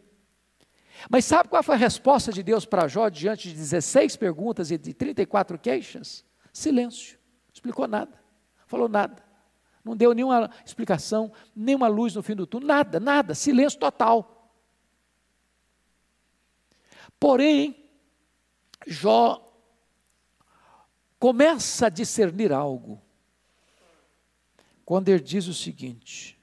Mas 1.07 1.25
sabe 1.25 1.49
qual 1.49 1.61
foi 1.61 1.75
a 1.75 1.77
resposta 1.77 2.31
de 2.33 2.41
Deus 2.41 2.65
para 2.65 2.87
Jó 2.87 3.07
diante 3.09 3.49
de 3.49 3.55
16 3.55 4.15
perguntas 4.17 4.71
e 4.71 4.77
de 4.77 4.93
34 4.93 5.57
queixas? 5.59 6.25
Silêncio. 6.51 7.19
Explicou 7.53 7.87
nada. 7.87 8.19
Falou 8.65 8.89
nada. 8.89 9.23
Não 9.83 9.95
deu 9.95 10.13
nenhuma 10.13 10.49
explicação, 10.65 11.31
nenhuma 11.55 11.87
luz 11.87 12.15
no 12.15 12.21
fim 12.21 12.35
do 12.35 12.45
túnel, 12.45 12.67
nada, 12.67 12.99
nada, 12.99 13.33
silêncio 13.33 13.79
total. 13.79 14.51
Porém, 17.19 17.75
Jó 18.85 19.45
começa 21.17 21.87
a 21.87 21.89
discernir 21.89 22.51
algo. 22.51 23.01
Quando 24.85 25.09
ele 25.09 25.23
diz 25.23 25.47
o 25.47 25.53
seguinte: 25.53 26.39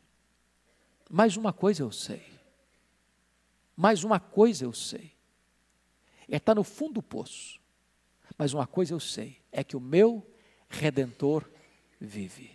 mais 1.11 1.37
uma 1.37 1.53
coisa 1.53 1.83
eu 1.83 1.91
sei. 1.91 2.36
Mas 3.77 4.03
uma 4.03 4.19
coisa 4.19 4.65
eu 4.65 4.73
sei, 4.73 5.13
é 6.29 6.37
estar 6.37 6.55
no 6.55 6.65
fundo 6.65 6.95
do 6.95 7.03
poço. 7.03 7.61
Mas 8.39 8.55
uma 8.55 8.67
coisa 8.67 8.95
eu 8.95 9.01
sei, 9.01 9.39
é 9.53 9.63
que 9.63 9.77
o 9.77 9.81
meu 9.81 10.27
redentor 10.69 11.45
vive. 12.01 12.51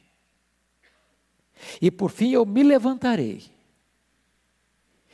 E 1.82 1.92
por 1.92 2.10
fim 2.10 2.32
eu 2.32 2.46
me 2.46 2.64
levantarei, 2.64 3.44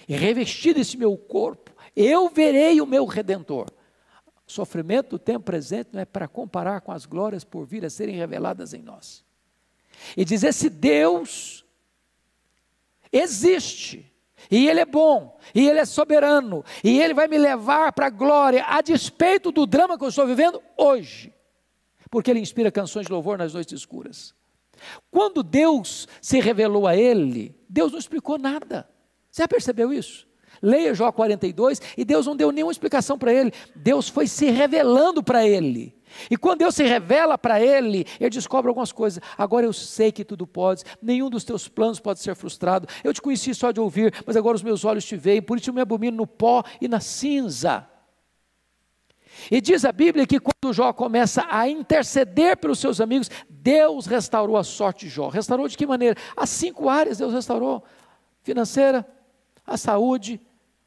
e 0.08 0.16
revestido 0.16 0.80
esse 0.80 0.96
meu 0.96 1.18
corpo, 1.18 1.72
eu 1.96 2.30
verei 2.30 2.80
o 2.80 2.86
meu 2.86 3.06
redentor. 3.06 3.70
O 4.48 4.52
sofrimento 4.52 5.10
do 5.12 5.20
tempo 5.20 5.44
presente 5.44 5.90
não 5.92 6.00
é 6.00 6.06
para 6.06 6.28
comparar 6.28 6.80
com 6.80 6.94
as 6.94 7.06
glórias 7.06 7.44
por 7.44 7.66
vir 7.66 7.84
a 7.84 7.90
serem 7.90 8.16
reveladas 8.16 8.74
em 8.74 8.82
nós. 8.82 9.26
E 10.16 10.24
dizer: 10.24 10.54
se 10.54 10.70
Deus 10.70 11.66
existe, 13.12 14.10
e 14.50 14.68
Ele 14.68 14.80
é 14.80 14.86
bom, 14.86 15.38
e 15.54 15.68
Ele 15.68 15.80
é 15.80 15.86
soberano, 15.86 16.64
e 16.84 17.00
Ele 17.02 17.14
vai 17.14 17.28
me 17.28 17.38
levar 17.38 17.92
para 17.94 18.08
a 18.08 18.12
glória, 18.12 18.66
a 18.68 18.82
despeito 18.82 19.52
do 19.52 19.66
drama 19.66 19.98
que 19.98 20.04
eu 20.04 20.10
estou 20.10 20.26
vivendo 20.28 20.62
hoje, 20.78 21.34
porque 22.10 22.32
Ele 22.32 22.40
inspira 22.40 22.72
canções 22.72 23.06
de 23.06 23.12
louvor 23.12 23.38
nas 23.38 23.54
noites 23.54 23.74
escuras. 23.74 24.36
Quando 25.10 25.44
Deus 25.44 26.08
se 26.22 26.40
revelou 26.40 26.88
a 26.88 26.96
ele, 26.96 27.56
Deus 27.68 27.92
não 27.92 28.00
explicou 28.00 28.38
nada. 28.38 28.88
Você 29.32 29.42
já 29.42 29.48
percebeu 29.48 29.92
isso? 29.92 30.28
Leia 30.62 30.94
Jó 30.94 31.12
42 31.12 31.82
e 31.98 32.06
Deus 32.06 32.26
não 32.26 32.36
deu 32.36 32.52
nenhuma 32.52 32.72
explicação 32.72 33.18
para 33.18 33.34
ele. 33.34 33.52
Deus 33.76 34.10
foi 34.10 34.28
se 34.28 34.50
revelando 34.50 35.24
para 35.24 35.48
ele. 35.48 35.97
E 36.30 36.38
quando 36.38 36.60
Deus 36.60 36.76
se 36.76 36.84
revela 36.84 37.38
para 37.38 37.62
ele, 37.62 38.06
ele 38.20 38.30
descobre 38.30 38.70
algumas 38.70 38.92
coisas. 38.92 39.22
Agora 39.38 39.66
eu 39.66 39.74
sei 39.74 40.12
que 40.12 40.26
tudo 40.26 40.48
pode, 40.48 40.84
nenhum 41.02 41.30
dos 41.30 41.44
teus 41.44 41.68
planos 41.68 42.00
pode 42.00 42.20
ser 42.20 42.36
frustrado. 42.36 42.88
Eu 43.04 43.14
te 43.14 43.22
conheci 43.22 43.54
só 43.54 43.72
de 43.72 43.80
ouvir, 43.80 44.14
mas 44.26 44.36
agora 44.36 44.56
os 44.56 44.64
meus 44.64 44.86
olhos 44.86 45.06
te 45.06 45.16
veem, 45.16 45.42
por 45.42 45.58
isso 45.58 45.70
eu 45.70 45.74
me 45.74 45.82
abomino 45.82 46.18
no 46.18 46.28
pó 46.28 46.64
e 46.82 46.88
na 46.88 47.00
cinza. 47.00 47.88
E 49.52 49.62
diz 49.62 49.86
a 49.86 49.92
Bíblia 49.92 50.26
que 50.26 50.40
quando 50.40 50.74
Jó 50.74 50.92
começa 50.92 51.46
a 51.50 51.70
interceder 51.70 52.58
pelos 52.58 52.80
seus 52.80 53.00
amigos, 53.00 53.30
Deus 53.50 54.08
restaurou 54.08 54.58
a 54.58 54.64
sorte 54.64 55.06
de 55.06 55.12
Jó. 55.12 55.28
Restaurou 55.30 55.68
de 55.68 55.78
que 55.78 55.86
maneira? 55.86 56.16
As 56.36 56.50
cinco 56.50 56.90
áreas 56.90 57.20
Deus 57.20 57.34
restaurou: 57.34 57.84
financeira, 58.42 59.08
a 59.66 59.78
saúde, 59.78 60.42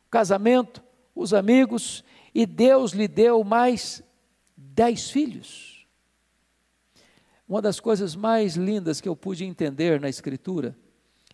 o 0.07 0.11
casamento, 0.11 0.83
os 1.15 1.33
amigos, 1.33 2.05
e 2.35 2.45
Deus 2.45 2.93
lhe 2.93 3.07
deu 3.07 3.45
mais 3.45 4.03
dez 4.75 5.11
filhos. 5.11 5.87
Uma 7.49 7.61
das 7.61 7.81
coisas 7.81 8.15
mais 8.15 8.55
lindas 8.57 9.01
que 9.01 9.09
eu 9.09 9.17
pude 9.17 9.45
entender 9.45 10.01
na 10.01 10.09
Escritura, 10.09 10.77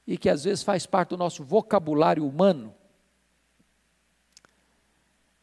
e 0.07 0.17
que 0.17 0.29
às 0.29 0.45
vezes 0.45 0.63
faz 0.63 0.87
parte 0.87 1.11
do 1.11 1.17
nosso 1.17 1.45
vocabulário 1.45 2.27
humano, 2.27 2.75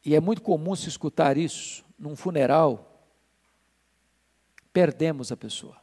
e 0.05 0.15
é 0.15 0.19
muito 0.19 0.41
comum 0.41 0.75
se 0.75 0.89
escutar 0.89 1.37
isso 1.37 1.85
num 1.97 2.15
funeral, 2.15 3.07
perdemos 4.71 5.31
a 5.31 5.37
pessoa. 5.37 5.77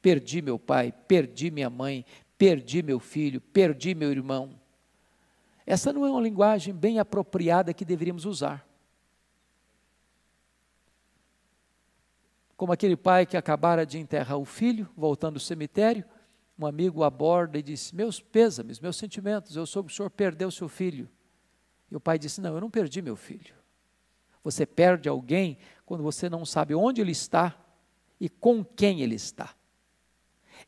Perdi 0.00 0.40
meu 0.40 0.58
pai, 0.58 0.92
perdi 0.92 1.50
minha 1.50 1.68
mãe, 1.68 2.06
perdi 2.38 2.82
meu 2.82 3.00
filho, 3.00 3.40
perdi 3.40 3.94
meu 3.94 4.10
irmão. 4.10 4.58
Essa 5.66 5.92
não 5.92 6.06
é 6.06 6.10
uma 6.10 6.20
linguagem 6.20 6.72
bem 6.72 6.98
apropriada 6.98 7.74
que 7.74 7.84
deveríamos 7.84 8.24
usar. 8.24 8.67
Como 12.58 12.72
aquele 12.72 12.96
pai 12.96 13.24
que 13.24 13.36
acabara 13.36 13.86
de 13.86 14.00
enterrar 14.00 14.36
o 14.36 14.44
filho, 14.44 14.90
voltando 14.96 15.34
do 15.34 15.40
cemitério, 15.40 16.04
um 16.58 16.66
amigo 16.66 17.04
aborda 17.04 17.56
e 17.56 17.62
disse: 17.62 17.94
Meus 17.94 18.20
pêsames, 18.20 18.80
meus 18.80 18.96
sentimentos, 18.96 19.54
eu 19.54 19.64
soube 19.64 19.86
que 19.86 19.92
o 19.92 19.96
senhor 19.96 20.10
perdeu 20.10 20.50
seu 20.50 20.68
filho. 20.68 21.08
E 21.88 21.94
o 21.94 22.00
pai 22.00 22.18
disse: 22.18 22.40
Não, 22.40 22.52
eu 22.52 22.60
não 22.60 22.68
perdi 22.68 23.00
meu 23.00 23.14
filho. 23.14 23.54
Você 24.42 24.66
perde 24.66 25.08
alguém 25.08 25.56
quando 25.86 26.02
você 26.02 26.28
não 26.28 26.44
sabe 26.44 26.74
onde 26.74 27.00
ele 27.00 27.12
está 27.12 27.56
e 28.20 28.28
com 28.28 28.64
quem 28.64 29.02
ele 29.02 29.14
está. 29.14 29.54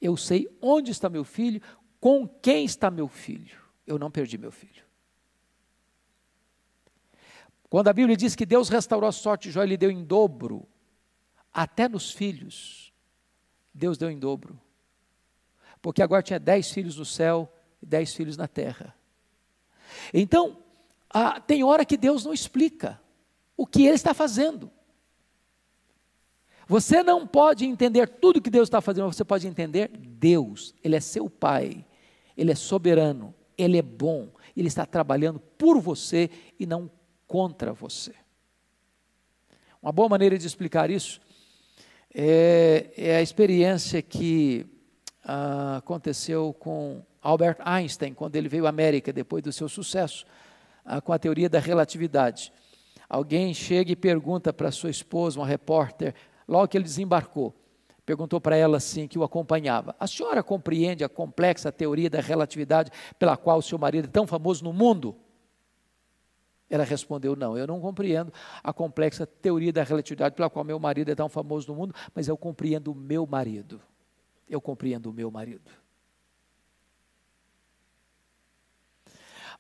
Eu 0.00 0.16
sei 0.16 0.48
onde 0.62 0.92
está 0.92 1.08
meu 1.08 1.24
filho, 1.24 1.60
com 1.98 2.24
quem 2.24 2.64
está 2.64 2.88
meu 2.88 3.08
filho. 3.08 3.58
Eu 3.84 3.98
não 3.98 4.12
perdi 4.12 4.38
meu 4.38 4.52
filho. 4.52 4.84
Quando 7.68 7.88
a 7.88 7.92
Bíblia 7.92 8.16
diz 8.16 8.36
que 8.36 8.46
Deus 8.46 8.68
restaurou 8.68 9.08
a 9.08 9.12
sorte 9.12 9.48
de 9.48 9.50
Jó, 9.50 9.64
ele 9.64 9.76
deu 9.76 9.90
em 9.90 10.04
dobro, 10.04 10.68
até 11.52 11.88
nos 11.88 12.10
filhos, 12.10 12.92
Deus 13.74 13.98
deu 13.98 14.10
em 14.10 14.18
dobro. 14.18 14.60
Porque 15.82 16.02
agora 16.02 16.22
tinha 16.22 16.38
dez 16.38 16.70
filhos 16.70 16.96
no 16.96 17.04
céu 17.04 17.50
e 17.82 17.86
dez 17.86 18.14
filhos 18.14 18.36
na 18.36 18.46
terra. 18.46 18.94
Então, 20.12 20.58
tem 21.46 21.64
hora 21.64 21.84
que 21.84 21.96
Deus 21.96 22.24
não 22.24 22.32
explica 22.32 23.00
o 23.56 23.66
que 23.66 23.82
Ele 23.82 23.94
está 23.94 24.14
fazendo. 24.14 24.70
Você 26.66 27.02
não 27.02 27.26
pode 27.26 27.64
entender 27.64 28.08
tudo 28.08 28.40
que 28.40 28.50
Deus 28.50 28.68
está 28.68 28.80
fazendo, 28.80 29.06
mas 29.06 29.16
você 29.16 29.24
pode 29.24 29.48
entender 29.48 29.88
Deus. 29.88 30.74
Ele 30.84 30.94
é 30.94 31.00
seu 31.00 31.28
Pai, 31.28 31.84
Ele 32.36 32.52
é 32.52 32.54
soberano, 32.54 33.34
Ele 33.58 33.76
é 33.76 33.82
bom, 33.82 34.30
Ele 34.56 34.68
está 34.68 34.86
trabalhando 34.86 35.40
por 35.40 35.80
você 35.80 36.30
e 36.60 36.66
não 36.66 36.88
contra 37.26 37.72
você. 37.72 38.14
Uma 39.82 39.90
boa 39.90 40.08
maneira 40.08 40.38
de 40.38 40.46
explicar 40.46 40.90
isso 40.90 41.20
é, 42.14 42.90
é 42.96 43.16
a 43.16 43.22
experiência 43.22 44.02
que 44.02 44.66
ah, 45.24 45.76
aconteceu 45.76 46.54
com 46.58 47.02
Albert 47.22 47.58
Einstein, 47.60 48.14
quando 48.14 48.36
ele 48.36 48.48
veio 48.48 48.66
à 48.66 48.68
América, 48.68 49.12
depois 49.12 49.42
do 49.42 49.52
seu 49.52 49.68
sucesso 49.68 50.24
ah, 50.84 51.00
com 51.00 51.12
a 51.12 51.18
teoria 51.18 51.48
da 51.48 51.58
relatividade. 51.58 52.52
Alguém 53.08 53.52
chega 53.52 53.92
e 53.92 53.96
pergunta 53.96 54.52
para 54.52 54.70
sua 54.70 54.90
esposa, 54.90 55.38
uma 55.38 55.46
repórter, 55.46 56.14
logo 56.48 56.68
que 56.68 56.76
ele 56.76 56.84
desembarcou, 56.84 57.54
perguntou 58.04 58.40
para 58.40 58.56
ela 58.56 58.76
assim, 58.76 59.06
que 59.06 59.18
o 59.18 59.22
acompanhava: 59.22 59.94
A 59.98 60.06
senhora 60.06 60.42
compreende 60.42 61.04
a 61.04 61.08
complexa 61.08 61.70
teoria 61.70 62.10
da 62.10 62.20
relatividade 62.20 62.90
pela 63.18 63.36
qual 63.36 63.58
o 63.58 63.62
seu 63.62 63.78
marido 63.78 64.06
é 64.06 64.10
tão 64.10 64.26
famoso 64.26 64.64
no 64.64 64.72
mundo? 64.72 65.16
Ela 66.70 66.84
respondeu: 66.84 67.34
Não, 67.34 67.58
eu 67.58 67.66
não 67.66 67.80
compreendo 67.80 68.32
a 68.62 68.72
complexa 68.72 69.26
teoria 69.26 69.72
da 69.72 69.82
relatividade 69.82 70.36
pela 70.36 70.48
qual 70.48 70.64
meu 70.64 70.78
marido 70.78 71.10
é 71.10 71.14
tão 71.16 71.28
famoso 71.28 71.66
no 71.68 71.74
mundo, 71.74 71.94
mas 72.14 72.28
eu 72.28 72.36
compreendo 72.36 72.92
o 72.92 72.94
meu 72.94 73.26
marido. 73.26 73.82
Eu 74.48 74.60
compreendo 74.60 75.10
o 75.10 75.12
meu 75.12 75.30
marido. 75.30 75.70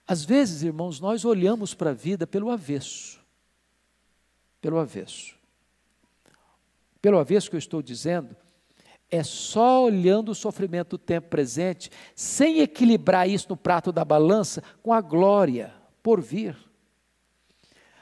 Às 0.06 0.24
vezes, 0.24 0.62
irmãos, 0.62 1.00
nós 1.00 1.24
olhamos 1.24 1.74
para 1.74 1.90
a 1.90 1.94
vida 1.94 2.26
pelo 2.26 2.50
avesso. 2.50 3.20
Pelo 4.60 4.78
avesso. 4.78 5.34
Pelo 7.02 7.18
avesso 7.18 7.48
que 7.48 7.56
eu 7.56 7.60
estou 7.60 7.80
dizendo, 7.80 8.36
é 9.10 9.22
só 9.22 9.84
olhando 9.84 10.30
o 10.30 10.34
sofrimento 10.34 10.90
do 10.90 10.98
tempo 10.98 11.28
presente, 11.28 11.90
sem 12.14 12.60
equilibrar 12.60 13.28
isso 13.28 13.46
no 13.48 13.56
prato 13.56 13.90
da 13.90 14.04
balança 14.04 14.62
com 14.82 14.92
a 14.92 15.00
glória 15.00 15.72
por 16.02 16.20
vir. 16.20 16.56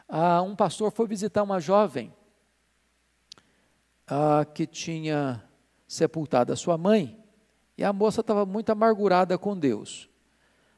Ah, 0.09 0.41
um 0.43 0.57
pastor 0.57 0.91
foi 0.91 1.07
visitar 1.07 1.43
uma 1.43 1.61
jovem 1.61 2.13
ah, 4.07 4.45
que 4.45 4.67
tinha 4.67 5.45
sepultado 5.87 6.53
a 6.53 6.57
sua 6.57 6.79
mãe, 6.79 7.19
e 7.77 7.85
a 7.85 7.93
moça 7.93 8.21
estava 8.21 8.45
muito 8.45 8.71
amargurada 8.71 9.39
com 9.39 9.57
Deus 9.57 10.09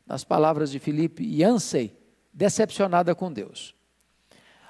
nas 0.06 0.24
palavras 0.24 0.70
de 0.70 0.78
Filipe 0.80 1.24
Yancey, 1.24 1.96
decepcionada 2.32 3.14
com 3.14 3.32
Deus. 3.32 3.74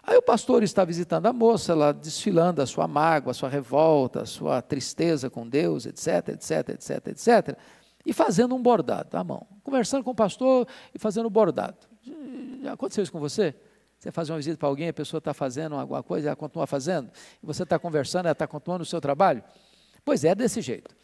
Aí 0.03 0.17
o 0.17 0.23
pastor 0.23 0.63
está 0.63 0.85
visitando 0.85 1.27
a 1.27 1.33
moça, 1.33 1.73
ela 1.73 1.93
desfilando 1.93 2.61
a 2.61 2.67
sua 2.67 2.87
mágoa, 2.87 3.31
a 3.31 3.35
sua 3.35 3.49
revolta, 3.49 4.23
a 4.23 4.27
sua 4.27 4.61
tristeza 4.61 5.31
com 5.31 5.49
Deus, 5.49 5.87
etc, 5.87 6.29
etc, 6.29 6.69
etc, 6.71 7.07
etc, 7.09 7.59
e 8.05 8.13
fazendo 8.13 8.55
um 8.55 8.63
bordado 8.63 9.17
à 9.17 9.25
mão. 9.25 9.47
Conversando 9.63 10.05
com 10.05 10.11
o 10.11 10.15
pastor 10.15 10.67
e 10.95 10.99
fazendo 10.99 11.27
um 11.27 11.31
bordado. 11.31 11.79
Já 12.63 12.73
aconteceu 12.73 13.03
isso 13.03 13.13
com 13.13 13.21
você? 13.21 13.55
Você 14.01 14.11
faz 14.11 14.31
uma 14.31 14.39
visita 14.39 14.57
para 14.57 14.67
alguém, 14.67 14.89
a 14.89 14.95
pessoa 14.95 15.19
está 15.19 15.35
fazendo 15.35 15.77
alguma 15.77 16.03
coisa, 16.03 16.29
ela 16.29 16.37
continua 16.37 16.67
fazendo, 16.67 17.11
você 17.43 17.65
está 17.65 17.79
conversando, 17.79 18.25
ela 18.25 18.33
está 18.33 18.47
continuando 18.47 18.83
o 18.83 18.87
seu 18.87 18.99
trabalho? 18.99 19.45
Pois 20.03 20.25
é, 20.25 20.35
desse 20.35 20.63
jeito. 20.63 20.97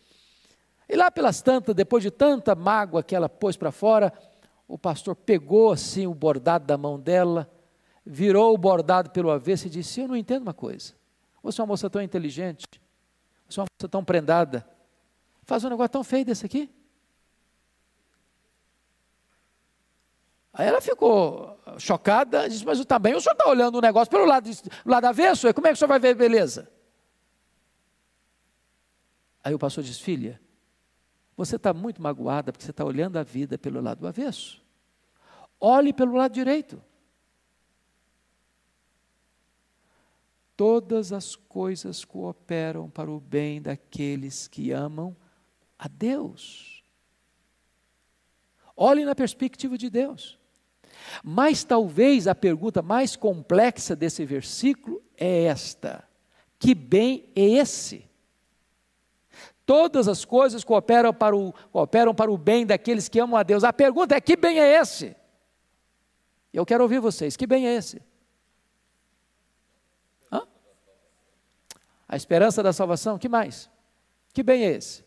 E 0.88 0.96
lá 0.96 1.10
pelas 1.10 1.42
tantas, 1.42 1.74
depois 1.74 2.02
de 2.02 2.10
tanta 2.10 2.54
mágoa 2.54 3.02
que 3.02 3.14
ela 3.14 3.28
pôs 3.28 3.54
para 3.54 3.70
fora, 3.70 4.10
o 4.66 4.78
pastor 4.78 5.14
pegou 5.14 5.72
assim 5.72 6.06
o 6.06 6.14
bordado 6.14 6.64
da 6.64 6.78
mão 6.78 6.98
dela, 6.98 7.50
virou 8.04 8.54
o 8.54 8.58
bordado 8.58 9.10
pelo 9.10 9.30
avesso 9.30 9.66
e 9.66 9.70
disse: 9.70 10.00
Eu 10.00 10.08
não 10.08 10.16
entendo 10.16 10.42
uma 10.42 10.54
coisa. 10.54 10.94
Você 11.42 11.60
é 11.60 11.64
uma 11.64 11.68
moça 11.68 11.90
tão 11.90 12.00
inteligente, 12.00 12.64
você 13.46 13.60
é 13.60 13.62
uma 13.62 13.66
moça 13.78 13.88
tão 13.90 14.02
prendada, 14.02 14.66
faz 15.42 15.62
um 15.64 15.68
negócio 15.68 15.90
tão 15.90 16.02
feio 16.02 16.24
desse 16.24 16.46
aqui. 16.46 16.70
Aí 20.58 20.66
ela 20.66 20.80
ficou 20.80 21.60
chocada, 21.78 22.48
disse, 22.48 22.64
mas 22.64 22.82
também 22.86 23.14
o 23.14 23.20
senhor 23.20 23.34
está 23.34 23.46
olhando 23.46 23.76
o 23.76 23.80
negócio 23.80 24.10
pelo 24.10 24.24
lado, 24.24 24.48
lado 24.86 25.04
avesso, 25.04 25.52
como 25.52 25.66
é 25.66 25.70
que 25.70 25.74
o 25.74 25.76
senhor 25.76 25.88
vai 25.88 25.98
ver 25.98 26.14
beleza? 26.14 26.72
Aí 29.44 29.52
o 29.52 29.58
pastor 29.58 29.84
disse, 29.84 30.00
filha, 30.00 30.40
você 31.36 31.56
está 31.56 31.74
muito 31.74 32.00
magoada 32.00 32.52
porque 32.52 32.64
você 32.64 32.70
está 32.70 32.86
olhando 32.86 33.18
a 33.18 33.22
vida 33.22 33.58
pelo 33.58 33.82
lado 33.82 34.06
avesso. 34.06 34.64
Olhe 35.60 35.92
pelo 35.92 36.14
lado 36.14 36.32
direito. 36.32 36.82
Todas 40.56 41.12
as 41.12 41.36
coisas 41.36 42.02
cooperam 42.02 42.88
para 42.88 43.10
o 43.10 43.20
bem 43.20 43.60
daqueles 43.60 44.48
que 44.48 44.72
amam 44.72 45.14
a 45.78 45.86
Deus. 45.86 46.82
Olhe 48.74 49.04
na 49.04 49.14
perspectiva 49.14 49.76
de 49.76 49.90
Deus. 49.90 50.38
Mas 51.22 51.64
talvez 51.64 52.26
a 52.26 52.34
pergunta 52.34 52.82
mais 52.82 53.16
complexa 53.16 53.94
desse 53.94 54.24
versículo 54.24 55.02
é 55.16 55.44
esta: 55.44 56.04
que 56.58 56.74
bem 56.74 57.30
é 57.34 57.42
esse? 57.42 58.08
Todas 59.64 60.06
as 60.06 60.24
coisas 60.24 60.62
cooperam 60.62 61.12
para, 61.12 61.36
o, 61.36 61.52
cooperam 61.72 62.14
para 62.14 62.30
o 62.30 62.38
bem 62.38 62.64
daqueles 62.64 63.08
que 63.08 63.18
amam 63.18 63.36
a 63.36 63.42
Deus. 63.42 63.64
A 63.64 63.72
pergunta 63.72 64.14
é: 64.14 64.20
que 64.20 64.36
bem 64.36 64.60
é 64.60 64.80
esse? 64.80 65.16
Eu 66.52 66.64
quero 66.64 66.84
ouvir 66.84 67.00
vocês: 67.00 67.36
que 67.36 67.46
bem 67.46 67.66
é 67.66 67.74
esse? 67.74 68.00
Hã? 70.30 70.46
A 72.08 72.16
esperança 72.16 72.62
da 72.62 72.72
salvação, 72.72 73.18
que 73.18 73.28
mais? 73.28 73.68
Que 74.32 74.42
bem 74.42 74.64
é 74.64 74.70
esse? 74.70 75.04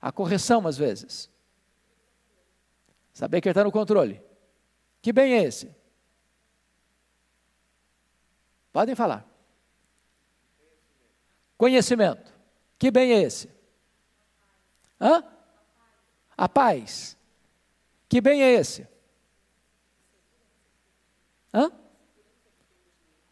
A 0.00 0.12
correção, 0.12 0.66
às 0.66 0.76
vezes. 0.76 1.31
Saber 3.22 3.40
que 3.40 3.46
ele 3.46 3.52
está 3.52 3.62
no 3.62 3.70
controle. 3.70 4.20
Que 5.00 5.12
bem 5.12 5.34
é 5.34 5.44
esse? 5.44 5.72
Podem 8.72 8.96
falar. 8.96 9.24
Conhecimento. 11.56 12.34
Que 12.76 12.90
bem 12.90 13.12
é 13.12 13.22
esse? 13.22 13.48
Hã? 15.00 15.22
A 16.36 16.48
paz. 16.48 17.16
Que 18.08 18.20
bem 18.20 18.42
é 18.42 18.54
esse? 18.54 18.88
Hã? 21.54 21.70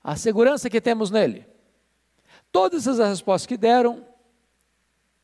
A 0.04 0.14
segurança 0.14 0.70
que 0.70 0.80
temos 0.80 1.10
nele. 1.10 1.48
Todas 2.52 2.86
as 2.86 3.00
respostas 3.00 3.44
que 3.44 3.56
deram 3.56 4.06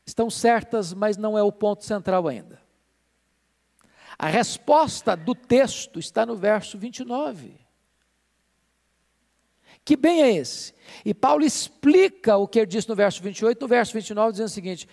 estão 0.05 0.29
certas, 0.29 0.93
mas 0.93 1.15
não 1.15 1.37
é 1.37 1.41
o 1.41 1.53
ponto 1.53 1.85
central 1.85 2.27
ainda. 2.27 2.66
A 4.19 4.27
resposta 4.27 5.15
do 5.15 5.35
texto 5.35 5.99
está 5.99 6.25
no 6.25 6.35
verso 6.35 6.77
29. 6.77 7.53
Que 9.85 9.95
bem 9.95 10.21
é 10.21 10.33
esse? 10.33 10.73
E 11.05 11.13
Paulo 11.13 11.45
explica 11.45 12.35
o 12.35 12.47
que 12.47 12.59
ele 12.59 12.65
disse 12.65 12.89
no 12.89 12.95
verso 12.95 13.21
28, 13.21 13.61
no 13.61 13.67
verso 13.67 13.93
29, 13.93 14.31
dizendo 14.31 14.47
o 14.47 14.51
seguinte: 14.51 14.87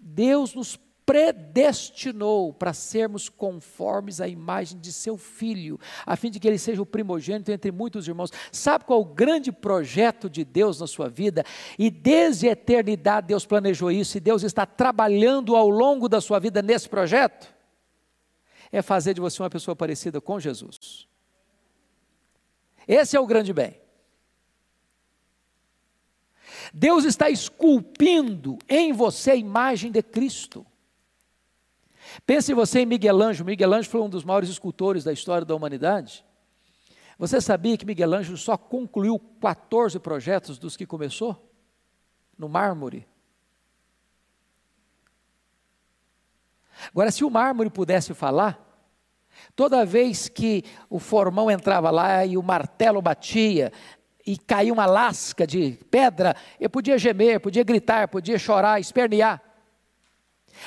Deus 0.00 0.54
nos 0.54 0.78
predestinou 1.04 2.52
para 2.52 2.72
sermos 2.72 3.28
conformes 3.28 4.20
à 4.20 4.28
imagem 4.28 4.78
de 4.78 4.92
seu 4.92 5.16
filho, 5.16 5.78
a 6.06 6.16
fim 6.16 6.30
de 6.30 6.38
que 6.38 6.46
ele 6.46 6.58
seja 6.58 6.80
o 6.80 6.86
primogênito 6.86 7.50
entre 7.50 7.70
muitos 7.72 8.08
irmãos. 8.08 8.30
Sabe 8.52 8.84
qual 8.84 9.00
é 9.00 9.02
o 9.02 9.06
grande 9.06 9.52
projeto 9.52 10.30
de 10.30 10.44
Deus 10.44 10.80
na 10.80 10.86
sua 10.86 11.08
vida? 11.08 11.44
E 11.78 11.90
desde 11.90 12.48
a 12.48 12.52
eternidade 12.52 13.26
Deus 13.26 13.44
planejou 13.44 13.90
isso 13.90 14.16
e 14.16 14.20
Deus 14.20 14.42
está 14.42 14.64
trabalhando 14.64 15.56
ao 15.56 15.68
longo 15.68 16.08
da 16.08 16.20
sua 16.20 16.38
vida 16.38 16.62
nesse 16.62 16.88
projeto? 16.88 17.59
É 18.72 18.82
fazer 18.82 19.14
de 19.14 19.20
você 19.20 19.42
uma 19.42 19.50
pessoa 19.50 19.74
parecida 19.74 20.20
com 20.20 20.38
Jesus. 20.38 21.08
Esse 22.86 23.16
é 23.16 23.20
o 23.20 23.26
grande 23.26 23.52
bem. 23.52 23.80
Deus 26.72 27.04
está 27.04 27.30
esculpindo 27.30 28.58
em 28.68 28.92
você 28.92 29.32
a 29.32 29.36
imagem 29.36 29.90
de 29.90 30.02
Cristo. 30.02 30.66
Pense 32.26 32.52
você 32.54 32.80
em 32.80 32.86
Miguel 32.86 33.20
Ângelo. 33.20 33.46
Miguel 33.46 33.72
Ângelo 33.72 33.90
foi 33.90 34.00
um 34.00 34.08
dos 34.08 34.24
maiores 34.24 34.48
escultores 34.48 35.04
da 35.04 35.12
história 35.12 35.44
da 35.44 35.54
humanidade. 35.54 36.24
Você 37.18 37.40
sabia 37.40 37.76
que 37.76 37.84
Miguel 37.84 38.14
Ângelo 38.14 38.38
só 38.38 38.56
concluiu 38.56 39.18
14 39.40 39.98
projetos 39.98 40.58
dos 40.58 40.76
que 40.76 40.86
começou? 40.86 41.50
No 42.36 42.48
mármore. 42.48 43.06
Agora, 46.88 47.10
se 47.10 47.24
o 47.24 47.30
mármore 47.30 47.70
pudesse 47.70 48.14
falar, 48.14 48.58
toda 49.54 49.84
vez 49.84 50.28
que 50.28 50.64
o 50.88 50.98
formão 50.98 51.50
entrava 51.50 51.90
lá 51.90 52.24
e 52.24 52.36
o 52.36 52.42
martelo 52.42 53.02
batia, 53.02 53.72
e 54.26 54.36
caía 54.36 54.72
uma 54.72 54.86
lasca 54.86 55.46
de 55.46 55.78
pedra, 55.90 56.36
eu 56.58 56.70
podia 56.70 56.98
gemer, 56.98 57.40
podia 57.40 57.64
gritar, 57.64 58.08
podia 58.08 58.38
chorar, 58.38 58.80
espernear. 58.80 59.42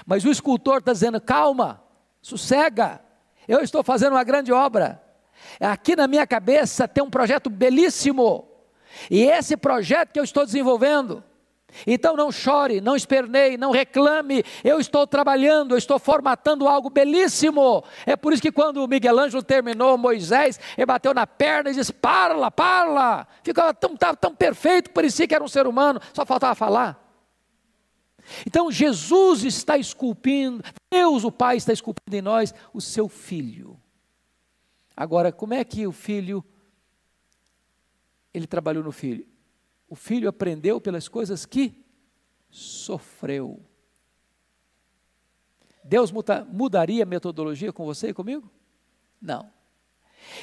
Mas 0.05 0.25
o 0.25 0.31
escultor 0.31 0.79
está 0.79 0.91
dizendo: 0.91 1.21
calma, 1.21 1.83
sossega, 2.21 2.99
eu 3.47 3.59
estou 3.61 3.83
fazendo 3.83 4.13
uma 4.13 4.23
grande 4.23 4.51
obra. 4.51 5.01
Aqui 5.59 5.95
na 5.95 6.07
minha 6.07 6.25
cabeça 6.25 6.87
tem 6.87 7.03
um 7.03 7.09
projeto 7.09 7.49
belíssimo, 7.49 8.47
e 9.09 9.23
esse 9.23 9.55
projeto 9.55 10.11
que 10.11 10.19
eu 10.19 10.23
estou 10.23 10.45
desenvolvendo. 10.45 11.23
Então 11.85 12.15
não 12.15 12.31
chore, 12.31 12.81
não 12.81 12.95
esperneie, 12.95 13.57
não 13.57 13.71
reclame. 13.71 14.43
Eu 14.63 14.79
estou 14.79 15.05
trabalhando, 15.07 15.73
eu 15.73 15.77
estou 15.77 15.99
formatando 15.99 16.67
algo 16.67 16.89
belíssimo. 16.89 17.83
É 18.05 18.15
por 18.15 18.33
isso 18.33 18.41
que 18.41 18.51
quando 18.51 18.87
Miguel 18.87 19.19
Ângelo 19.19 19.43
terminou 19.43 19.97
Moisés, 19.97 20.59
ele 20.77 20.85
bateu 20.85 21.13
na 21.13 21.25
perna 21.25 21.69
e 21.69 21.73
disse: 21.73 21.93
Parla, 21.93 22.51
parla. 22.51 23.27
Ficava 23.43 23.73
tão, 23.73 23.95
tão, 23.95 24.15
tão 24.15 24.35
perfeito, 24.35 24.91
parecia 24.91 25.27
que 25.27 25.35
era 25.35 25.43
um 25.43 25.47
ser 25.47 25.67
humano, 25.67 25.99
só 26.13 26.25
faltava 26.25 26.55
falar. 26.55 26.99
Então 28.47 28.71
Jesus 28.71 29.43
está 29.43 29.77
esculpindo, 29.77 30.63
Deus 30.91 31.23
o 31.23 31.31
Pai 31.31 31.57
está 31.57 31.73
esculpindo 31.73 32.15
em 32.15 32.21
nós 32.21 32.53
o 32.73 32.79
seu 32.79 33.09
filho. 33.09 33.79
Agora, 34.95 35.31
como 35.31 35.53
é 35.53 35.63
que 35.63 35.85
o 35.87 35.91
filho 35.91 36.43
ele 38.33 38.47
trabalhou 38.47 38.83
no 38.83 38.91
filho? 38.91 39.32
O 39.93 39.95
filho 39.95 40.27
aprendeu 40.27 40.81
pelas 40.81 41.07
coisas 41.07 41.45
que 41.45 41.85
sofreu. 42.49 43.63
Deus 45.83 46.11
muda, 46.11 46.43
mudaria 46.45 47.03
a 47.03 47.05
metodologia 47.05 47.71
com 47.71 47.85
você 47.85 48.07
e 48.07 48.13
comigo? 48.13 48.49
Não. 49.21 49.51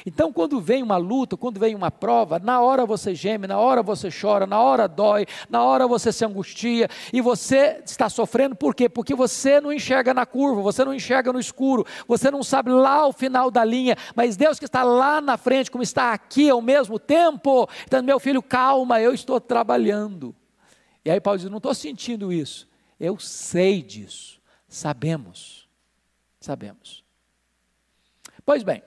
Então, 0.05 0.31
quando 0.31 0.59
vem 0.59 0.83
uma 0.83 0.97
luta, 0.97 1.37
quando 1.37 1.59
vem 1.59 1.75
uma 1.75 1.91
prova, 1.91 2.39
na 2.39 2.61
hora 2.61 2.85
você 2.85 3.13
geme, 3.13 3.47
na 3.47 3.57
hora 3.59 3.83
você 3.83 4.09
chora, 4.09 4.45
na 4.45 4.59
hora 4.59 4.87
dói, 4.87 5.25
na 5.49 5.63
hora 5.63 5.87
você 5.87 6.11
se 6.11 6.25
angustia 6.25 6.89
e 7.11 7.21
você 7.21 7.81
está 7.85 8.09
sofrendo, 8.09 8.55
por 8.55 8.75
quê? 8.75 8.89
Porque 8.89 9.15
você 9.15 9.61
não 9.61 9.71
enxerga 9.71 10.13
na 10.13 10.25
curva, 10.25 10.61
você 10.61 10.83
não 10.85 10.93
enxerga 10.93 11.31
no 11.31 11.39
escuro, 11.39 11.85
você 12.07 12.31
não 12.31 12.43
sabe 12.43 12.71
lá 12.71 13.07
o 13.07 13.13
final 13.13 13.51
da 13.51 13.63
linha, 13.63 13.95
mas 14.15 14.35
Deus 14.35 14.59
que 14.59 14.65
está 14.65 14.83
lá 14.83 15.21
na 15.21 15.37
frente, 15.37 15.71
como 15.71 15.83
está 15.83 16.13
aqui 16.13 16.49
ao 16.49 16.61
mesmo 16.61 16.99
tempo, 16.99 17.67
então, 17.85 18.01
meu 18.01 18.19
filho, 18.19 18.41
calma, 18.41 19.01
eu 19.01 19.13
estou 19.13 19.39
trabalhando. 19.39 20.35
E 21.03 21.09
aí 21.09 21.19
Paulo 21.19 21.39
diz: 21.39 21.49
não 21.49 21.57
estou 21.57 21.73
sentindo 21.73 22.31
isso, 22.31 22.67
eu 22.99 23.19
sei 23.19 23.81
disso, 23.81 24.41
sabemos, 24.67 25.67
sabemos. 26.39 27.03
Pois 28.45 28.63
bem, 28.63 28.83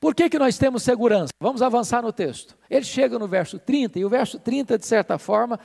por 0.00 0.14
que, 0.14 0.30
que 0.30 0.38
nós 0.38 0.56
temos 0.56 0.82
segurança? 0.82 1.30
Vamos 1.38 1.60
avançar 1.60 2.02
no 2.02 2.12
texto. 2.12 2.56
Ele 2.70 2.84
chega 2.84 3.18
no 3.18 3.28
verso 3.28 3.58
30, 3.58 3.98
e 3.98 4.04
o 4.04 4.08
verso 4.08 4.38
30, 4.38 4.78
de 4.78 4.86
certa 4.86 5.18
forma, 5.18 5.60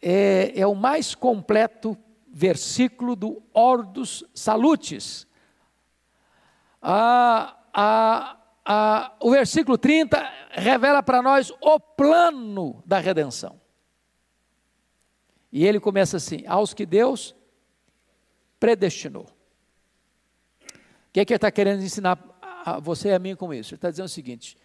é, 0.00 0.58
é 0.58 0.66
o 0.66 0.74
mais 0.74 1.14
completo 1.14 1.96
versículo 2.26 3.14
do 3.14 3.42
Ordus 3.52 4.24
Salutis. 4.34 5.26
Ah, 6.80 7.58
ah, 7.74 8.36
ah, 8.64 9.12
o 9.20 9.30
versículo 9.30 9.76
30 9.76 10.18
revela 10.52 11.02
para 11.02 11.20
nós 11.20 11.52
o 11.60 11.78
plano 11.78 12.82
da 12.86 12.98
redenção. 12.98 13.60
E 15.52 15.66
ele 15.66 15.78
começa 15.78 16.16
assim: 16.16 16.44
aos 16.46 16.72
que 16.72 16.86
Deus 16.86 17.34
predestinou. 18.58 19.24
O 19.24 21.12
que, 21.12 21.20
é 21.20 21.24
que 21.24 21.32
ele 21.32 21.38
está 21.38 21.50
querendo 21.50 21.82
ensinar 21.82 22.16
a 22.64 22.78
você 22.78 23.08
e 23.08 23.14
a 23.14 23.18
mim 23.18 23.34
com 23.34 23.52
isso. 23.52 23.74
Ele 23.74 23.78
está 23.78 23.90
dizendo 23.90 24.06
o 24.06 24.10
seguinte: 24.10 24.56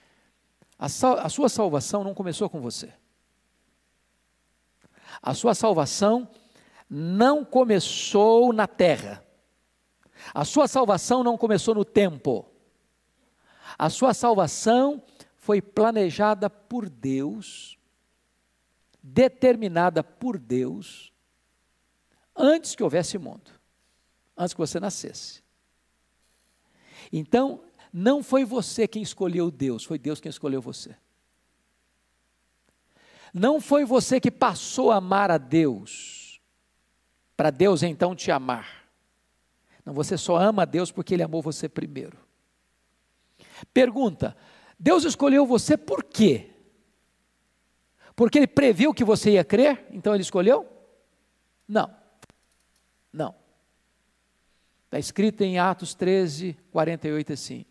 a, 0.77 0.89
sal, 0.89 1.17
a 1.19 1.29
sua 1.29 1.49
salvação 1.49 2.03
não 2.03 2.13
começou 2.13 2.49
com 2.49 2.61
você. 2.61 2.93
A 5.21 5.33
sua 5.33 5.55
salvação 5.55 6.29
não 6.89 7.43
começou 7.43 8.51
na 8.53 8.67
terra. 8.67 9.23
A 10.33 10.43
sua 10.45 10.67
salvação 10.67 11.23
não 11.23 11.37
começou 11.37 11.75
no 11.75 11.85
tempo. 11.85 12.45
A 13.77 13.89
sua 13.89 14.13
salvação 14.13 15.01
foi 15.35 15.61
planejada 15.61 16.49
por 16.49 16.89
Deus, 16.89 17.77
determinada 19.01 20.03
por 20.03 20.39
Deus, 20.39 21.13
antes 22.35 22.75
que 22.75 22.83
houvesse 22.83 23.17
mundo, 23.17 23.51
antes 24.35 24.53
que 24.53 24.59
você 24.59 24.79
nascesse. 24.79 25.43
Então, 27.11 27.63
não 27.97 28.21
foi 28.21 28.43
você 28.43 28.89
quem 28.89 29.01
escolheu 29.01 29.49
Deus, 29.49 29.85
foi 29.85 29.97
Deus 29.97 30.19
quem 30.19 30.29
escolheu 30.29 30.61
você. 30.61 30.97
Não 33.33 33.61
foi 33.61 33.85
você 33.85 34.19
que 34.19 34.29
passou 34.29 34.91
a 34.91 34.97
amar 34.97 35.31
a 35.31 35.37
Deus, 35.37 36.41
para 37.37 37.49
Deus 37.49 37.83
então 37.83 38.13
te 38.13 38.29
amar. 38.31 38.85
Não, 39.85 39.93
você 39.93 40.17
só 40.17 40.35
ama 40.35 40.63
a 40.63 40.65
Deus 40.65 40.91
porque 40.91 41.13
Ele 41.13 41.23
amou 41.23 41.41
você 41.41 41.69
primeiro. 41.69 42.17
Pergunta: 43.73 44.35
Deus 44.77 45.05
escolheu 45.05 45.45
você 45.45 45.77
por 45.77 46.03
quê? 46.03 46.51
Porque 48.13 48.39
Ele 48.39 48.47
previu 48.47 48.93
que 48.93 49.05
você 49.05 49.31
ia 49.31 49.45
crer, 49.45 49.87
então 49.89 50.13
Ele 50.13 50.21
escolheu? 50.21 50.67
Não. 51.65 51.95
Não. 53.13 53.33
Está 54.83 54.99
escrito 54.99 55.43
em 55.43 55.59
Atos 55.59 55.93
13, 55.93 56.57
48 56.73 57.31
assim: 57.31 57.65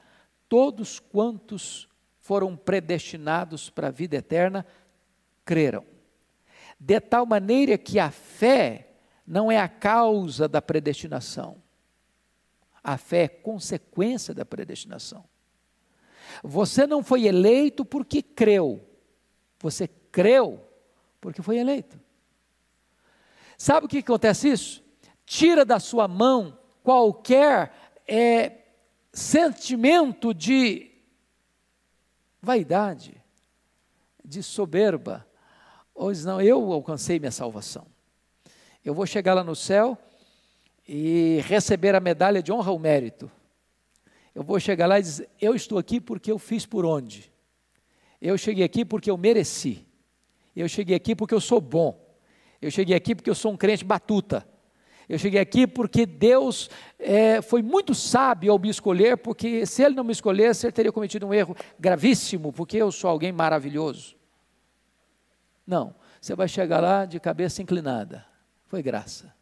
todos 0.54 1.00
quantos 1.00 1.88
foram 2.20 2.56
predestinados 2.56 3.68
para 3.68 3.88
a 3.88 3.90
vida 3.90 4.14
eterna 4.14 4.64
creram. 5.44 5.84
De 6.78 7.00
tal 7.00 7.26
maneira 7.26 7.76
que 7.76 7.98
a 7.98 8.12
fé 8.12 8.88
não 9.26 9.50
é 9.50 9.58
a 9.58 9.66
causa 9.66 10.46
da 10.46 10.62
predestinação. 10.62 11.60
A 12.84 12.96
fé 12.96 13.24
é 13.24 13.28
consequência 13.28 14.32
da 14.32 14.44
predestinação. 14.44 15.24
Você 16.40 16.86
não 16.86 17.02
foi 17.02 17.24
eleito 17.24 17.84
porque 17.84 18.22
creu. 18.22 18.88
Você 19.58 19.88
creu 19.88 20.64
porque 21.20 21.42
foi 21.42 21.58
eleito. 21.58 21.98
Sabe 23.58 23.86
o 23.86 23.88
que 23.88 23.98
acontece 23.98 24.50
isso? 24.50 24.84
Tira 25.26 25.64
da 25.64 25.80
sua 25.80 26.06
mão 26.06 26.56
qualquer 26.84 27.74
é, 28.06 28.63
sentimento 29.14 30.34
de 30.34 30.90
vaidade, 32.42 33.22
de 34.24 34.42
soberba, 34.42 35.26
ou 35.94 36.10
diz, 36.10 36.24
não, 36.24 36.40
eu 36.40 36.72
alcancei 36.72 37.18
minha 37.20 37.30
salvação. 37.30 37.86
Eu 38.84 38.92
vou 38.92 39.06
chegar 39.06 39.32
lá 39.32 39.44
no 39.44 39.54
céu 39.54 39.96
e 40.86 41.40
receber 41.46 41.94
a 41.94 42.00
medalha 42.00 42.42
de 42.42 42.52
honra 42.52 42.70
ao 42.70 42.78
mérito. 42.78 43.30
Eu 44.34 44.42
vou 44.42 44.58
chegar 44.58 44.86
lá 44.86 44.98
e 44.98 45.02
dizer, 45.02 45.30
eu 45.40 45.54
estou 45.54 45.78
aqui 45.78 46.00
porque 46.00 46.30
eu 46.32 46.38
fiz 46.38 46.66
por 46.66 46.84
onde? 46.84 47.32
Eu 48.20 48.36
cheguei 48.36 48.64
aqui 48.64 48.84
porque 48.84 49.10
eu 49.10 49.16
mereci. 49.16 49.86
Eu 50.56 50.68
cheguei 50.68 50.96
aqui 50.96 51.14
porque 51.14 51.34
eu 51.34 51.40
sou 51.40 51.60
bom. 51.60 52.04
Eu 52.60 52.70
cheguei 52.70 52.96
aqui 52.96 53.14
porque 53.14 53.30
eu 53.30 53.34
sou 53.34 53.52
um 53.52 53.56
crente 53.56 53.84
batuta. 53.84 54.46
Eu 55.08 55.18
cheguei 55.18 55.40
aqui 55.40 55.66
porque 55.66 56.06
Deus 56.06 56.70
é, 56.98 57.42
foi 57.42 57.62
muito 57.62 57.94
sábio 57.94 58.52
ao 58.52 58.58
me 58.58 58.68
escolher, 58.68 59.18
porque 59.18 59.66
se 59.66 59.82
Ele 59.82 59.94
não 59.94 60.04
me 60.04 60.12
escolhesse, 60.12 60.66
Ele 60.66 60.72
teria 60.72 60.92
cometido 60.92 61.26
um 61.26 61.34
erro 61.34 61.56
gravíssimo, 61.78 62.52
porque 62.52 62.78
eu 62.78 62.90
sou 62.90 63.10
alguém 63.10 63.32
maravilhoso. 63.32 64.16
Não, 65.66 65.94
você 66.20 66.34
vai 66.34 66.48
chegar 66.48 66.80
lá 66.80 67.04
de 67.04 67.20
cabeça 67.20 67.60
inclinada. 67.62 68.24
Foi 68.66 68.82
graça. 68.82 69.34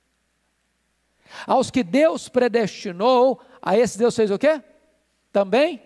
Aos 1.46 1.70
que 1.70 1.82
Deus 1.82 2.28
predestinou, 2.28 3.40
a 3.60 3.78
esse 3.78 3.96
Deus 3.98 4.14
fez 4.14 4.30
o 4.30 4.38
quê? 4.38 4.62
Também 5.32 5.82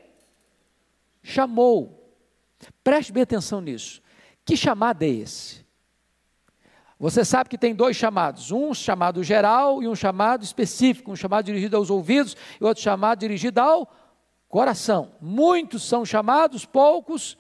chamou. 1.23 2.15
Preste 2.83 3.13
bem 3.13 3.23
atenção 3.23 3.61
nisso. 3.61 4.03
Que 4.45 4.57
chamado 4.57 5.03
é 5.03 5.09
esse? 5.09 5.66
Você 6.99 7.25
sabe 7.25 7.51
que 7.51 7.59
tem 7.59 7.75
dois 7.75 7.95
chamados, 7.95 8.51
um 8.51 8.73
chamado 8.73 9.23
geral 9.23 9.83
e 9.83 9.89
um 9.89 9.95
chamado 9.95 10.43
específico, 10.43 11.13
um 11.13 11.17
chamado 11.17 11.45
dirigido 11.45 11.77
aos 11.77 11.91
ouvidos 11.91 12.35
e 12.59 12.65
outro 12.65 12.83
chamado 12.83 13.19
dirigido 13.19 13.61
ao 13.61 13.93
coração. 14.49 15.13
Muitos 15.21 15.83
são 15.83 16.07
chamados, 16.07 16.65
poucos 16.65 17.37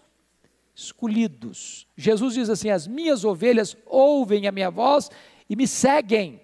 escolhidos. 0.74 1.88
Jesus 1.96 2.34
diz 2.34 2.50
assim: 2.50 2.68
As 2.68 2.86
minhas 2.86 3.24
ovelhas 3.24 3.74
ouvem 3.86 4.46
a 4.46 4.52
minha 4.52 4.70
voz 4.70 5.11
e 5.48 5.57
me 5.57 5.66
seguem. 5.66 6.42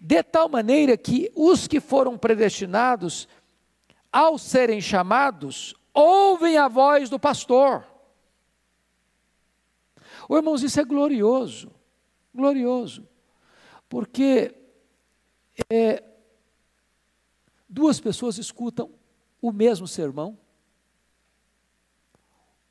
De 0.00 0.22
tal 0.24 0.48
maneira 0.48 0.96
que 0.96 1.30
os 1.36 1.68
que 1.68 1.80
foram 1.80 2.18
predestinados, 2.18 3.28
ao 4.12 4.38
serem 4.38 4.80
chamados, 4.80 5.74
ouvem 5.92 6.56
a 6.56 6.66
voz 6.66 7.08
do 7.08 7.18
pastor. 7.18 7.84
Oh, 10.28 10.36
irmãos, 10.36 10.62
isso 10.62 10.80
é 10.80 10.84
glorioso, 10.84 11.70
glorioso, 12.34 13.06
porque 13.88 14.54
é, 15.70 16.02
duas 17.68 18.00
pessoas 18.00 18.38
escutam 18.38 18.90
o 19.40 19.52
mesmo 19.52 19.86
sermão, 19.86 20.38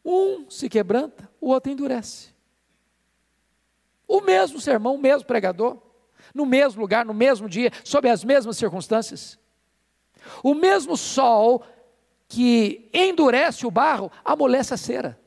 um 0.04 0.50
se 0.50 0.68
quebranta, 0.68 1.30
o 1.40 1.50
outro 1.50 1.72
endurece. 1.72 2.34
O 4.08 4.22
mesmo 4.22 4.60
sermão, 4.60 4.96
o 4.96 5.00
mesmo 5.00 5.26
pregador, 5.26 5.82
no 6.34 6.46
mesmo 6.46 6.82
lugar, 6.82 7.06
no 7.06 7.14
mesmo 7.14 7.48
dia, 7.48 7.72
sob 7.84 8.10
as 8.10 8.24
mesmas 8.24 8.58
circunstâncias. 8.58 9.40
O 10.44 10.54
mesmo 10.54 10.98
sol 10.98 11.64
que 12.28 12.90
endurece 12.94 13.66
o 13.66 13.72
barro, 13.72 14.12
amolece 14.24 14.74
a 14.74 14.78
cera. 14.78 15.23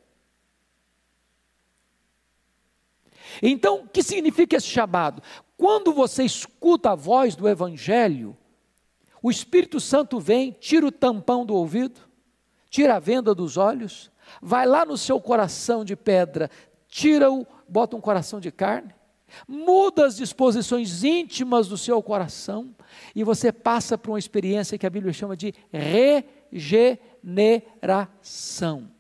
Então, 3.43 3.81
o 3.81 3.89
que 3.89 4.03
significa 4.03 4.57
esse 4.57 4.67
chamado? 4.67 5.23
Quando 5.57 5.93
você 5.93 6.25
escuta 6.25 6.91
a 6.91 6.95
voz 6.95 7.35
do 7.35 7.49
Evangelho, 7.49 8.37
o 9.23 9.31
Espírito 9.31 9.81
Santo 9.81 10.21
vem, 10.21 10.53
tira 10.53 10.87
o 10.87 10.93
tampão 10.93 11.45
do 11.45 11.55
ouvido, 11.55 12.01
tira 12.69 12.97
a 12.97 13.01
venda 13.01 13.35
dos 13.35 13.57
olhos, 13.57 14.11
vai 14.41 14.67
lá 14.67 14.85
no 14.85 14.99
seu 14.99 15.21
coração 15.21 15.85
de 15.85 15.97
pedra, 15.97 16.51
tira-o, 16.89 17.47
bota 17.69 17.97
um 17.97 18.01
coração 18.01 18.39
de 18.39 18.53
carne, 18.53 18.95
muda 19.49 20.07
as 20.07 20.17
disposições 20.17 21.03
íntimas 21.03 21.69
do 21.69 21.77
seu 21.77 22.01
coração 22.03 22.75
e 23.15 23.25
você 23.25 23.51
passa 23.51 23.99
por 23.99 24.13
uma 24.13 24.19
experiência 24.19 24.79
que 24.79 24.87
a 24.87 24.91
Bíblia 24.91 25.13
chama 25.13 25.37
de 25.37 25.53
regeneração. 26.53 28.91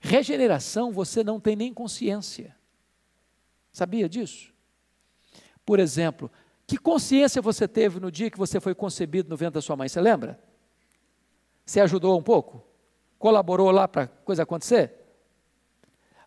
Regeneração 0.00 0.92
você 0.92 1.22
não 1.22 1.38
tem 1.38 1.54
nem 1.54 1.72
consciência. 1.72 2.55
Sabia 3.76 4.08
disso? 4.08 4.54
Por 5.62 5.78
exemplo, 5.78 6.32
que 6.66 6.78
consciência 6.78 7.42
você 7.42 7.68
teve 7.68 8.00
no 8.00 8.10
dia 8.10 8.30
que 8.30 8.38
você 8.38 8.58
foi 8.58 8.74
concebido 8.74 9.28
no 9.28 9.36
ventre 9.36 9.56
da 9.56 9.60
sua 9.60 9.76
mãe? 9.76 9.86
Você 9.86 10.00
lembra? 10.00 10.42
Você 11.62 11.80
ajudou 11.80 12.18
um 12.18 12.22
pouco? 12.22 12.66
Colaborou 13.18 13.70
lá 13.70 13.86
para 13.86 14.04
a 14.04 14.06
coisa 14.06 14.44
acontecer? 14.44 14.94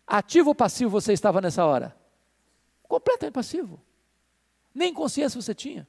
Ativo 0.06 0.50
ou 0.50 0.54
passivo 0.54 0.92
você 0.92 1.12
estava 1.12 1.40
nessa 1.40 1.64
hora? 1.66 1.96
Completamente 2.84 3.34
passivo. 3.34 3.82
Nem 4.72 4.94
consciência 4.94 5.42
você 5.42 5.52
tinha, 5.52 5.88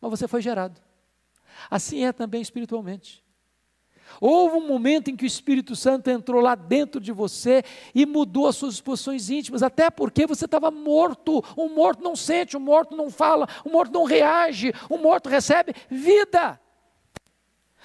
mas 0.00 0.10
você 0.10 0.26
foi 0.26 0.42
gerado. 0.42 0.82
Assim 1.70 2.02
é 2.04 2.12
também 2.12 2.42
espiritualmente. 2.42 3.24
Houve 4.20 4.56
um 4.56 4.66
momento 4.66 5.10
em 5.10 5.16
que 5.16 5.24
o 5.24 5.26
Espírito 5.26 5.76
Santo 5.76 6.08
entrou 6.08 6.40
lá 6.40 6.54
dentro 6.54 7.00
de 7.00 7.12
você 7.12 7.62
e 7.94 8.06
mudou 8.06 8.46
as 8.46 8.56
suas 8.56 8.74
disposições 8.74 9.30
íntimas, 9.30 9.62
até 9.62 9.90
porque 9.90 10.26
você 10.26 10.44
estava 10.44 10.70
morto. 10.70 11.44
Um 11.56 11.68
morto 11.68 12.02
não 12.02 12.16
sente, 12.16 12.56
um 12.56 12.60
morto 12.60 12.96
não 12.96 13.10
fala, 13.10 13.48
um 13.64 13.70
morto 13.70 13.92
não 13.92 14.04
reage, 14.04 14.72
um 14.90 14.98
morto 14.98 15.28
recebe 15.28 15.74
vida. 15.90 16.60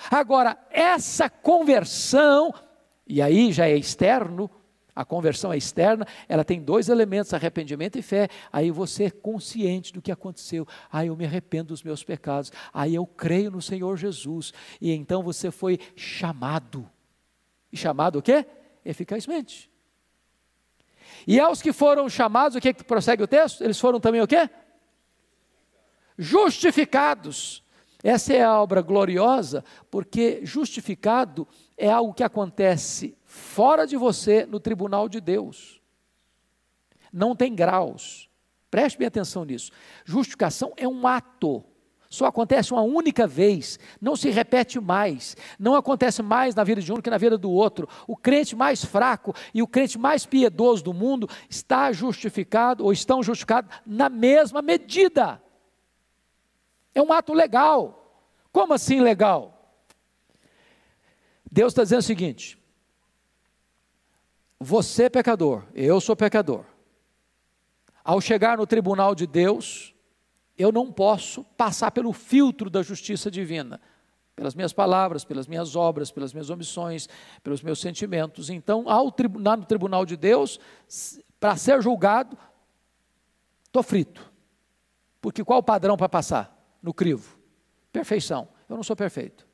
Agora, 0.09 0.57
essa 0.71 1.29
conversão, 1.29 2.53
e 3.05 3.21
aí 3.21 3.51
já 3.51 3.67
é 3.67 3.77
externo, 3.77 4.49
a 5.01 5.05
conversão 5.05 5.51
é 5.51 5.57
externa, 5.57 6.05
ela 6.29 6.43
tem 6.43 6.61
dois 6.61 6.87
elementos, 6.87 7.33
arrependimento 7.33 7.97
e 7.97 8.03
fé. 8.03 8.29
Aí 8.53 8.69
você 8.69 9.05
é 9.05 9.09
consciente 9.09 9.91
do 9.91 9.99
que 9.99 10.11
aconteceu. 10.11 10.67
Aí 10.91 11.07
eu 11.07 11.15
me 11.15 11.25
arrependo 11.25 11.69
dos 11.69 11.81
meus 11.81 12.03
pecados. 12.03 12.51
Aí 12.71 12.93
eu 12.93 13.05
creio 13.07 13.49
no 13.49 13.61
Senhor 13.61 13.97
Jesus. 13.97 14.53
E 14.79 14.91
então 14.91 15.23
você 15.23 15.49
foi 15.49 15.79
chamado. 15.95 16.87
E 17.71 17.77
chamado 17.77 18.19
o 18.19 18.21
quê? 18.21 18.45
Eficazmente. 18.85 19.71
E 21.25 21.39
aos 21.39 21.63
que 21.63 21.73
foram 21.73 22.07
chamados, 22.07 22.55
o 22.55 22.61
que, 22.61 22.71
que 22.71 22.83
prossegue 22.83 23.23
o 23.23 23.27
texto? 23.27 23.63
Eles 23.63 23.79
foram 23.79 23.99
também 23.99 24.21
o 24.21 24.27
quê? 24.27 24.47
Justificados. 26.15 27.63
Essa 28.03 28.33
é 28.33 28.43
a 28.43 28.61
obra 28.61 28.81
gloriosa, 28.81 29.63
porque 29.89 30.41
justificado 30.43 31.47
é 31.75 31.89
algo 31.89 32.13
que 32.13 32.23
acontece 32.23 33.17
fora 33.31 33.87
de 33.87 33.95
você 33.95 34.45
no 34.45 34.59
tribunal 34.59 35.07
de 35.07 35.21
Deus. 35.21 35.81
Não 37.13 37.33
tem 37.33 37.55
graus. 37.55 38.29
Preste 38.69 38.97
bem 38.97 39.07
atenção 39.07 39.45
nisso. 39.45 39.71
Justificação 40.03 40.73
é 40.75 40.85
um 40.85 41.07
ato. 41.07 41.63
Só 42.09 42.25
acontece 42.25 42.73
uma 42.73 42.81
única 42.81 43.25
vez, 43.25 43.79
não 44.01 44.17
se 44.17 44.29
repete 44.29 44.81
mais, 44.81 45.37
não 45.57 45.75
acontece 45.75 46.21
mais 46.21 46.53
na 46.53 46.61
vida 46.65 46.81
de 46.81 46.91
um 46.91 46.99
que 46.99 47.09
na 47.09 47.17
vida 47.17 47.37
do 47.37 47.49
outro. 47.49 47.87
O 48.05 48.17
crente 48.17 48.53
mais 48.53 48.83
fraco 48.83 49.33
e 49.53 49.61
o 49.61 49.67
crente 49.67 49.97
mais 49.97 50.25
piedoso 50.25 50.83
do 50.83 50.93
mundo 50.93 51.29
está 51.49 51.89
justificado 51.93 52.83
ou 52.83 52.91
estão 52.91 53.23
justificados 53.23 53.73
na 53.85 54.09
mesma 54.09 54.61
medida. 54.61 55.41
É 56.93 57.01
um 57.01 57.13
ato 57.13 57.31
legal. 57.33 58.27
Como 58.51 58.73
assim 58.73 58.99
legal? 58.99 59.79
Deus 61.49 61.71
está 61.71 61.83
dizendo 61.83 61.99
o 61.99 62.03
seguinte: 62.03 62.60
você 64.63 65.05
é 65.05 65.09
pecador, 65.09 65.63
eu 65.73 65.99
sou 65.99 66.15
pecador. 66.15 66.63
Ao 68.03 68.21
chegar 68.21 68.59
no 68.59 68.67
tribunal 68.67 69.15
de 69.15 69.25
Deus, 69.25 69.91
eu 70.55 70.71
não 70.71 70.91
posso 70.91 71.43
passar 71.57 71.89
pelo 71.89 72.13
filtro 72.13 72.69
da 72.69 72.83
justiça 72.83 73.31
divina, 73.31 73.81
pelas 74.35 74.53
minhas 74.53 74.71
palavras, 74.71 75.25
pelas 75.25 75.47
minhas 75.47 75.75
obras, 75.75 76.11
pelas 76.11 76.31
minhas 76.31 76.51
omissões, 76.51 77.09
pelos 77.41 77.63
meus 77.63 77.81
sentimentos. 77.81 78.51
Então, 78.51 78.87
ao 78.87 79.11
tribunal, 79.11 79.57
no 79.57 79.65
tribunal 79.65 80.05
de 80.05 80.15
Deus, 80.15 80.59
para 81.39 81.57
ser 81.57 81.81
julgado, 81.81 82.37
estou 83.65 83.81
frito. 83.81 84.31
Porque 85.19 85.43
qual 85.43 85.57
o 85.57 85.63
padrão 85.63 85.97
para 85.97 86.07
passar? 86.07 86.55
No 86.83 86.93
crivo. 86.93 87.35
Perfeição. 87.91 88.47
Eu 88.69 88.75
não 88.75 88.83
sou 88.83 88.95
perfeito. 88.95 89.47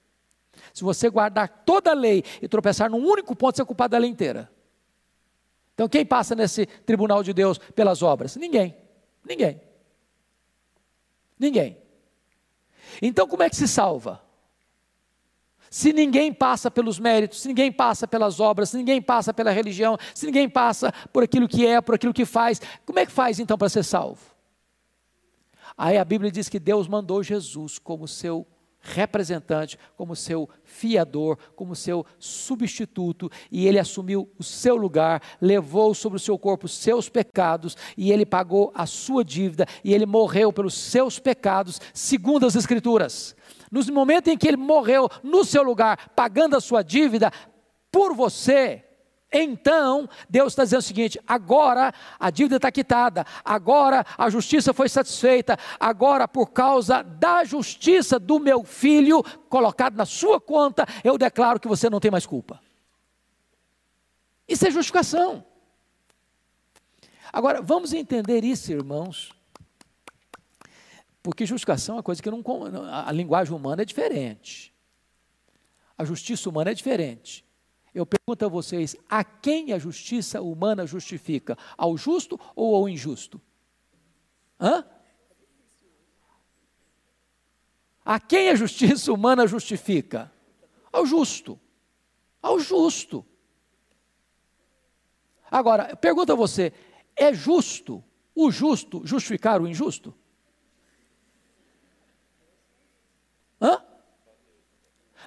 Se 0.73 0.83
você 0.83 1.09
guardar 1.09 1.63
toda 1.65 1.91
a 1.91 1.93
lei 1.93 2.25
e 2.41 2.47
tropeçar 2.49 2.89
num 2.89 3.05
único 3.05 3.33
ponto, 3.37 3.55
você 3.55 3.61
é 3.61 3.65
culpado 3.65 3.91
da 3.91 3.97
lei 3.97 4.09
inteira. 4.09 4.51
Então, 5.77 5.87
quem 5.87 6.03
passa 6.03 6.33
nesse 6.33 6.65
tribunal 6.65 7.21
de 7.21 7.31
Deus 7.33 7.59
pelas 7.59 8.01
obras? 8.01 8.35
Ninguém. 8.35 8.75
Ninguém. 9.23 9.61
Ninguém. 11.37 11.77
Então, 12.99 13.27
como 13.27 13.43
é 13.43 13.49
que 13.49 13.55
se 13.55 13.67
salva? 13.67 14.19
Se 15.69 15.93
ninguém 15.93 16.33
passa 16.33 16.71
pelos 16.71 16.97
méritos, 16.97 17.41
se 17.41 17.47
ninguém 17.47 17.71
passa 17.71 18.07
pelas 18.07 18.39
obras, 18.39 18.71
se 18.71 18.77
ninguém 18.77 18.99
passa 18.99 19.31
pela 19.31 19.51
religião, 19.51 19.99
se 20.15 20.25
ninguém 20.25 20.49
passa 20.49 20.91
por 21.13 21.21
aquilo 21.21 21.47
que 21.47 21.63
é, 21.63 21.79
por 21.79 21.93
aquilo 21.93 22.11
que 22.11 22.25
faz, 22.25 22.59
como 22.83 22.97
é 22.97 23.05
que 23.05 23.11
faz 23.11 23.39
então 23.39 23.55
para 23.55 23.69
ser 23.69 23.83
salvo? 23.83 24.35
Aí 25.77 25.95
a 25.95 26.03
Bíblia 26.03 26.31
diz 26.31 26.49
que 26.49 26.57
Deus 26.57 26.87
mandou 26.87 27.21
Jesus 27.21 27.77
como 27.77 28.07
seu 28.07 28.47
representante, 28.87 29.77
como 29.95 30.15
seu 30.15 30.49
fiador, 30.63 31.37
como 31.55 31.75
seu 31.75 32.05
substituto, 32.17 33.29
e 33.51 33.67
ele 33.67 33.79
assumiu 33.79 34.29
o 34.39 34.43
seu 34.43 34.75
lugar, 34.75 35.21
levou 35.41 35.93
sobre 35.93 36.17
o 36.17 36.19
seu 36.19 36.37
corpo 36.37 36.67
seus 36.67 37.09
pecados, 37.09 37.75
e 37.97 38.11
ele 38.11 38.25
pagou 38.25 38.71
a 38.73 38.85
sua 38.85 39.23
dívida, 39.23 39.65
e 39.83 39.93
ele 39.93 40.05
morreu 40.05 40.53
pelos 40.53 40.73
seus 40.73 41.19
pecados, 41.19 41.81
segundo 41.93 42.45
as 42.45 42.55
Escrituras. 42.55 43.35
No 43.71 43.83
momento 43.93 44.29
em 44.29 44.37
que 44.37 44.47
ele 44.47 44.57
morreu 44.57 45.09
no 45.21 45.43
seu 45.43 45.61
lugar, 45.61 46.11
pagando 46.15 46.55
a 46.55 46.61
sua 46.61 46.81
dívida 46.81 47.31
por 47.91 48.15
você, 48.15 48.86
Então, 49.31 50.07
Deus 50.29 50.53
está 50.53 50.63
dizendo 50.63 50.79
o 50.79 50.83
seguinte: 50.83 51.19
agora 51.27 51.93
a 52.19 52.29
dívida 52.29 52.55
está 52.55 52.71
quitada, 52.71 53.25
agora 53.43 54.05
a 54.17 54.29
justiça 54.29 54.73
foi 54.73 54.87
satisfeita, 54.87 55.57
agora, 55.79 56.27
por 56.27 56.51
causa 56.51 57.03
da 57.03 57.43
justiça 57.43 58.17
do 58.17 58.39
meu 58.39 58.63
filho 58.63 59.21
colocado 59.49 59.95
na 59.95 60.05
sua 60.05 60.39
conta, 60.39 60.85
eu 61.03 61.17
declaro 61.17 61.59
que 61.59 61.67
você 61.67 61.89
não 61.89 61.99
tem 61.99 62.09
mais 62.09 62.25
culpa. 62.25 62.61
Isso 64.47 64.65
é 64.65 64.71
justificação. 64.71 65.43
Agora, 67.33 67.61
vamos 67.61 67.91
entender 67.91 68.45
isso, 68.45 68.71
irmãos, 68.71 69.33
porque 71.21 71.45
justificação 71.45 71.95
é 71.95 71.97
uma 71.97 72.03
coisa 72.03 72.23
que 72.23 72.31
não. 72.31 72.41
A 72.89 73.11
linguagem 73.11 73.53
humana 73.53 73.81
é 73.81 73.85
diferente, 73.85 74.73
a 75.97 76.05
justiça 76.05 76.49
humana 76.49 76.71
é 76.71 76.73
diferente. 76.73 77.46
Eu 77.93 78.05
pergunto 78.05 78.45
a 78.45 78.47
vocês: 78.47 78.95
a 79.09 79.23
quem 79.23 79.73
a 79.73 79.79
justiça 79.79 80.41
humana 80.41 80.85
justifica? 80.85 81.57
Ao 81.77 81.97
justo 81.97 82.39
ou 82.55 82.75
ao 82.75 82.89
injusto? 82.89 83.41
Hã? 84.59 84.85
A 88.03 88.19
quem 88.19 88.49
a 88.49 88.55
justiça 88.55 89.11
humana 89.11 89.45
justifica? 89.47 90.31
Ao 90.91 91.05
justo. 91.05 91.59
Ao 92.41 92.59
justo. 92.59 93.25
Agora, 95.49 95.95
pergunto 95.95 96.31
a 96.31 96.35
você: 96.35 96.73
é 97.15 97.33
justo 97.33 98.03
o 98.35 98.51
justo 98.51 99.01
justificar 99.05 99.61
o 99.61 99.67
injusto? 99.67 100.13
Hã? 103.59 103.83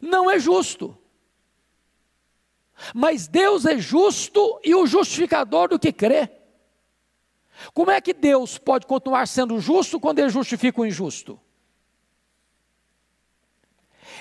Não 0.01 0.31
é 0.31 0.39
justo. 0.39 0.97
Mas 2.95 3.26
Deus 3.26 3.66
é 3.66 3.78
justo 3.78 4.61
e 4.64 4.74
o 4.74 4.87
justificador 4.87 5.68
do 5.68 5.78
que 5.78 5.93
crê. 5.93 6.31
Como 7.74 7.91
é 7.91 8.01
que 8.01 8.14
Deus 8.14 8.59
pode 8.59 8.87
continuar 8.87 9.26
sendo 9.28 9.61
justo 9.61 10.01
quando 10.01 10.18
ele 10.18 10.31
justifica 10.31 10.81
o 10.81 10.87
injusto? 10.87 11.39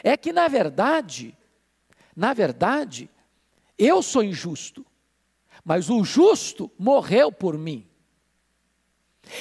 É 0.03 0.15
que 0.15 0.31
na 0.31 0.47
verdade, 0.47 1.37
na 2.15 2.33
verdade, 2.33 3.09
eu 3.77 4.01
sou 4.03 4.23
injusto, 4.23 4.85
mas 5.63 5.89
o 5.89 6.03
justo 6.03 6.69
morreu 6.77 7.31
por 7.31 7.57
mim. 7.57 7.88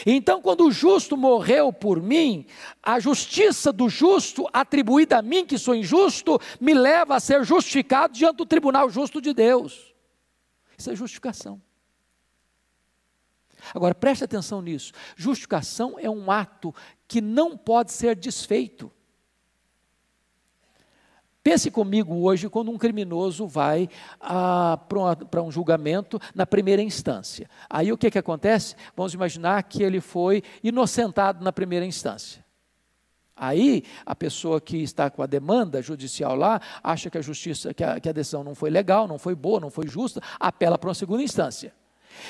Então, 0.05 0.43
quando 0.43 0.66
o 0.66 0.70
justo 0.70 1.16
morreu 1.16 1.72
por 1.72 2.03
mim, 2.03 2.47
a 2.82 3.01
justiça 3.01 3.72
do 3.72 3.89
justo 3.89 4.47
atribuída 4.53 5.18
a 5.18 5.22
mim, 5.22 5.47
que 5.47 5.59
sou 5.59 5.74
injusto, 5.74 6.41
me 6.61 6.74
leva 6.74 7.16
a 7.16 7.20
ser 7.20 7.45
justificado 7.45 8.12
diante 8.12 8.36
do 8.36 8.47
tribunal 8.47 8.91
justo 8.91 9.20
de 9.20 9.32
Deus. 9.32 9.95
Isso 10.76 10.91
é 10.91 10.97
justificação. 10.97 11.61
Agora, 13.74 13.95
preste 13.95 14.24
atenção 14.24 14.62
nisso: 14.62 14.93
justificação 15.16 15.97
é 15.99 16.09
um 16.09 16.30
ato 16.30 16.74
que 17.07 17.20
não 17.20 17.57
pode 17.57 17.93
ser 17.93 18.14
desfeito. 18.14 18.93
Pense 21.49 21.71
comigo 21.71 22.15
hoje 22.15 22.47
quando 22.47 22.71
um 22.71 22.77
criminoso 22.77 23.47
vai 23.47 23.89
ah, 24.21 24.79
para 25.31 25.43
um 25.43 25.51
julgamento 25.51 26.21
na 26.35 26.45
primeira 26.45 26.83
instância. 26.83 27.49
Aí 27.71 27.91
o 27.91 27.97
que, 27.97 28.11
que 28.11 28.19
acontece? 28.19 28.77
Vamos 28.95 29.15
imaginar 29.15 29.63
que 29.63 29.83
ele 29.83 29.99
foi 29.99 30.43
inocentado 30.63 31.43
na 31.43 31.51
primeira 31.51 31.87
instância. 31.87 32.45
Aí 33.35 33.83
a 34.05 34.15
pessoa 34.15 34.61
que 34.61 34.77
está 34.77 35.09
com 35.09 35.23
a 35.23 35.27
demanda 35.27 35.81
judicial 35.81 36.37
lá 36.37 36.61
acha 36.85 37.09
que 37.09 37.17
a 37.17 37.23
justiça, 37.23 37.73
que 37.73 37.83
a, 37.83 37.99
que 37.99 38.11
a 38.11 38.13
decisão 38.13 38.45
não 38.45 38.55
foi 38.55 38.69
legal, 38.69 39.09
não 39.09 39.19
foi 39.19 39.35
boa, 39.35 39.59
não 39.59 39.71
foi 39.71 39.89
justa, 39.89 40.21
apela 40.39 40.77
para 40.77 40.89
uma 40.89 40.95
segunda 40.95 41.23
instância. 41.23 41.73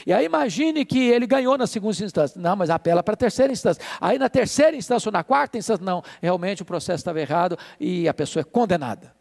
E 0.07 0.13
aí 0.13 0.25
imagine 0.25 0.85
que 0.85 0.99
ele 0.99 1.27
ganhou 1.27 1.57
na 1.57 1.67
segunda 1.67 2.05
instância. 2.05 2.41
Não, 2.41 2.57
mas 2.57 2.71
apela 2.71 3.03
para 3.03 3.15
a 3.15 3.17
terceira 3.17 3.53
instância. 3.53 3.83
Aí 4.01 4.19
na 4.19 4.29
terceira 4.29 4.77
instância 4.77 5.09
ou 5.09 5.13
na 5.13 5.25
quarta 5.25 5.59
instância, 5.59 5.85
não, 5.85 6.03
realmente 6.21 6.63
o 6.63 6.65
processo 6.65 7.01
estava 7.01 7.21
errado 7.21 7.57
e 7.79 8.09
a 8.09 8.15
pessoa 8.15 8.41
é 8.41 8.45
condenada. 8.45 9.17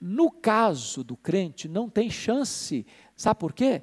No 0.00 0.30
caso 0.30 1.04
do 1.04 1.16
crente, 1.16 1.68
não 1.68 1.90
tem 1.90 2.08
chance. 2.08 2.86
Sabe 3.14 3.38
por 3.38 3.52
quê? 3.52 3.82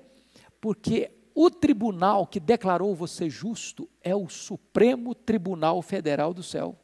Porque 0.59 1.11
o 1.35 1.51
tribunal 1.51 2.25
que 2.25 2.39
declarou 2.39 2.95
você 2.95 3.29
justo 3.29 3.87
é 4.01 4.15
o 4.15 4.27
Supremo 4.27 5.13
Tribunal 5.13 5.79
Federal 5.83 6.33
do 6.33 6.41
céu. 6.41 6.75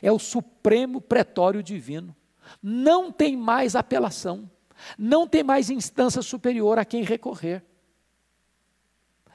É 0.00 0.12
o 0.12 0.18
Supremo 0.18 1.00
Pretório 1.00 1.62
Divino. 1.62 2.14
Não 2.62 3.10
tem 3.10 3.36
mais 3.36 3.74
apelação. 3.74 4.48
Não 4.98 5.26
tem 5.26 5.42
mais 5.42 5.70
instância 5.70 6.22
superior 6.22 6.78
a 6.78 6.84
quem 6.84 7.02
recorrer. 7.02 7.64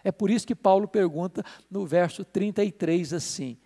É 0.04 0.12
por 0.12 0.30
isso 0.30 0.48
que 0.48 0.56
Paulo 0.56 0.88
pergunta 0.88 1.44
no 1.70 1.86
verso 1.86 2.26
33 2.26 3.14
assim: 3.14 3.58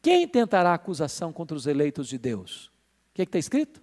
Quem 0.00 0.26
tentará 0.26 0.72
acusação 0.72 1.32
contra 1.32 1.56
os 1.56 1.66
eleitos 1.66 2.08
de 2.08 2.18
Deus? 2.18 2.66
O 2.66 3.14
que 3.14 3.22
está 3.22 3.38
escrito? 3.38 3.82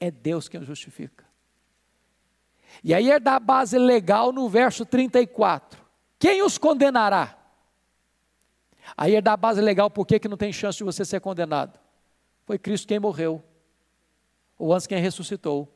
É 0.00 0.10
Deus 0.10 0.48
quem 0.48 0.62
justifica. 0.62 1.24
E 2.82 2.94
aí 2.94 3.10
é 3.10 3.20
da 3.20 3.38
base 3.38 3.78
legal 3.78 4.32
no 4.32 4.48
verso 4.48 4.86
34. 4.86 5.80
Quem 6.18 6.42
os 6.42 6.56
condenará? 6.56 7.38
Aí 8.96 9.14
é 9.14 9.20
da 9.20 9.36
base 9.36 9.60
legal 9.60 9.90
por 9.90 10.06
que 10.06 10.26
não 10.28 10.36
tem 10.36 10.52
chance 10.52 10.78
de 10.78 10.84
você 10.84 11.04
ser 11.04 11.20
condenado. 11.20 11.78
Foi 12.44 12.58
Cristo 12.58 12.88
quem 12.88 12.98
morreu 12.98 13.44
ou 14.62 14.72
antes 14.72 14.86
quem 14.86 15.00
ressuscitou, 15.00 15.68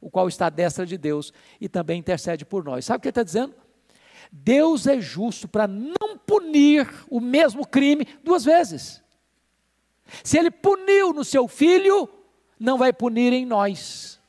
o 0.00 0.08
qual 0.08 0.28
está 0.28 0.46
à 0.46 0.50
destra 0.50 0.86
de 0.86 0.96
Deus 0.96 1.32
e 1.60 1.68
também 1.68 1.98
intercede 1.98 2.44
por 2.44 2.62
nós. 2.62 2.84
Sabe 2.84 2.98
o 2.98 3.00
que 3.00 3.08
ele 3.08 3.10
está 3.10 3.24
dizendo? 3.24 3.52
Deus 4.30 4.86
é 4.86 5.00
justo 5.00 5.48
para 5.48 5.66
não 5.66 6.16
punir 6.16 6.88
o 7.10 7.18
mesmo 7.18 7.66
crime 7.66 8.06
duas 8.22 8.44
vezes. 8.44 9.02
Se 10.22 10.38
ele 10.38 10.52
puniu 10.52 11.12
no 11.12 11.24
seu 11.24 11.48
filho, 11.48 12.08
não 12.60 12.78
vai 12.78 12.92
punir 12.92 13.32
em 13.32 13.44
nós. 13.44 14.20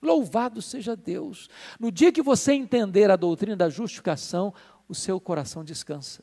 Louvado 0.00 0.62
seja 0.62 0.94
Deus. 0.94 1.50
No 1.80 1.90
dia 1.90 2.12
que 2.12 2.22
você 2.22 2.52
entender 2.52 3.10
a 3.10 3.16
doutrina 3.16 3.56
da 3.56 3.68
justificação, 3.68 4.54
o 4.88 4.94
seu 4.94 5.20
coração 5.20 5.64
descansa 5.64 6.22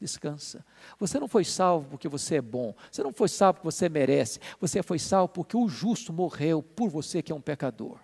descansa. 0.00 0.64
Você 0.98 1.20
não 1.20 1.28
foi 1.28 1.44
salvo 1.44 1.90
porque 1.90 2.08
você 2.08 2.36
é 2.36 2.40
bom, 2.40 2.74
você 2.90 3.02
não 3.02 3.12
foi 3.12 3.28
salvo 3.28 3.58
porque 3.60 3.70
você 3.70 3.88
merece, 3.88 4.40
você 4.58 4.82
foi 4.82 4.98
salvo 4.98 5.28
porque 5.28 5.56
o 5.56 5.68
justo 5.68 6.12
morreu 6.12 6.62
por 6.62 6.88
você 6.88 7.22
que 7.22 7.30
é 7.30 7.34
um 7.34 7.40
pecador. 7.40 7.98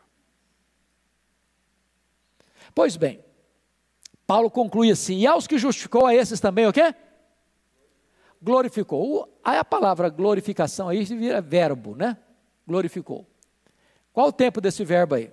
Pois 2.75 2.97
bem, 2.97 3.25
Paulo 4.27 4.51
conclui 4.51 4.91
assim: 4.91 5.19
e 5.19 5.27
aos 5.27 5.47
que 5.47 5.59
justificou, 5.59 6.07
a 6.07 6.15
esses 6.15 6.39
também 6.39 6.67
o 6.67 6.73
quê? 6.73 6.95
Glorificou. 8.43 9.41
Aí 9.43 9.57
a 9.57 9.65
palavra 9.65 10.11
glorificação 10.11 10.89
aí 10.89 11.05
vira 11.05 11.41
verbo, 11.41 11.97
né? 11.97 12.19
Glorificou. 12.67 13.27
Qual 14.13 14.29
o 14.29 14.33
tempo 14.33 14.61
desse 14.61 14.85
verbo 14.85 15.15
aí? 15.15 15.33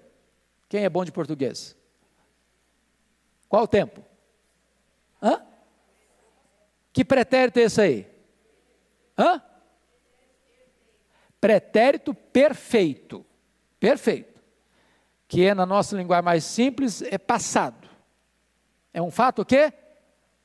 Quem 0.70 0.86
é 0.86 0.89
bom 0.89 1.03
de 1.03 1.11
português? 1.11 1.76
Qual 3.49 3.64
o 3.64 3.68
tempo? 3.68 4.03
Hã? 5.22 5.53
Que 6.93 7.03
pretérito 7.03 7.59
é 7.59 7.63
esse 7.63 7.81
aí? 7.81 8.07
Hã? 9.17 9.41
Pretérito 11.41 12.13
perfeito. 12.13 13.25
Perfeito. 13.79 14.39
Que 15.27 15.47
é 15.47 15.55
na 15.55 15.65
nossa 15.65 15.97
linguagem 15.97 16.23
mais 16.23 16.43
simples, 16.43 17.01
é 17.01 17.17
passado. 17.17 17.89
É 18.93 19.01
um 19.01 19.09
fato 19.09 19.41
o 19.41 19.45
quê? 19.45 19.73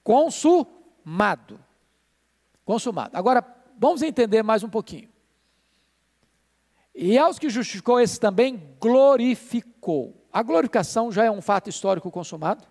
Consumado. 0.03 1.61
Consumado. 2.65 3.17
Agora, 3.17 3.45
vamos 3.79 4.01
entender 4.03 4.43
mais 4.43 4.63
um 4.63 4.71
pouquinho. 4.71 5.11
E 6.95 7.17
aos 7.19 7.39
que 7.39 7.51
justificou, 7.51 8.01
esse 8.01 8.19
também 8.19 8.75
glorificou. 8.81 10.27
A 10.33 10.43
glorificação 10.43 11.13
já 11.13 11.25
é 11.25 11.31
um 11.31 11.43
fato 11.43 11.69
histórico 11.69 12.11
consumado? 12.11 12.67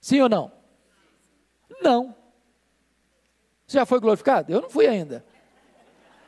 Sim 0.00 0.20
ou 0.20 0.28
não? 0.28 0.61
Não. 1.80 2.14
Você 3.66 3.78
já 3.78 3.86
foi 3.86 4.00
glorificado? 4.00 4.52
Eu 4.52 4.60
não 4.60 4.68
fui 4.68 4.86
ainda. 4.86 5.24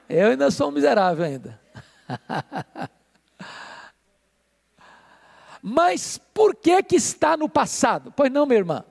Eu 0.09 0.29
ainda 0.29 0.51
sou 0.51 0.69
um 0.69 0.73
miserável 0.73 1.25
ainda. 1.25 1.61
Mas 5.63 6.19
por 6.19 6.55
que 6.55 6.83
que 6.83 6.97
está 6.97 7.37
no 7.37 7.49
passado? 7.49 8.13
Pois 8.15 8.31
não, 8.31 8.45
minha 8.47 8.59
irmã. 8.59 8.85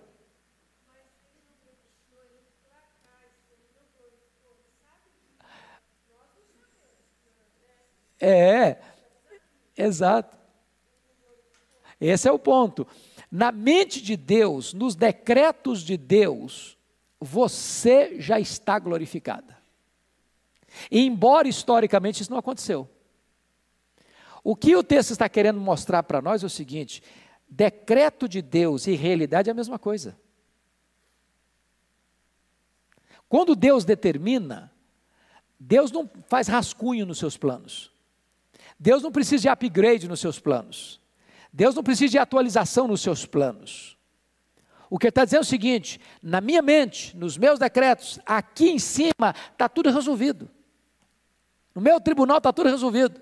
É, 8.19 8.77
exato. 9.77 10.37
Esse 11.99 12.27
é 12.27 12.31
o 12.31 12.39
ponto. 12.39 12.87
Na 13.35 13.51
mente 13.51 13.99
de 13.99 14.15
Deus, 14.15 14.75
nos 14.75 14.93
decretos 14.93 15.81
de 15.81 15.97
Deus, 15.97 16.77
você 17.19 18.21
já 18.21 18.39
está 18.39 18.77
glorificada. 18.77 19.57
E 20.91 21.03
embora 21.03 21.47
historicamente 21.47 22.21
isso 22.21 22.29
não 22.29 22.37
aconteceu. 22.37 22.87
O 24.43 24.55
que 24.55 24.75
o 24.75 24.83
texto 24.83 25.09
está 25.09 25.27
querendo 25.27 25.59
mostrar 25.59 26.03
para 26.03 26.21
nós 26.21 26.43
é 26.43 26.45
o 26.45 26.49
seguinte: 26.49 27.01
decreto 27.49 28.29
de 28.29 28.39
Deus 28.39 28.85
e 28.85 28.93
realidade 28.93 29.49
é 29.49 29.51
a 29.51 29.55
mesma 29.55 29.79
coisa. 29.79 30.15
Quando 33.27 33.55
Deus 33.55 33.83
determina, 33.83 34.71
Deus 35.59 35.91
não 35.91 36.07
faz 36.27 36.47
rascunho 36.47 37.03
nos 37.03 37.17
seus 37.17 37.35
planos. 37.35 37.91
Deus 38.79 39.01
não 39.01 39.11
precisa 39.11 39.41
de 39.41 39.49
upgrade 39.49 40.07
nos 40.07 40.19
seus 40.19 40.39
planos. 40.39 41.01
Deus 41.53 41.75
não 41.75 41.83
precisa 41.83 42.09
de 42.11 42.17
atualização 42.17 42.87
nos 42.87 43.01
seus 43.01 43.27
planos. 43.27 43.95
O 44.89 44.97
que 44.97 45.07
está 45.07 45.23
dizendo 45.23 45.41
é 45.41 45.43
o 45.43 45.45
seguinte: 45.45 46.01
na 46.21 46.41
minha 46.41 46.63
mente, 46.63 47.15
nos 47.15 47.37
meus 47.37 47.59
decretos, 47.59 48.19
aqui 48.25 48.71
em 48.71 48.79
cima, 48.79 49.35
está 49.51 49.69
tudo 49.69 49.91
resolvido. 49.91 50.49
No 51.75 51.81
meu 51.81 52.01
tribunal 52.01 52.37
está 52.37 52.51
tudo 52.51 52.69
resolvido. 52.69 53.21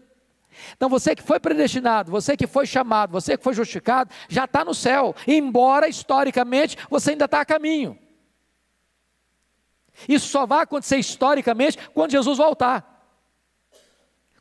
Então 0.75 0.89
você 0.89 1.15
que 1.15 1.23
foi 1.23 1.39
predestinado, 1.39 2.11
você 2.11 2.35
que 2.35 2.47
foi 2.47 2.65
chamado, 2.65 3.11
você 3.11 3.37
que 3.37 3.43
foi 3.43 3.53
justificado, 3.53 4.13
já 4.29 4.45
está 4.45 4.63
no 4.63 4.73
céu, 4.73 5.15
embora 5.27 5.87
historicamente 5.87 6.77
você 6.89 7.11
ainda 7.11 7.25
está 7.25 7.41
a 7.41 7.45
caminho. 7.45 7.97
Isso 10.07 10.27
só 10.27 10.45
vai 10.45 10.63
acontecer 10.63 10.97
historicamente 10.97 11.77
quando 11.93 12.11
Jesus 12.11 12.37
voltar. 12.37 12.87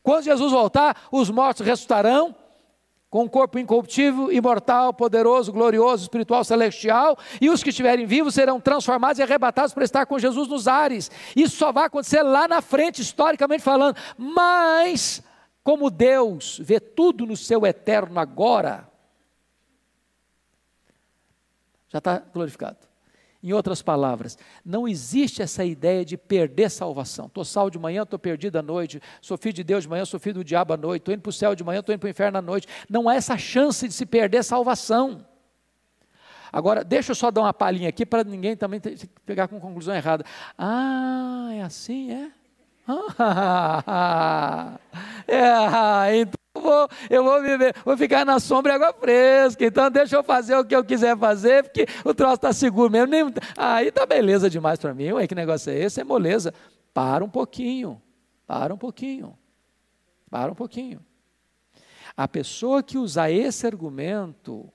Quando 0.02 0.24
Jesus 0.24 0.50
voltar, 0.50 1.06
os 1.12 1.30
mortos 1.30 1.66
ressuscitarão, 1.66 2.34
com 3.10 3.24
um 3.24 3.28
corpo 3.28 3.58
incorruptível, 3.58 4.30
imortal, 4.30 4.94
poderoso, 4.94 5.52
glorioso, 5.52 6.04
espiritual, 6.04 6.44
celestial, 6.44 7.18
e 7.40 7.50
os 7.50 7.60
que 7.60 7.70
estiverem 7.70 8.06
vivos 8.06 8.34
serão 8.34 8.60
transformados 8.60 9.18
e 9.18 9.22
arrebatados 9.22 9.74
para 9.74 9.82
estar 9.82 10.06
com 10.06 10.18
Jesus 10.18 10.46
nos 10.46 10.68
ares. 10.68 11.10
Isso 11.34 11.56
só 11.56 11.72
vai 11.72 11.86
acontecer 11.86 12.22
lá 12.22 12.46
na 12.46 12.62
frente, 12.62 13.02
historicamente 13.02 13.64
falando. 13.64 13.96
Mas, 14.16 15.22
como 15.64 15.90
Deus 15.90 16.60
vê 16.62 16.78
tudo 16.78 17.26
no 17.26 17.36
seu 17.36 17.66
eterno 17.66 18.20
agora, 18.20 18.88
já 21.88 21.98
está 21.98 22.18
glorificado. 22.32 22.89
Em 23.42 23.54
outras 23.54 23.80
palavras, 23.80 24.36
não 24.62 24.86
existe 24.86 25.40
essa 25.40 25.64
ideia 25.64 26.04
de 26.04 26.16
perder 26.16 26.70
salvação. 26.70 27.24
Estou 27.24 27.44
salvo 27.44 27.70
de 27.70 27.78
manhã, 27.78 28.02
estou 28.02 28.18
perdido 28.18 28.56
à 28.56 28.62
noite. 28.62 29.00
Sou 29.20 29.38
filho 29.38 29.54
de 29.54 29.64
Deus 29.64 29.84
de 29.84 29.88
manhã, 29.88 30.04
sou 30.04 30.20
filho 30.20 30.34
do 30.34 30.44
diabo 30.44 30.74
à 30.74 30.76
noite. 30.76 31.00
Estou 31.00 31.14
indo 31.14 31.22
para 31.22 31.30
o 31.30 31.32
céu 31.32 31.54
de 31.54 31.64
manhã, 31.64 31.80
estou 31.80 31.94
indo 31.94 32.00
para 32.00 32.08
o 32.08 32.10
inferno 32.10 32.38
à 32.38 32.42
noite. 32.42 32.68
Não 32.88 33.08
há 33.08 33.14
essa 33.14 33.38
chance 33.38 33.88
de 33.88 33.94
se 33.94 34.04
perder 34.04 34.44
salvação. 34.44 35.26
Agora, 36.52 36.84
deixa 36.84 37.12
eu 37.12 37.14
só 37.14 37.30
dar 37.30 37.42
uma 37.42 37.54
palhinha 37.54 37.88
aqui 37.88 38.04
para 38.04 38.24
ninguém 38.24 38.56
também 38.56 38.80
pegar 39.24 39.48
com 39.48 39.58
conclusão 39.58 39.94
errada. 39.94 40.24
Ah, 40.58 41.48
é 41.52 41.62
assim, 41.62 42.12
é? 42.12 42.32
é, 45.26 46.16
então 46.16 46.40
eu 46.54 46.60
vou, 46.62 46.88
eu 47.08 47.24
vou 47.24 47.42
viver, 47.42 47.74
vou 47.84 47.96
ficar 47.96 48.24
na 48.24 48.40
sombra 48.40 48.72
e 48.72 48.74
água 48.76 48.92
fresca, 48.92 49.64
então 49.64 49.90
deixa 49.90 50.16
eu 50.16 50.22
fazer 50.24 50.56
o 50.56 50.64
que 50.64 50.74
eu 50.74 50.84
quiser 50.84 51.16
fazer, 51.16 51.64
porque 51.64 51.86
o 52.04 52.12
troço 52.12 52.34
está 52.34 52.52
seguro 52.52 52.90
mesmo. 52.90 53.08
Nem, 53.08 53.24
aí 53.56 53.92
tá 53.92 54.04
beleza 54.04 54.50
demais 54.50 54.78
para 54.78 54.92
mim. 54.94 55.12
Ué, 55.12 55.26
que 55.26 55.34
negócio 55.34 55.70
é 55.70 55.78
esse? 55.78 56.00
É 56.00 56.04
moleza. 56.04 56.52
Para 56.92 57.24
um 57.24 57.28
pouquinho, 57.28 58.02
para 58.46 58.74
um 58.74 58.78
pouquinho, 58.78 59.38
para 60.28 60.50
um 60.50 60.54
pouquinho. 60.54 61.04
A 62.16 62.26
pessoa 62.26 62.82
que 62.82 62.98
usar 62.98 63.30
esse 63.30 63.66
argumento 63.66 64.70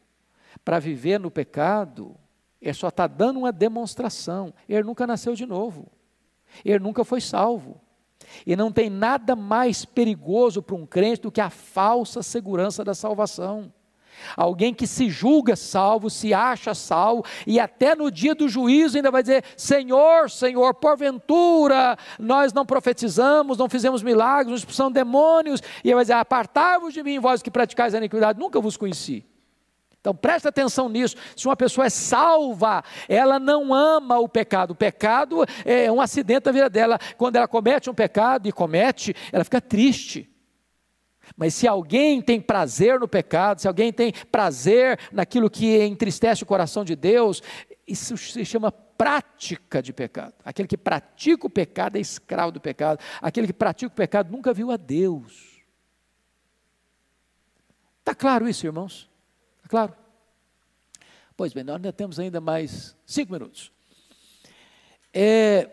para 0.64 0.80
viver 0.80 1.20
no 1.20 1.30
pecado, 1.30 2.16
ele 2.62 2.74
só 2.74 2.88
está 2.88 3.06
dando 3.06 3.40
uma 3.40 3.52
demonstração. 3.52 4.54
Ele 4.68 4.84
nunca 4.84 5.06
nasceu 5.06 5.36
de 5.36 5.46
novo. 5.46 5.92
Ele 6.64 6.80
nunca 6.80 7.04
foi 7.04 7.22
salvo. 7.22 7.82
E 8.46 8.56
não 8.56 8.72
tem 8.72 8.90
nada 8.90 9.36
mais 9.36 9.86
perigoso 9.86 10.62
para 10.62 10.76
um 10.76 10.86
crente 10.86 11.22
do 11.22 11.32
que 11.32 11.42
a 11.42 11.50
falsa 11.50 12.22
segurança 12.24 12.84
da 12.84 12.94
salvação. 12.94 13.72
Alguém 14.36 14.74
que 14.74 14.88
se 14.88 15.10
julga 15.10 15.56
salvo, 15.56 16.10
se 16.10 16.34
acha 16.34 16.74
salvo, 16.74 17.26
e 17.46 17.60
até 17.60 17.96
no 17.96 18.10
dia 18.10 18.34
do 18.34 18.48
juízo 18.48 18.98
ainda 18.98 19.12
vai 19.12 19.22
dizer: 19.22 19.44
Senhor, 19.58 20.30
Senhor, 20.30 20.74
porventura 20.74 21.98
nós 22.20 22.54
não 22.54 22.66
profetizamos, 22.66 23.58
não 23.58 23.70
fizemos 23.70 24.02
milagres, 24.02 24.48
não 24.48 24.56
expulsamos 24.56 24.94
demônios, 24.94 25.62
e 25.84 25.90
ele 25.90 25.96
vai 25.96 26.04
dizer: 26.04 26.14
Apartai-vos 26.14 26.94
de 26.94 27.04
mim, 27.04 27.20
vós 27.20 27.42
que 27.42 27.52
praticais 27.52 27.94
a 27.94 27.98
iniquidade, 27.98 28.40
nunca 28.40 28.60
vos 28.60 28.78
conheci. 28.78 29.26
Então 30.06 30.14
presta 30.14 30.50
atenção 30.50 30.88
nisso. 30.88 31.16
Se 31.36 31.48
uma 31.48 31.56
pessoa 31.56 31.88
é 31.88 31.90
salva, 31.90 32.84
ela 33.10 33.40
não 33.40 33.74
ama 33.74 34.20
o 34.20 34.30
pecado. 34.30 34.70
O 34.70 34.76
pecado 34.76 35.44
é 35.66 35.92
um 35.92 36.00
acidente 36.00 36.46
na 36.46 36.52
vida 36.52 36.70
dela. 36.70 37.00
Quando 37.18 37.38
ela 37.38 37.48
comete 37.48 37.90
um 37.90 37.94
pecado 37.94 38.48
e 38.48 38.52
comete, 38.52 39.16
ela 39.32 39.44
fica 39.44 39.60
triste. 39.60 40.30
Mas 41.36 41.56
se 41.56 41.68
alguém 41.68 42.22
tem 42.22 42.40
prazer 42.40 43.00
no 43.00 43.08
pecado, 43.08 43.62
se 43.62 43.68
alguém 43.68 43.92
tem 43.92 44.14
prazer 44.32 45.00
naquilo 45.12 45.50
que 45.50 45.84
entristece 45.84 46.44
o 46.44 46.46
coração 46.46 46.86
de 46.86 46.96
Deus, 46.96 47.42
isso 47.88 48.16
se 48.16 48.46
chama 48.46 48.72
prática 48.72 49.82
de 49.82 49.92
pecado. 49.92 50.36
Aquele 50.46 50.68
que 50.68 50.78
pratica 50.78 51.48
o 51.48 51.50
pecado 51.50 51.98
é 51.98 52.00
escravo 52.00 52.52
do 52.52 52.62
pecado. 52.62 53.00
Aquele 53.20 53.48
que 53.48 53.54
pratica 53.54 53.92
o 53.92 53.96
pecado 53.96 54.32
nunca 54.32 54.54
viu 54.54 54.70
a 54.70 54.78
Deus. 54.78 55.64
Está 58.02 58.14
claro 58.14 58.48
isso, 58.48 58.68
irmãos? 58.68 59.15
É 59.66 59.68
claro? 59.68 59.96
Pois 61.36 61.52
bem, 61.52 61.64
nós 61.64 61.76
ainda 61.76 61.92
temos 61.92 62.20
ainda 62.20 62.40
mais 62.40 62.96
cinco 63.06 63.34
minutos. 63.34 63.72
É, 65.12 65.70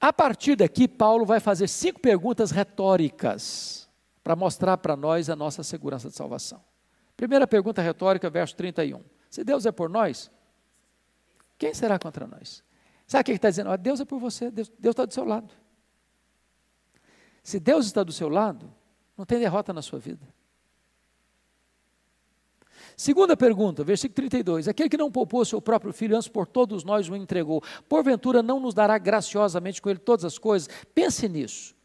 a 0.00 0.12
partir 0.12 0.56
daqui, 0.56 0.86
Paulo 0.86 1.24
vai 1.24 1.40
fazer 1.40 1.68
cinco 1.68 2.00
perguntas 2.00 2.50
retóricas 2.50 3.88
para 4.22 4.36
mostrar 4.36 4.76
para 4.78 4.96
nós 4.96 5.30
a 5.30 5.36
nossa 5.36 5.62
segurança 5.62 6.08
de 6.08 6.16
salvação. 6.16 6.62
Primeira 7.16 7.46
pergunta 7.46 7.80
retórica, 7.80 8.28
verso 8.28 8.54
31. 8.56 9.02
Se 9.30 9.44
Deus 9.44 9.64
é 9.66 9.72
por 9.72 9.88
nós, 9.88 10.30
quem 11.56 11.72
será 11.72 11.98
contra 11.98 12.26
nós? 12.26 12.62
Sabe 13.06 13.22
o 13.22 13.24
que 13.24 13.32
está 13.32 13.48
dizendo? 13.48 13.74
Deus 13.78 14.00
é 14.00 14.04
por 14.04 14.18
você, 14.18 14.50
Deus 14.50 14.70
está 14.84 15.06
do 15.06 15.14
seu 15.14 15.24
lado. 15.24 15.52
Se 17.42 17.58
Deus 17.58 17.86
está 17.86 18.02
do 18.02 18.12
seu 18.12 18.28
lado, 18.28 18.72
não 19.16 19.24
tem 19.24 19.38
derrota 19.38 19.72
na 19.72 19.80
sua 19.80 19.98
vida. 19.98 20.26
Segunda 22.98 23.36
pergunta, 23.36 23.84
versículo 23.84 24.16
32. 24.16 24.66
Aquele 24.66 24.88
que 24.88 24.96
não 24.96 25.08
poupou 25.08 25.44
seu 25.44 25.62
próprio 25.62 25.92
filho, 25.92 26.16
antes 26.16 26.26
por 26.26 26.48
todos 26.48 26.82
nós 26.82 27.08
o 27.08 27.14
entregou, 27.14 27.62
porventura 27.88 28.42
não 28.42 28.58
nos 28.58 28.74
dará 28.74 28.98
graciosamente 28.98 29.80
com 29.80 29.88
ele 29.88 30.00
todas 30.00 30.24
as 30.24 30.36
coisas? 30.36 30.68
Pense 30.92 31.28
nisso. 31.28 31.76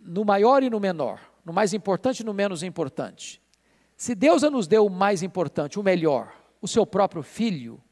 No 0.00 0.24
maior 0.24 0.62
e 0.62 0.70
no 0.70 0.78
menor, 0.78 1.20
no 1.44 1.52
mais 1.52 1.74
importante 1.74 2.20
e 2.20 2.24
no 2.24 2.32
menos 2.32 2.62
importante. 2.62 3.42
Se 3.96 4.14
Deus 4.14 4.42
nos 4.42 4.68
deu 4.68 4.86
o 4.86 4.90
mais 4.90 5.24
importante, 5.24 5.76
o 5.76 5.82
melhor, 5.82 6.32
o 6.62 6.68
seu 6.68 6.86
próprio 6.86 7.24
filho, 7.24 7.82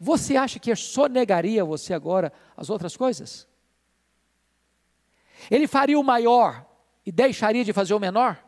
você 0.00 0.36
acha 0.36 0.58
que 0.58 0.74
só 0.74 1.06
negaria 1.06 1.66
você 1.66 1.92
agora 1.92 2.32
as 2.56 2.70
outras 2.70 2.96
coisas? 2.96 3.46
Ele 5.50 5.66
faria 5.66 6.00
o 6.00 6.02
maior 6.02 6.64
e 7.04 7.12
deixaria 7.12 7.62
de 7.62 7.74
fazer 7.74 7.92
o 7.92 8.00
menor? 8.00 8.42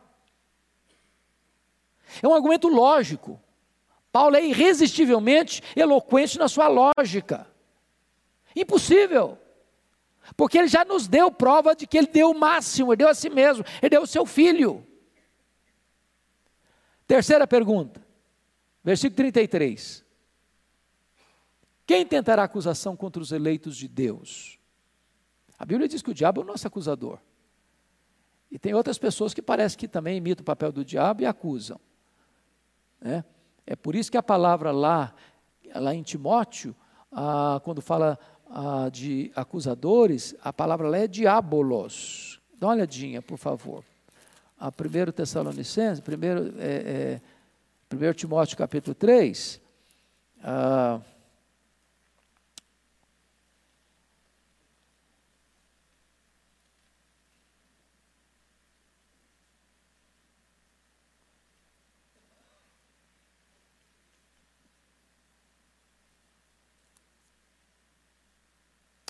É 2.21 2.27
um 2.27 2.33
argumento 2.33 2.67
lógico. 2.67 3.41
Paulo 4.11 4.35
é 4.35 4.45
irresistivelmente 4.45 5.61
eloquente 5.75 6.37
na 6.37 6.47
sua 6.47 6.67
lógica. 6.67 7.47
Impossível. 8.55 9.37
Porque 10.35 10.57
ele 10.57 10.67
já 10.67 10.83
nos 10.83 11.07
deu 11.07 11.31
prova 11.31 11.75
de 11.75 11.85
que 11.85 11.97
ele 11.97 12.07
deu 12.07 12.31
o 12.31 12.39
máximo, 12.39 12.91
ele 12.91 12.97
deu 12.97 13.09
a 13.09 13.13
si 13.13 13.29
mesmo, 13.29 13.63
ele 13.81 13.89
deu 13.89 14.01
o 14.01 14.07
seu 14.07 14.25
filho. 14.25 14.85
Terceira 17.05 17.47
pergunta, 17.47 18.05
versículo 18.83 19.15
33. 19.15 20.03
Quem 21.85 22.05
tentará 22.05 22.43
acusação 22.43 22.97
contra 22.97 23.21
os 23.21 23.31
eleitos 23.31 23.77
de 23.77 23.87
Deus? 23.87 24.59
A 25.57 25.65
Bíblia 25.65 25.87
diz 25.87 26.01
que 26.01 26.11
o 26.11 26.13
diabo 26.13 26.41
é 26.41 26.43
o 26.43 26.47
nosso 26.47 26.67
acusador. 26.67 27.19
E 28.51 28.59
tem 28.59 28.73
outras 28.73 28.97
pessoas 28.97 29.33
que 29.33 29.41
parece 29.41 29.77
que 29.77 29.87
também 29.87 30.17
imitam 30.17 30.41
o 30.41 30.45
papel 30.45 30.71
do 30.71 30.83
diabo 30.83 31.21
e 31.21 31.25
acusam. 31.25 31.79
Né? 33.01 33.23
É 33.65 33.75
por 33.75 33.95
isso 33.95 34.11
que 34.11 34.17
a 34.17 34.23
palavra 34.23 34.71
lá, 34.71 35.13
lá 35.75 35.93
em 35.93 36.03
Timóteo, 36.03 36.75
ah, 37.11 37.59
quando 37.63 37.81
fala 37.81 38.17
ah, 38.49 38.89
de 38.91 39.31
acusadores, 39.35 40.35
a 40.41 40.53
palavra 40.53 40.87
lá 40.87 40.97
é 40.97 41.07
diabolos. 41.07 42.39
Dá 42.57 42.67
uma 42.67 42.73
olhadinha, 42.73 43.21
por 43.21 43.37
favor. 43.37 43.83
A 44.59 44.67
1 44.69 45.11
Tessalonicenses, 45.11 46.01
1 46.01 46.59
é, 46.59 47.21
é, 47.89 48.13
Timóteo 48.13 48.57
capítulo 48.57 48.95
3, 48.95 49.61
ah, 50.43 50.99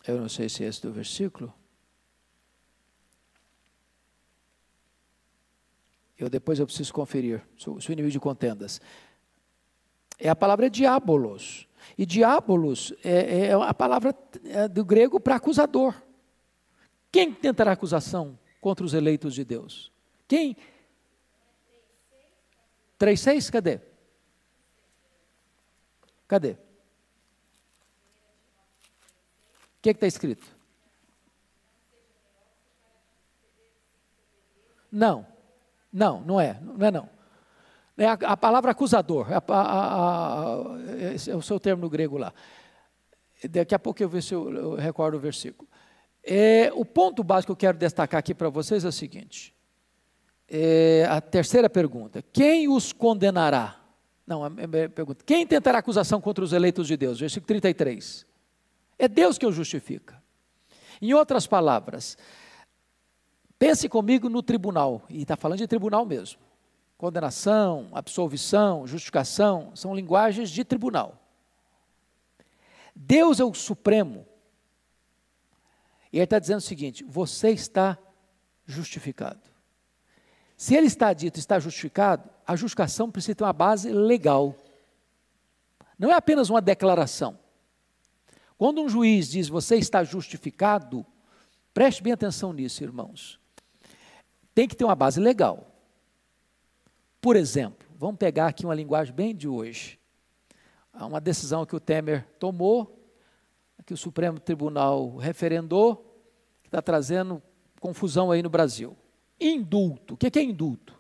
Eu 0.08 0.22
não 0.22 0.30
sei 0.30 0.48
se 0.48 0.64
é 0.64 0.70
do 0.70 0.92
versículo. 0.94 1.54
Eu 6.18 6.30
depois 6.30 6.60
eu 6.60 6.66
preciso 6.66 6.94
conferir. 6.94 7.44
Sou, 7.58 7.80
sou 7.82 7.92
inimigo 7.92 8.12
de 8.12 8.20
contendas. 8.20 8.80
É 10.18 10.30
a 10.30 10.36
palavra 10.36 10.70
diabolos. 10.70 11.68
E 11.98 12.06
diabolos 12.06 12.94
é, 13.04 13.12
é, 13.12 13.46
é 13.48 13.54
a 13.54 13.74
palavra 13.74 14.16
é, 14.46 14.68
do 14.68 14.84
grego 14.86 15.20
para 15.20 15.36
acusador. 15.36 15.94
Quem 17.12 17.34
tentará 17.34 17.74
acusação 17.74 18.40
contra 18.62 18.86
os 18.86 18.94
eleitos 18.94 19.36
de 19.36 19.44
Deus? 19.44 19.92
Quem? 20.28 20.56
3,6? 23.00 23.52
Cadê? 23.52 23.80
Cadê? 26.28 26.67
Que 29.94 29.98
está 29.98 30.08
escrito? 30.08 30.46
Não, 34.92 35.26
não, 35.92 36.22
não 36.22 36.40
é, 36.40 36.60
não 36.62 36.86
é 36.86 36.92
não. 36.92 37.10
É 37.98 38.06
a, 38.06 38.14
a 38.14 38.38
palavra 38.38 38.72
acusador, 38.72 39.28
a, 39.34 39.44
a, 39.48 41.14
esse 41.14 41.32
é 41.32 41.36
o 41.36 41.42
seu 41.42 41.60
termo 41.60 41.82
no 41.82 41.90
grego 41.90 42.18
lá. 42.18 42.32
Daqui 43.50 43.74
a 43.74 43.80
pouco 43.80 44.02
eu 44.02 44.10
ver 44.10 44.22
se 44.22 44.34
eu, 44.34 44.54
eu 44.54 44.76
recordo 44.76 45.18
o 45.18 45.20
versículo. 45.20 45.68
É, 46.24 46.72
o 46.74 46.86
ponto 46.86 47.24
básico 47.24 47.48
que 47.48 47.66
eu 47.66 47.70
quero 47.70 47.78
destacar 47.78 48.20
aqui 48.20 48.36
para 48.36 48.50
vocês 48.50 48.86
é 48.86 48.88
o 48.88 48.92
seguinte: 48.92 49.56
é, 50.48 51.08
a 51.10 51.20
terceira 51.20 51.70
pergunta: 51.70 52.24
quem 52.32 52.68
os 52.68 52.94
condenará? 52.94 53.80
Não, 54.28 54.44
a 54.44 54.52
pergunta: 54.94 55.24
quem 55.26 55.48
tentará 55.48 55.80
acusação 55.80 56.22
contra 56.22 56.44
os 56.44 56.54
eleitos 56.54 56.88
de 56.88 56.96
Deus? 56.98 57.20
Versículo 57.20 57.48
33. 57.48 58.27
É 58.98 59.08
Deus 59.08 59.38
que 59.38 59.46
os 59.46 59.56
justifica. 59.56 60.22
Em 61.02 61.14
outras 61.14 61.46
palavras, 61.46 62.18
pense 63.60 63.88
comigo 63.88 64.30
no 64.30 64.42
tribunal, 64.42 65.04
e 65.10 65.22
está 65.22 65.36
falando 65.36 65.60
de 65.60 65.68
tribunal 65.68 66.06
mesmo. 66.06 66.40
Condenação, 66.98 67.90
absolvição, 67.94 68.88
justificação, 68.88 69.76
são 69.76 69.96
linguagens 69.96 70.50
de 70.50 70.64
tribunal. 70.64 71.22
Deus 72.96 73.40
é 73.40 73.44
o 73.44 73.54
supremo, 73.54 74.26
e 76.12 76.18
ele 76.18 76.24
está 76.24 76.40
dizendo 76.40 76.58
o 76.58 76.62
seguinte: 76.62 77.04
você 77.04 77.52
está 77.52 77.98
justificado. 78.66 79.42
Se 80.58 80.74
ele 80.74 80.88
está 80.88 81.14
dito 81.14 81.38
está 81.38 81.60
justificado, 81.60 82.28
a 82.46 82.56
justificação 82.56 83.12
precisa 83.12 83.36
ter 83.36 83.44
uma 83.44 83.54
base 83.54 83.92
legal. 83.92 84.56
Não 86.00 86.12
é 86.12 86.16
apenas 86.16 86.50
uma 86.50 86.60
declaração. 86.60 87.38
Quando 88.58 88.82
um 88.82 88.90
juiz 88.90 89.30
diz 89.30 89.48
você 89.48 89.76
está 89.76 90.04
justificado, 90.04 91.06
preste 91.74 92.02
bem 92.02 92.14
atenção 92.14 92.52
nisso, 92.52 92.84
irmãos. 92.84 93.40
Tem 94.56 94.68
que 94.68 94.76
ter 94.76 94.84
uma 94.84 94.96
base 94.96 95.20
legal. 95.20 95.72
Por 97.22 97.36
exemplo, 97.36 97.88
vamos 97.98 98.18
pegar 98.18 98.48
aqui 98.48 98.66
uma 98.66 98.74
linguagem 98.74 99.14
bem 99.14 99.36
de 99.36 99.48
hoje. 99.48 100.00
Há 100.92 101.06
uma 101.06 101.22
decisão 101.22 101.66
que 101.66 101.76
o 101.76 101.80
Temer 101.80 102.26
tomou, 102.40 102.98
que 103.86 103.94
o 103.94 103.98
Supremo 103.98 104.40
Tribunal 104.40 105.16
referendou, 105.18 105.98
que 106.64 106.68
está 106.68 106.82
trazendo 106.82 107.42
confusão 107.80 108.32
aí 108.32 108.42
no 108.42 108.50
Brasil. 108.50 108.98
Indulto. 109.40 110.16
O 110.16 110.18
que 110.18 110.40
é 110.40 110.42
indulto? 110.42 110.98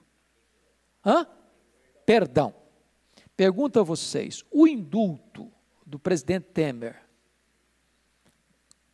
Hã? 1.04 1.26
Perdão. 2.06 2.54
Pergunto 3.36 3.80
a 3.80 3.84
vocês: 3.84 4.46
o 4.52 4.68
indulto 4.68 5.52
do 5.86 5.98
presidente 5.98 6.46
Temer 6.54 7.07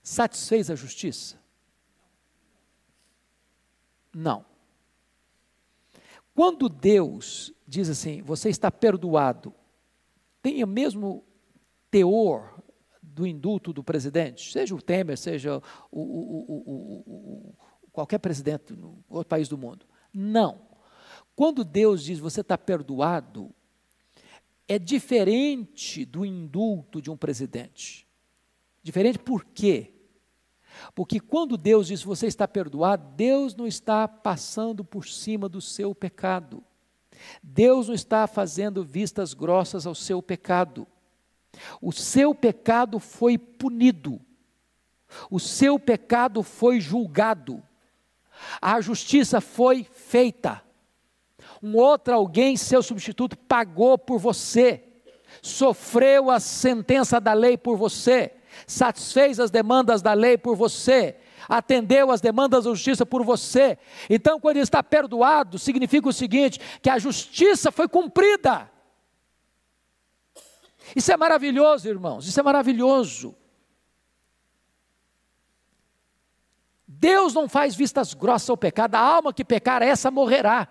satisfez 0.04 0.70
a 0.70 0.76
justiça? 0.76 1.42
Não. 4.14 4.46
Quando 6.36 6.68
Deus 6.68 7.54
diz 7.66 7.90
assim, 7.90 8.22
você 8.22 8.50
está 8.50 8.70
perdoado, 8.70 9.54
tem 10.42 10.64
o 10.64 10.68
mesmo 10.68 11.24
teor 11.90 12.62
do 13.02 13.26
indulto 13.26 13.72
do 13.72 13.84
presidente, 13.84 14.52
seja 14.52 14.76
o 14.76 14.82
Temer, 14.82 15.18
seja 15.18 15.62
o, 15.92 16.02
o, 16.02 16.54
o, 17.06 17.56
qualquer 17.92 18.18
presidente 18.18 18.74
no 18.74 19.04
outro 19.08 19.30
país 19.30 19.48
do 19.48 19.58
mundo. 19.58 19.86
Não. 20.12 20.62
Quando 21.36 21.64
Deus 21.64 22.04
diz 22.04 22.20
você 22.20 22.42
está 22.42 22.58
perdoado, 22.58 23.54
é 24.68 24.80
diferente 24.80 26.06
do 26.06 26.26
indulto 26.26 27.02
de 27.02 27.12
um 27.12 27.18
presidente. 27.18 28.08
Diferente 28.82 29.20
por 29.20 29.46
quê? 29.46 29.93
Porque 30.96 31.20
quando 31.20 31.58
Deus 31.58 31.88
diz 31.88 32.04
você 32.04 32.28
está 32.28 32.48
perdoado, 32.48 33.08
Deus 33.16 33.56
não 33.56 33.68
está 33.68 34.08
passando 34.08 34.84
por 34.84 35.08
cima 35.08 35.48
do 35.48 35.62
seu 35.62 35.94
pecado. 35.94 36.64
Deus 37.42 37.88
não 37.88 37.96
está 37.96 38.28
fazendo 38.28 38.84
vistas 38.84 39.34
grossas 39.34 39.86
ao 39.86 39.96
seu 39.96 40.22
pecado. 40.22 40.88
O 41.82 41.92
seu 41.92 42.34
pecado 42.34 43.00
foi 43.00 43.38
punido, 43.38 44.20
o 45.30 45.40
seu 45.40 45.78
pecado 45.78 46.42
foi 46.42 46.80
julgado, 46.82 47.62
a 48.60 48.82
justiça 48.82 49.40
foi 49.40 49.84
feita. 49.84 50.64
Um 51.62 51.76
outro 51.78 52.14
alguém, 52.14 52.58
seu 52.58 52.82
substituto, 52.82 53.38
pagou 53.38 53.98
por 53.98 54.18
você, 54.18 54.84
sofreu 55.42 56.32
a 56.32 56.40
sentença 56.40 57.22
da 57.22 57.34
lei 57.34 57.58
por 57.58 57.78
você, 57.78 58.36
satisfez 58.68 59.40
as 59.40 59.52
demandas 59.52 60.02
da 60.02 60.14
lei 60.14 60.38
por 60.38 60.56
você, 60.56 61.16
atendeu 61.48 62.12
as 62.12 62.22
demandas 62.22 62.64
da 62.64 62.70
justiça 62.72 63.06
por 63.06 63.24
você. 63.24 63.78
Então, 64.10 64.40
quando 64.40 64.58
ele 64.58 64.64
está 64.64 64.82
perdoado, 64.82 65.60
significa 65.60 66.08
o 66.08 66.14
seguinte: 66.14 66.60
que 66.82 66.90
a 66.90 67.00
justiça 67.00 67.72
foi 67.72 67.88
cumprida. 67.88 68.70
Isso 70.96 71.12
é 71.12 71.18
maravilhoso, 71.18 71.88
irmãos, 71.88 72.28
isso 72.28 72.40
é 72.40 72.44
maravilhoso. 72.44 73.36
Deus 76.88 77.34
não 77.34 77.50
faz 77.50 77.76
vistas 77.76 78.14
grossas 78.14 78.50
ao 78.50 78.58
pecado, 78.58 78.96
a 78.96 79.00
alma 79.00 79.34
que 79.34 79.44
pecar, 79.44 79.82
essa 79.82 80.10
morrerá. 80.10 80.68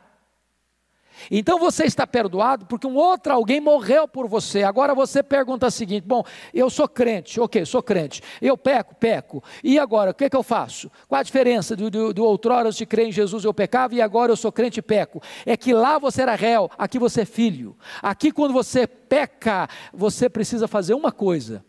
Então 1.31 1.59
você 1.59 1.85
está 1.85 2.07
perdoado 2.07 2.67
porque 2.67 2.87
um 2.87 2.97
outro 2.97 3.33
alguém 3.33 3.61
morreu 3.61 4.07
por 4.09 4.27
você. 4.27 4.63
Agora 4.63 4.95
você 4.95 5.23
pergunta 5.23 5.67
o 5.67 5.71
seguinte: 5.71 6.07
bom, 6.07 6.25
eu 6.53 6.69
sou 6.71 6.89
crente, 6.89 7.41
ok, 7.41 7.65
sou 7.65 7.83
crente. 7.83 8.23
Eu 8.41 8.57
peco, 8.57 8.95
peco. 8.95 9.43
E 9.63 9.79
agora, 9.79 10.11
o 10.11 10.15
que, 10.15 10.25
é 10.25 10.31
que 10.31 10.37
eu 10.37 10.43
faço? 10.43 10.91
Qual 11.09 11.19
a 11.19 11.23
diferença 11.23 11.77
do, 11.77 11.91
do, 11.91 12.13
do 12.13 12.25
outrora 12.25 12.71
de 12.71 12.87
crer 12.87 13.09
em 13.09 13.13
Jesus 13.13 13.45
eu 13.45 13.55
pecava 13.55 13.95
e 13.95 14.03
agora 14.03 14.33
eu 14.33 14.37
sou 14.37 14.53
crente 14.53 14.81
e 14.81 14.83
peco? 14.83 15.23
É 15.45 15.57
que 15.57 15.73
lá 15.73 15.99
você 15.99 16.23
era 16.23 16.35
réu, 16.35 16.71
aqui 16.79 16.99
você 16.99 17.23
é 17.23 17.25
filho. 17.25 17.77
Aqui 18.03 18.33
quando 18.33 18.53
você 18.53 18.87
peca, 18.87 19.69
você 19.93 20.29
precisa 20.29 20.67
fazer 20.67 20.95
uma 20.95 21.13
coisa. 21.13 21.65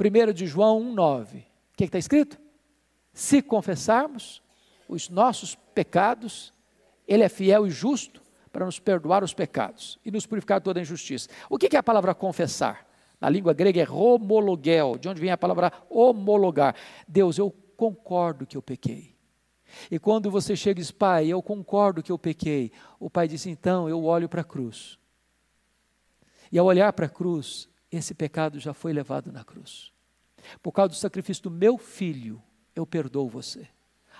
1 0.00 0.32
de 0.32 0.46
João 0.46 0.80
1,9. 0.94 1.38
O 1.38 1.76
que 1.76 1.84
está 1.84 1.98
escrito? 1.98 2.38
Se 3.12 3.42
confessarmos 3.42 4.42
os 4.88 5.08
nossos 5.08 5.56
pecados, 5.74 6.52
Ele 7.06 7.24
é 7.24 7.28
fiel 7.28 7.66
e 7.66 7.70
justo 7.70 8.22
para 8.52 8.66
nos 8.66 8.78
perdoar 8.78 9.22
os 9.22 9.34
pecados 9.34 9.98
e 10.04 10.10
nos 10.10 10.26
purificar 10.26 10.60
toda 10.60 10.80
injustiça. 10.80 11.28
O 11.48 11.58
que 11.58 11.74
é 11.74 11.78
a 11.78 11.82
palavra 11.82 12.14
confessar? 12.14 12.86
Na 13.20 13.28
língua 13.28 13.52
grega 13.52 13.82
é 13.82 13.90
homologel, 13.90 14.96
de 14.96 15.08
onde 15.08 15.20
vem 15.20 15.30
a 15.30 15.38
palavra 15.38 15.72
homologar. 15.90 16.74
Deus, 17.06 17.38
eu 17.38 17.50
concordo 17.76 18.46
que 18.46 18.56
eu 18.56 18.62
pequei. 18.62 19.16
E 19.90 19.98
quando 19.98 20.30
você 20.30 20.56
chega 20.56 20.80
e 20.80 20.82
diz, 20.82 20.90
Pai, 20.90 21.28
eu 21.28 21.42
concordo 21.42 22.02
que 22.02 22.12
eu 22.12 22.18
pequei, 22.18 22.72
o 22.98 23.10
Pai 23.10 23.28
diz, 23.28 23.46
então 23.46 23.88
eu 23.88 24.04
olho 24.04 24.28
para 24.28 24.40
a 24.40 24.44
cruz. 24.44 24.98
E 26.50 26.58
ao 26.58 26.66
olhar 26.66 26.92
para 26.92 27.06
a 27.06 27.10
cruz, 27.10 27.68
esse 27.90 28.14
pecado 28.14 28.58
já 28.58 28.72
foi 28.72 28.92
levado 28.92 29.30
na 29.32 29.44
cruz. 29.44 29.92
Por 30.62 30.72
causa 30.72 30.90
do 30.90 30.96
sacrifício 30.96 31.44
do 31.44 31.50
meu 31.50 31.76
filho, 31.76 32.42
eu 32.74 32.86
perdoo 32.86 33.28
você. 33.28 33.68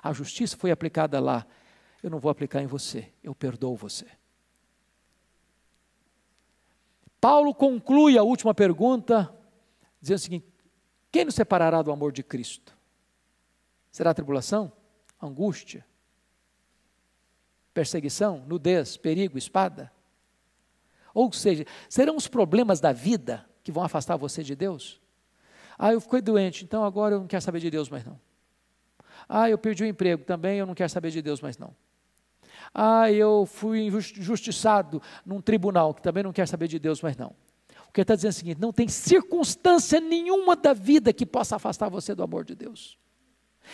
A 0.03 0.13
justiça 0.13 0.57
foi 0.57 0.71
aplicada 0.71 1.19
lá, 1.19 1.47
eu 2.03 2.11
não 2.11 2.19
vou 2.19 2.31
aplicar 2.31 2.63
em 2.63 2.67
você, 2.67 3.13
eu 3.23 3.35
perdoo 3.35 3.77
você. 3.77 4.07
Paulo 7.21 7.53
conclui 7.55 8.17
a 8.17 8.23
última 8.23 8.55
pergunta 8.55 9.35
dizendo 10.01 10.17
o 10.17 10.21
seguinte: 10.21 10.47
quem 11.11 11.25
nos 11.25 11.35
separará 11.35 11.83
do 11.83 11.91
amor 11.91 12.13
de 12.13 12.23
Cristo? 12.23 12.77
Será 13.91 14.15
tribulação? 14.15 14.73
Angústia? 15.21 15.85
Perseguição? 17.75 18.45
Nudez? 18.47 18.97
Perigo? 18.97 19.37
Espada? 19.37 19.91
Ou 21.13 21.33
seja, 21.33 21.67
serão 21.89 22.17
os 22.17 22.29
problemas 22.29 22.81
da 22.81 22.93
vida 22.93 23.49
que 23.65 23.73
vão 23.73 23.83
afastar 23.83 24.17
você 24.17 24.43
de 24.45 24.55
Deus? 24.55 25.01
Ah, 25.77 25.93
eu 25.93 26.01
fiquei 26.01 26.21
doente, 26.21 26.65
então 26.65 26.85
agora 26.85 27.17
eu 27.17 27.21
não 27.21 27.27
quero 27.27 27.43
saber 27.43 27.61
de 27.61 27.71
Deus 27.71 27.89
mais 27.89 28.05
não. 28.05 28.21
Ah, 29.29 29.51
eu 29.51 29.59
perdi 29.59 29.83
o 29.85 29.87
emprego, 29.87 30.25
também 30.25 30.59
eu 30.59 30.67
não 30.67 30.75
quero 30.75 30.91
saber 30.91 31.11
de 31.11 31.21
Deus 31.21 31.41
mais 31.41 31.59
não. 31.59 31.75
Ah, 32.75 33.11
eu 33.11 33.47
fui 33.47 33.87
injustiçado 33.87 35.03
num 35.25 35.41
tribunal, 35.41 35.95
que 35.95 36.03
também 36.03 36.23
não 36.23 36.33
quer 36.33 36.47
saber 36.47 36.69
de 36.69 36.79
Deus 36.79 37.03
mais 37.03 37.17
não. 37.17 37.35
O 37.89 37.93
que 37.93 38.01
ele 38.01 38.05
está 38.05 38.15
dizendo 38.15 38.31
é 38.31 38.35
o 38.35 38.35
seguinte: 38.35 38.61
não 38.61 38.73
tem 38.73 38.89
circunstância 38.89 40.01
nenhuma 40.01 40.55
da 40.55 40.73
vida 40.73 41.13
que 41.13 41.25
possa 41.25 41.57
afastar 41.57 41.89
você 41.89 42.15
do 42.15 42.23
amor 42.23 42.45
de 42.45 42.55
Deus. 42.55 42.99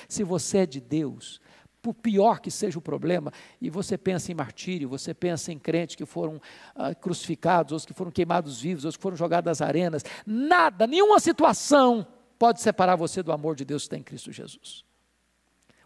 Se 0.09 0.25
você 0.25 0.59
é 0.59 0.67
de 0.67 0.81
Deus, 0.81 1.41
por 1.85 1.93
pior 1.93 2.41
que 2.41 2.51
seja 2.51 2.79
o 2.79 2.83
problema, 2.83 3.31
e 3.61 3.69
você 3.69 3.99
pensa 3.99 4.33
em 4.33 4.35
martírio, 4.35 4.89
você 4.89 5.13
pensa 5.13 5.53
em 5.53 5.59
crentes 5.59 5.97
que 5.97 6.07
foram 6.07 6.41
ah, 6.75 6.95
crucificados, 6.95 7.73
ou 7.73 7.87
que 7.87 7.93
foram 7.93 8.11
queimados 8.11 8.61
vivos, 8.61 8.87
ou 8.87 8.93
que 8.93 8.99
foram 8.99 9.17
jogados 9.17 9.51
às 9.51 9.61
arenas, 9.61 10.03
nada, 10.27 10.87
nenhuma 10.87 11.21
situação 11.21 12.07
pode 12.39 12.63
separar 12.63 12.97
você 12.97 13.23
do 13.23 13.33
amor 13.33 13.55
de 13.55 13.65
Deus 13.65 13.83
que 13.83 13.87
está 13.89 13.97
em 13.99 14.03
Cristo 14.03 14.33
Jesus. 14.33 14.85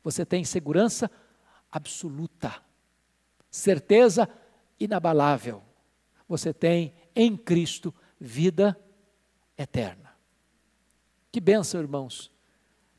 Você 0.05 0.24
tem 0.24 0.44
segurança 0.44 1.10
absoluta, 1.70 2.55
certeza 3.50 4.28
inabalável. 4.78 5.62
Você 6.28 6.52
tem 6.52 6.94
em 7.14 7.36
Cristo 7.36 7.94
vida 8.20 8.78
eterna. 9.56 10.14
Que 11.30 11.40
bênção, 11.40 11.80
irmãos, 11.80 12.30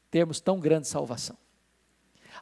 termos 0.09 0.39
tão 0.39 0.59
grande 0.59 0.87
salvação. 0.87 1.37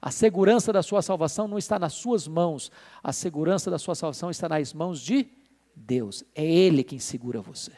A 0.02 0.12
segurança 0.12 0.72
da 0.72 0.84
sua 0.84 1.02
salvação 1.02 1.48
não 1.48 1.58
está 1.58 1.80
nas 1.80 1.94
suas 1.94 2.28
mãos, 2.28 2.72
a 3.02 3.12
segurança 3.12 3.72
da 3.72 3.80
sua 3.80 3.96
salvação 3.96 4.30
está 4.30 4.48
nas 4.48 4.74
mãos 4.74 5.00
de 5.00 5.28
Deus. 5.76 6.24
É 6.36 6.46
Ele 6.46 6.84
quem 6.84 7.00
segura 7.00 7.42
você. 7.42 7.72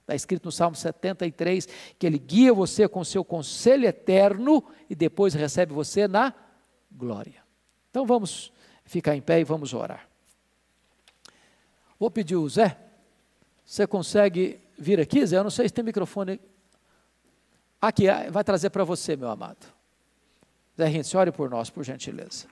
Está 0.00 0.14
escrito 0.14 0.46
no 0.46 0.52
Salmo 0.52 0.74
73 0.74 1.66
que 1.98 2.06
Ele 2.06 2.18
guia 2.18 2.52
você 2.52 2.88
com 2.88 3.04
seu 3.04 3.24
conselho 3.24 3.86
eterno 3.86 4.64
e 4.90 4.94
depois 4.94 5.34
recebe 5.34 5.72
você 5.72 6.08
na 6.08 6.34
glória. 6.90 7.42
Então 7.90 8.04
vamos 8.04 8.52
ficar 8.92 9.16
em 9.16 9.22
pé 9.22 9.40
e 9.40 9.44
vamos 9.44 9.72
orar. 9.72 10.06
Vou 11.98 12.10
pedir 12.10 12.36
o 12.36 12.46
Zé, 12.46 12.76
você 13.64 13.86
consegue 13.86 14.60
vir 14.78 15.00
aqui, 15.00 15.24
Zé? 15.24 15.38
Eu 15.38 15.44
não 15.44 15.50
sei 15.50 15.66
se 15.66 15.72
tem 15.72 15.82
microfone. 15.82 16.38
Aqui, 17.80 18.06
ah, 18.06 18.30
vai 18.30 18.44
trazer 18.44 18.68
para 18.68 18.84
você, 18.84 19.16
meu 19.16 19.30
amado. 19.30 19.66
Zé 20.76 20.86
Rintz, 20.86 21.14
ore 21.14 21.32
por 21.32 21.48
nós, 21.48 21.70
por 21.70 21.82
gentileza. 21.82 22.46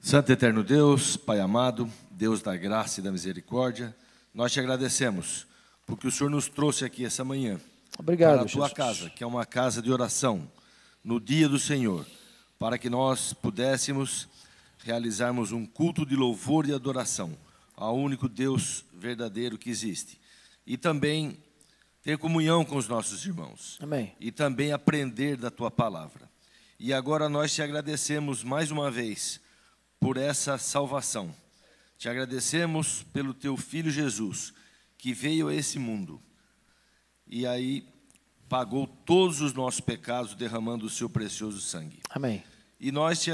Santo 0.00 0.32
Eterno 0.32 0.64
Deus, 0.64 1.18
Pai 1.18 1.38
amado, 1.38 1.88
Deus 2.10 2.40
da 2.40 2.56
graça 2.56 3.00
e 3.00 3.02
da 3.02 3.12
misericórdia, 3.12 3.94
nós 4.32 4.52
te 4.52 4.58
agradecemos, 4.58 5.46
porque 5.84 6.08
o 6.08 6.10
Senhor 6.10 6.30
nos 6.30 6.48
trouxe 6.48 6.84
aqui 6.84 7.04
essa 7.04 7.22
manhã. 7.22 7.60
Obrigado, 7.98 8.38
para 8.38 8.42
a 8.42 8.46
tua 8.46 8.68
Jesus. 8.68 8.72
casa, 8.72 9.10
que 9.10 9.22
é 9.22 9.26
uma 9.26 9.44
casa 9.44 9.82
de 9.82 9.92
oração, 9.92 10.48
no 11.02 11.20
dia 11.20 11.48
do 11.48 11.58
Senhor, 11.58 12.06
para 12.58 12.78
que 12.78 12.88
nós 12.88 13.32
pudéssemos 13.32 14.28
realizarmos 14.84 15.52
um 15.52 15.64
culto 15.64 16.04
de 16.04 16.16
louvor 16.16 16.68
e 16.68 16.72
adoração 16.72 17.36
ao 17.76 17.96
único 17.96 18.28
Deus 18.28 18.84
verdadeiro 18.92 19.58
que 19.58 19.70
existe. 19.70 20.20
E 20.66 20.76
também 20.76 21.36
ter 22.02 22.18
comunhão 22.18 22.64
com 22.64 22.76
os 22.76 22.88
nossos 22.88 23.24
irmãos. 23.24 23.78
Amém. 23.80 24.12
E 24.20 24.30
também 24.30 24.72
aprender 24.72 25.36
da 25.36 25.50
tua 25.50 25.70
palavra. 25.70 26.30
E 26.78 26.92
agora 26.92 27.28
nós 27.28 27.54
te 27.54 27.62
agradecemos 27.62 28.42
mais 28.42 28.70
uma 28.70 28.90
vez 28.90 29.40
por 30.00 30.16
essa 30.16 30.58
salvação. 30.58 31.34
Te 31.96 32.08
agradecemos 32.08 33.04
pelo 33.12 33.32
teu 33.32 33.56
filho 33.56 33.90
Jesus, 33.90 34.52
que 34.98 35.12
veio 35.12 35.48
a 35.48 35.54
esse 35.54 35.78
mundo 35.78 36.20
e 37.32 37.46
aí 37.46 37.88
pagou 38.52 38.86
todos 38.86 39.40
os 39.40 39.54
nossos 39.54 39.80
pecados 39.80 40.34
derramando 40.34 40.84
o 40.84 40.90
seu 40.90 41.08
precioso 41.08 41.58
sangue. 41.58 42.00
Amém. 42.10 42.44
E 42.78 42.92
nós 42.92 43.22
te 43.22 43.30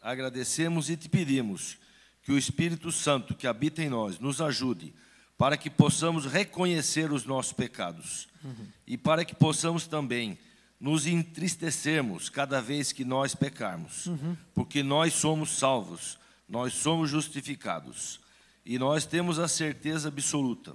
agradecemos 0.00 0.88
e 0.88 0.96
te 0.96 1.06
pedimos 1.06 1.76
que 2.22 2.32
o 2.32 2.38
Espírito 2.38 2.90
Santo 2.90 3.34
que 3.34 3.46
habita 3.46 3.82
em 3.82 3.90
nós 3.90 4.18
nos 4.18 4.40
ajude 4.40 4.94
para 5.36 5.58
que 5.58 5.68
possamos 5.68 6.24
reconhecer 6.24 7.12
os 7.12 7.26
nossos 7.26 7.52
pecados 7.52 8.26
uhum. 8.42 8.66
e 8.86 8.96
para 8.96 9.22
que 9.22 9.34
possamos 9.34 9.86
também 9.86 10.38
nos 10.80 11.06
entristecermos 11.06 12.30
cada 12.30 12.62
vez 12.62 12.90
que 12.90 13.04
nós 13.04 13.34
pecarmos, 13.34 14.06
uhum. 14.06 14.34
porque 14.54 14.82
nós 14.82 15.12
somos 15.12 15.50
salvos, 15.50 16.18
nós 16.48 16.72
somos 16.72 17.10
justificados 17.10 18.18
e 18.64 18.78
nós 18.78 19.04
temos 19.04 19.38
a 19.38 19.46
certeza 19.46 20.08
absoluta 20.08 20.74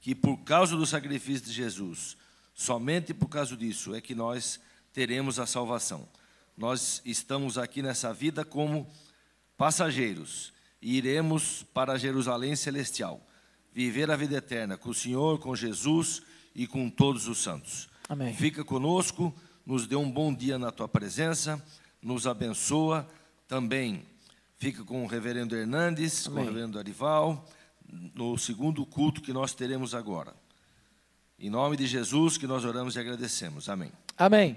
que 0.00 0.14
por 0.14 0.38
causa 0.38 0.74
do 0.74 0.86
sacrifício 0.86 1.44
de 1.44 1.52
Jesus, 1.52 2.16
somente 2.58 3.14
por 3.14 3.28
causa 3.28 3.56
disso 3.56 3.94
é 3.94 4.00
que 4.00 4.16
nós 4.16 4.58
teremos 4.92 5.38
a 5.38 5.46
salvação. 5.46 6.08
Nós 6.56 7.00
estamos 7.04 7.56
aqui 7.56 7.80
nessa 7.80 8.12
vida 8.12 8.44
como 8.44 8.84
passageiros 9.56 10.52
e 10.82 10.96
iremos 10.96 11.64
para 11.72 11.96
Jerusalém 11.96 12.56
celestial, 12.56 13.24
viver 13.72 14.10
a 14.10 14.16
vida 14.16 14.38
eterna 14.38 14.76
com 14.76 14.90
o 14.90 14.94
Senhor, 14.94 15.38
com 15.38 15.54
Jesus 15.54 16.20
e 16.52 16.66
com 16.66 16.90
todos 16.90 17.28
os 17.28 17.38
santos. 17.38 17.88
Amém. 18.08 18.34
Fica 18.34 18.64
conosco, 18.64 19.32
nos 19.64 19.86
dê 19.86 19.94
um 19.94 20.10
bom 20.10 20.34
dia 20.34 20.58
na 20.58 20.72
tua 20.72 20.88
presença, 20.88 21.64
nos 22.02 22.26
abençoa 22.26 23.08
também. 23.46 24.04
Fica 24.56 24.82
com 24.82 25.04
o 25.04 25.06
reverendo 25.06 25.54
Hernandes, 25.54 26.26
Amém. 26.26 26.38
com 26.38 26.42
o 26.42 26.52
reverendo 26.52 26.76
Arival 26.76 27.48
no 27.88 28.36
segundo 28.36 28.84
culto 28.84 29.22
que 29.22 29.32
nós 29.32 29.54
teremos 29.54 29.94
agora. 29.94 30.34
Em 31.38 31.48
nome 31.50 31.76
de 31.76 31.86
Jesus 31.86 32.36
que 32.36 32.46
nós 32.46 32.64
oramos 32.64 32.96
e 32.96 32.98
agradecemos. 32.98 33.68
Amém. 33.68 33.92
Amém. 34.16 34.56